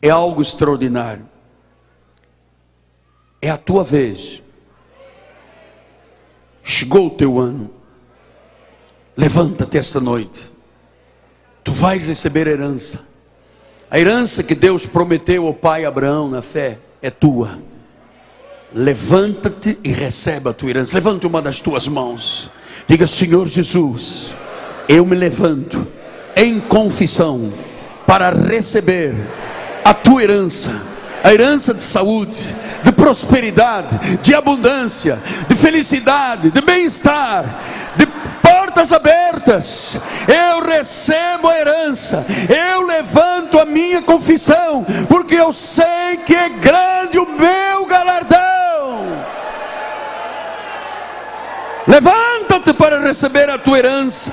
é 0.00 0.08
algo 0.08 0.40
extraordinário. 0.40 1.28
É 3.42 3.50
a 3.50 3.56
tua 3.56 3.84
vez. 3.84 4.39
Chegou 6.70 7.08
o 7.08 7.10
teu 7.10 7.40
ano. 7.40 7.68
Levanta-te 9.16 9.76
esta 9.76 9.98
noite. 9.98 10.48
Tu 11.64 11.72
vais 11.72 12.00
receber 12.00 12.46
herança. 12.46 13.00
A 13.90 13.98
herança 13.98 14.44
que 14.44 14.54
Deus 14.54 14.86
prometeu 14.86 15.48
ao 15.48 15.52
pai 15.52 15.84
Abraão 15.84 16.30
na 16.30 16.42
fé 16.42 16.78
é 17.02 17.10
tua. 17.10 17.58
Levanta-te 18.72 19.80
e 19.82 19.90
recebe 19.90 20.48
a 20.48 20.52
tua 20.52 20.70
herança. 20.70 20.94
Levante 20.94 21.26
uma 21.26 21.42
das 21.42 21.60
tuas 21.60 21.88
mãos. 21.88 22.48
Diga, 22.86 23.04
Senhor 23.08 23.48
Jesus, 23.48 24.32
eu 24.88 25.04
me 25.04 25.16
levanto 25.16 25.84
em 26.36 26.60
confissão 26.60 27.52
para 28.06 28.30
receber 28.30 29.12
a 29.84 29.92
tua 29.92 30.22
herança, 30.22 30.70
a 31.22 31.32
herança 31.32 31.74
de 31.74 31.82
saúde, 31.82 32.54
de 32.82 32.92
prosperidade, 32.92 34.18
de 34.18 34.34
abundância, 34.34 35.18
de 35.48 35.54
felicidade, 35.54 36.50
de 36.50 36.60
bem-estar, 36.60 37.44
de 37.96 38.06
portas 38.42 38.92
abertas. 38.92 40.00
Eu 40.26 40.64
recebo 40.64 41.48
a 41.48 41.58
herança, 41.58 42.24
eu 42.48 42.82
levanto 42.82 43.58
a 43.58 43.64
minha 43.64 44.02
confissão, 44.02 44.84
porque 45.08 45.34
eu 45.34 45.52
sei 45.52 46.18
que 46.24 46.34
é 46.34 46.48
grande 46.48 47.18
o 47.18 47.26
meu 47.26 47.86
galardão. 47.86 48.40
Levanta-te 51.86 52.72
para 52.72 53.00
receber 53.00 53.50
a 53.50 53.58
tua 53.58 53.78
herança. 53.78 54.32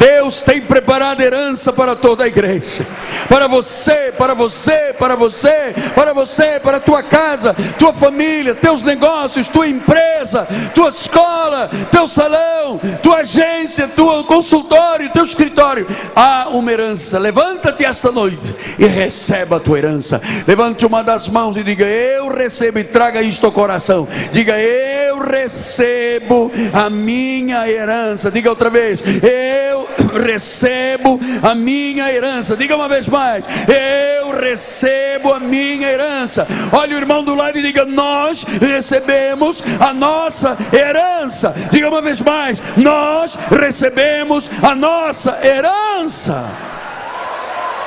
Deus 0.00 0.40
tem 0.40 0.62
preparado 0.62 1.20
herança 1.20 1.74
para 1.74 1.94
toda 1.94 2.24
a 2.24 2.26
igreja. 2.26 2.86
Para 3.28 3.46
você, 3.46 4.10
para 4.16 4.32
você, 4.32 4.94
para 4.98 5.14
você, 5.14 5.74
para 5.94 6.14
você, 6.14 6.58
para 6.58 6.78
a 6.78 6.80
tua 6.80 7.02
casa, 7.02 7.54
tua 7.78 7.92
família, 7.92 8.54
teus 8.54 8.82
negócios, 8.82 9.46
tua 9.46 9.68
empresa, 9.68 10.48
tua 10.74 10.88
escola, 10.88 11.68
teu 11.92 12.08
salão, 12.08 12.80
tua 13.02 13.18
agência, 13.18 13.88
teu 13.88 14.24
consultório, 14.24 15.12
teu 15.12 15.24
escritório. 15.24 15.86
Há 16.16 16.48
uma 16.48 16.72
herança. 16.72 17.18
Levanta-te 17.18 17.84
esta 17.84 18.10
noite 18.10 18.54
e 18.78 18.86
receba 18.86 19.56
a 19.56 19.60
tua 19.60 19.76
herança. 19.76 20.18
Levante 20.46 20.86
uma 20.86 21.02
das 21.02 21.28
mãos 21.28 21.58
e 21.58 21.62
diga: 21.62 21.84
Eu 21.84 22.28
recebo 22.28 22.78
e 22.78 22.84
traga 22.84 23.20
isto 23.20 23.44
ao 23.44 23.52
coração. 23.52 24.08
Diga: 24.32 24.58
Eu 24.58 25.18
recebo 25.18 26.50
a 26.72 26.88
minha 26.88 27.68
herança. 27.68 28.30
Diga 28.30 28.48
outra 28.48 28.70
vez: 28.70 29.02
Eu 29.04 29.59
recebo 30.08 31.20
a 31.42 31.54
minha 31.54 32.12
herança. 32.12 32.56
Diga 32.56 32.76
uma 32.76 32.88
vez 32.88 33.08
mais: 33.08 33.44
eu 33.68 34.30
recebo 34.30 35.32
a 35.32 35.40
minha 35.40 35.88
herança. 35.88 36.46
Olha 36.72 36.94
o 36.96 36.98
irmão 36.98 37.22
do 37.22 37.34
lado 37.34 37.58
e 37.58 37.62
diga: 37.62 37.84
nós 37.84 38.44
recebemos 38.44 39.62
a 39.78 39.92
nossa 39.92 40.56
herança. 40.72 41.54
Diga 41.70 41.88
uma 41.88 42.02
vez 42.02 42.20
mais: 42.20 42.60
nós 42.76 43.38
recebemos 43.50 44.50
a 44.62 44.74
nossa 44.74 45.38
herança. 45.44 46.44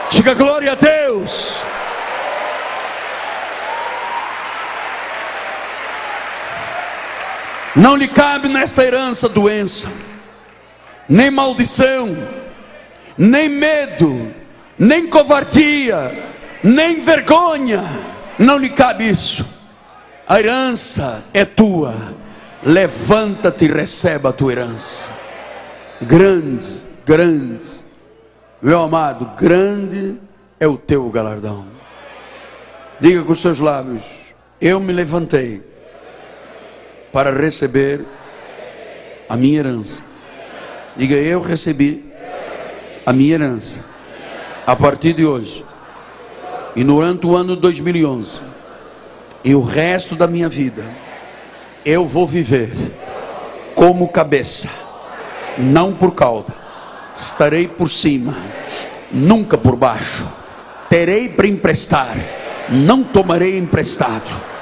Diga 0.10 0.34
glória 0.34 0.74
a 0.74 0.76
Deus. 0.76 1.58
Não 7.76 7.96
lhe 7.96 8.08
cabe 8.08 8.48
nesta 8.48 8.84
herança 8.84 9.28
doença 9.28 9.90
nem 11.08 11.30
maldição, 11.30 12.16
nem 13.18 13.50
medo, 13.50 14.32
nem 14.78 15.08
covardia, 15.08 16.12
nem 16.64 17.02
vergonha, 17.02 17.84
não 18.38 18.58
lhe 18.58 18.70
cabe 18.70 19.10
isso. 19.10 19.46
A 20.28 20.40
herança 20.40 21.24
é 21.34 21.46
tua. 21.46 21.94
Levanta-te 22.64 23.66
e 23.66 23.68
receba 23.68 24.30
a 24.30 24.34
tua 24.34 24.54
herança. 24.54 25.10
Grande, 26.02 26.82
grande, 27.06 27.68
meu 28.62 28.82
amado, 28.82 29.32
grande 29.38 30.18
é 30.58 30.66
o 30.66 30.78
teu 30.78 31.10
galardão. 31.10 31.66
Diga 33.02 33.22
com 33.24 33.34
os 33.34 33.42
seus 33.42 33.60
lábios: 33.60 34.04
Eu 34.62 34.80
me 34.80 34.94
levantei 34.94 35.62
para 37.12 37.32
receber 37.32 38.06
a 39.28 39.36
minha 39.36 39.60
herança. 39.60 40.02
Diga, 40.96 41.16
eu 41.16 41.42
recebi 41.42 42.06
a 43.06 43.12
minha 43.12 43.34
herança 43.34 43.84
a 44.66 44.76
partir 44.76 45.14
de 45.14 45.26
hoje. 45.26 45.66
E 46.76 46.84
durante 46.84 47.26
o 47.26 47.36
ano 47.36 47.56
2011 47.56 48.40
e 49.44 49.56
o 49.56 49.62
resto 49.64 50.16
da 50.16 50.28
minha 50.28 50.48
vida, 50.48 50.84
eu 51.84 52.06
vou 52.06 52.28
viver 52.28 52.72
como 53.76 54.08
cabeça, 54.08 54.70
não 55.58 55.94
por 55.94 56.14
cauda. 56.14 56.54
Estarei 57.16 57.68
por 57.68 57.90
cima, 57.90 58.36
nunca 59.12 59.58
por 59.58 59.76
baixo. 59.76 60.28
Terei 60.90 61.28
para 61.28 61.48
emprestar, 61.48 62.16
não 62.70 63.04
tomarei 63.04 63.58
emprestado 63.58 64.53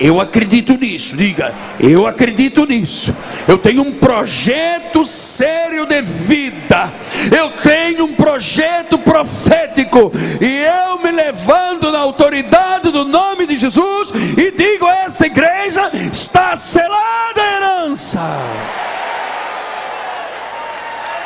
eu 0.00 0.18
acredito 0.18 0.78
nisso, 0.78 1.14
diga, 1.14 1.54
eu 1.78 2.06
acredito 2.06 2.64
nisso. 2.64 3.14
Eu 3.46 3.58
tenho 3.58 3.82
um 3.82 3.92
projeto 3.92 5.04
sério 5.04 5.84
de 5.84 6.00
vida, 6.00 6.90
eu 7.36 7.50
tenho 7.50 8.06
um 8.06 8.14
projeto 8.14 8.98
profético, 8.98 10.10
e 10.40 10.58
eu 10.58 10.98
me 11.02 11.10
levanto 11.10 11.90
na 11.92 11.98
autoridade 11.98 12.90
do 12.90 13.04
nome 13.04 13.46
de 13.46 13.56
Jesus 13.56 14.10
e 14.38 14.50
digo 14.50 14.86
a 14.86 15.00
esta 15.00 15.26
igreja: 15.26 15.90
está 16.10 16.56
selada 16.56 17.42
a 17.42 17.56
herança. 17.56 18.20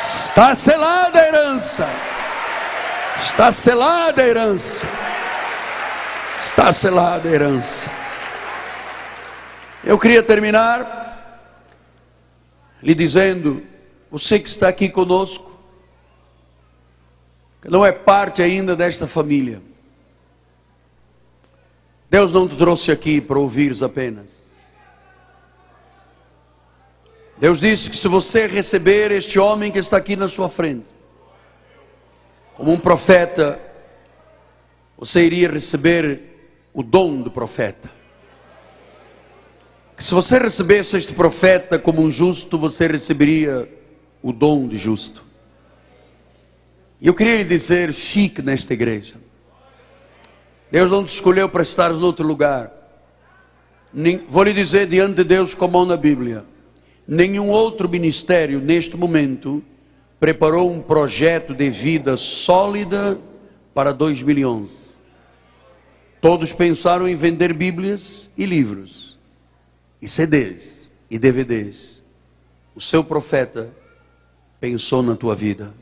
Está 0.01 0.53
selada 0.53 1.19
a 1.19 1.27
herança. 1.27 1.87
Está 3.21 3.51
selada 3.51 4.21
a 4.21 4.27
herança. 4.27 4.87
Está 6.37 6.73
selada 6.73 7.29
a 7.29 7.31
herança. 7.31 8.04
Eu 9.85 9.99
queria 9.99 10.23
terminar 10.23 11.61
lhe 12.81 12.95
dizendo, 12.95 13.61
você 14.09 14.39
que 14.39 14.49
está 14.49 14.67
aqui 14.67 14.89
conosco, 14.89 15.51
que 17.61 17.69
não 17.69 17.85
é 17.85 17.91
parte 17.91 18.41
ainda 18.41 18.75
desta 18.75 19.05
família. 19.05 19.61
Deus 22.09 22.33
não 22.33 22.47
te 22.47 22.55
trouxe 22.55 22.91
aqui 22.91 23.21
para 23.21 23.37
ouvires 23.37 23.83
apenas. 23.83 24.47
Deus 27.37 27.59
disse 27.59 27.87
que 27.87 27.95
se 27.95 28.07
você 28.07 28.47
receber 28.47 29.11
este 29.11 29.37
homem 29.37 29.71
que 29.71 29.77
está 29.77 29.97
aqui 29.97 30.15
na 30.15 30.27
sua 30.27 30.49
frente, 30.49 30.91
como 32.55 32.71
um 32.71 32.79
profeta, 32.79 33.59
você 34.97 35.23
iria 35.23 35.47
receber 35.47 36.67
o 36.73 36.81
dom 36.81 37.21
do 37.21 37.29
profeta 37.29 37.94
que 39.95 40.03
se 40.03 40.13
você 40.13 40.37
recebesse 40.37 40.97
este 40.97 41.13
profeta 41.13 41.79
como 41.79 42.01
um 42.01 42.11
justo, 42.11 42.57
você 42.57 42.85
receberia 42.87 43.69
o 44.21 44.33
dom 44.33 44.67
de 44.67 44.77
justo. 44.77 45.23
E 46.99 47.07
eu 47.07 47.13
queria 47.13 47.37
lhe 47.37 47.45
dizer, 47.45 47.93
fique 47.93 48.41
nesta 48.41 48.73
igreja. 48.73 49.15
Deus 50.69 50.91
não 50.91 51.05
te 51.05 51.13
escolheu 51.13 51.47
para 51.47 51.63
estares 51.63 51.99
outro 51.99 52.27
lugar. 52.27 52.71
Vou 54.29 54.43
lhe 54.43 54.51
dizer 54.51 54.87
diante 54.87 55.15
de 55.15 55.23
Deus 55.23 55.53
como 55.53 55.85
na 55.85 55.95
Bíblia. 55.95 56.43
Nenhum 57.07 57.49
outro 57.49 57.87
ministério 57.87 58.59
neste 58.59 58.97
momento 58.97 59.63
preparou 60.19 60.69
um 60.69 60.81
projeto 60.81 61.53
de 61.53 61.69
vida 61.69 62.17
sólida 62.17 63.17
para 63.73 63.93
2011. 63.93 64.95
Todos 66.19 66.51
pensaram 66.51 67.07
em 67.07 67.15
vender 67.15 67.53
Bíblias 67.53 68.29
e 68.37 68.45
livros 68.45 69.04
e 70.01 70.07
CDs 70.07 70.91
e 71.09 71.17
DVDs. 71.17 72.01
O 72.75 72.81
seu 72.81 73.03
profeta 73.03 73.71
pensou 74.59 75.01
na 75.01 75.15
tua 75.15 75.35
vida. 75.35 75.73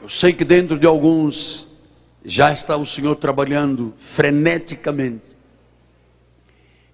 Eu 0.00 0.08
sei 0.08 0.32
que 0.32 0.44
dentro 0.44 0.78
de 0.78 0.86
alguns 0.86 1.68
já 2.24 2.52
está 2.52 2.76
o 2.76 2.86
Senhor 2.86 3.16
trabalhando 3.16 3.94
freneticamente. 3.98 5.36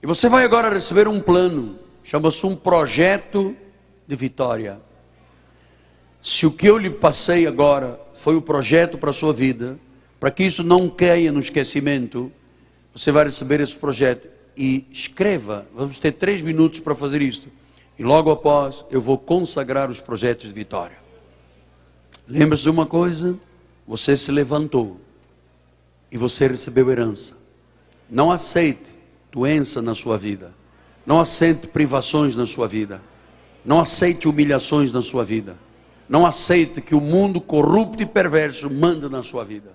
E 0.03 0.07
você 0.07 0.29
vai 0.29 0.45
agora 0.45 0.73
receber 0.73 1.09
um 1.09 1.21
plano, 1.21 1.79
chama-se 2.03 2.45
um 2.47 2.55
projeto 2.55 3.57
de 4.07 4.17
vitória. 4.17 4.81
Se 6.21 6.47
o 6.47 6.51
que 6.51 6.67
eu 6.67 6.79
lhe 6.79 6.91
passei 6.91 7.47
agora 7.47 8.01
foi 8.15 8.37
o 8.37 8.43
projeto 8.43 8.99
para 8.99 9.11
a 9.11 9.15
sua 9.15 9.33
vida, 9.33 9.79
para 10.19 10.31
que 10.31 10.45
isso 10.45 10.63
não 10.63 10.89
caia 10.89 11.31
no 11.31 11.41
esquecimento, 11.41 12.33
você 12.93 13.13
vai 13.13 13.25
receber 13.25 13.61
esse 13.61 13.77
projeto 13.77 14.29
e 14.59 14.85
escreva. 14.91 15.67
Vamos 15.75 16.01
ter 16.01 16.13
três 16.13 16.43
minutos 16.43 16.81
para 16.81 16.95
fazer 16.95 17.23
isto. 17.23 17.49
E 17.97 18.03
logo 18.03 18.31
após 18.31 18.85
eu 18.91 19.01
vou 19.01 19.17
consagrar 19.17 19.89
os 19.89 20.01
projetos 20.01 20.49
de 20.49 20.53
vitória. 20.53 20.99
Lembre-se 22.27 22.65
de 22.65 22.71
uma 22.71 22.85
coisa: 22.85 23.39
você 23.87 24.17
se 24.17 24.33
levantou 24.33 25.01
e 26.11 26.19
você 26.19 26.49
recebeu 26.49 26.91
herança. 26.91 27.37
Não 28.11 28.31
aceite 28.31 28.95
doença 29.31 29.81
na 29.81 29.95
sua 29.95 30.19
vida. 30.19 30.53
Não 31.07 31.21
aceite 31.21 31.67
privações 31.69 32.35
na 32.35 32.45
sua 32.45 32.67
vida. 32.67 33.01
Não 33.65 33.81
aceite 33.81 34.29
humilhações 34.29 34.93
na 34.93 35.03
sua 35.03 35.25
vida. 35.25 35.57
Não 36.09 36.27
aceite 36.27 36.81
que 36.81 36.95
o 36.95 37.01
mundo 37.01 37.41
corrupto 37.41 38.03
e 38.03 38.07
perverso 38.07 38.71
manda 38.71 39.09
na 39.09 39.23
sua 39.23 39.45
vida. 39.45 39.73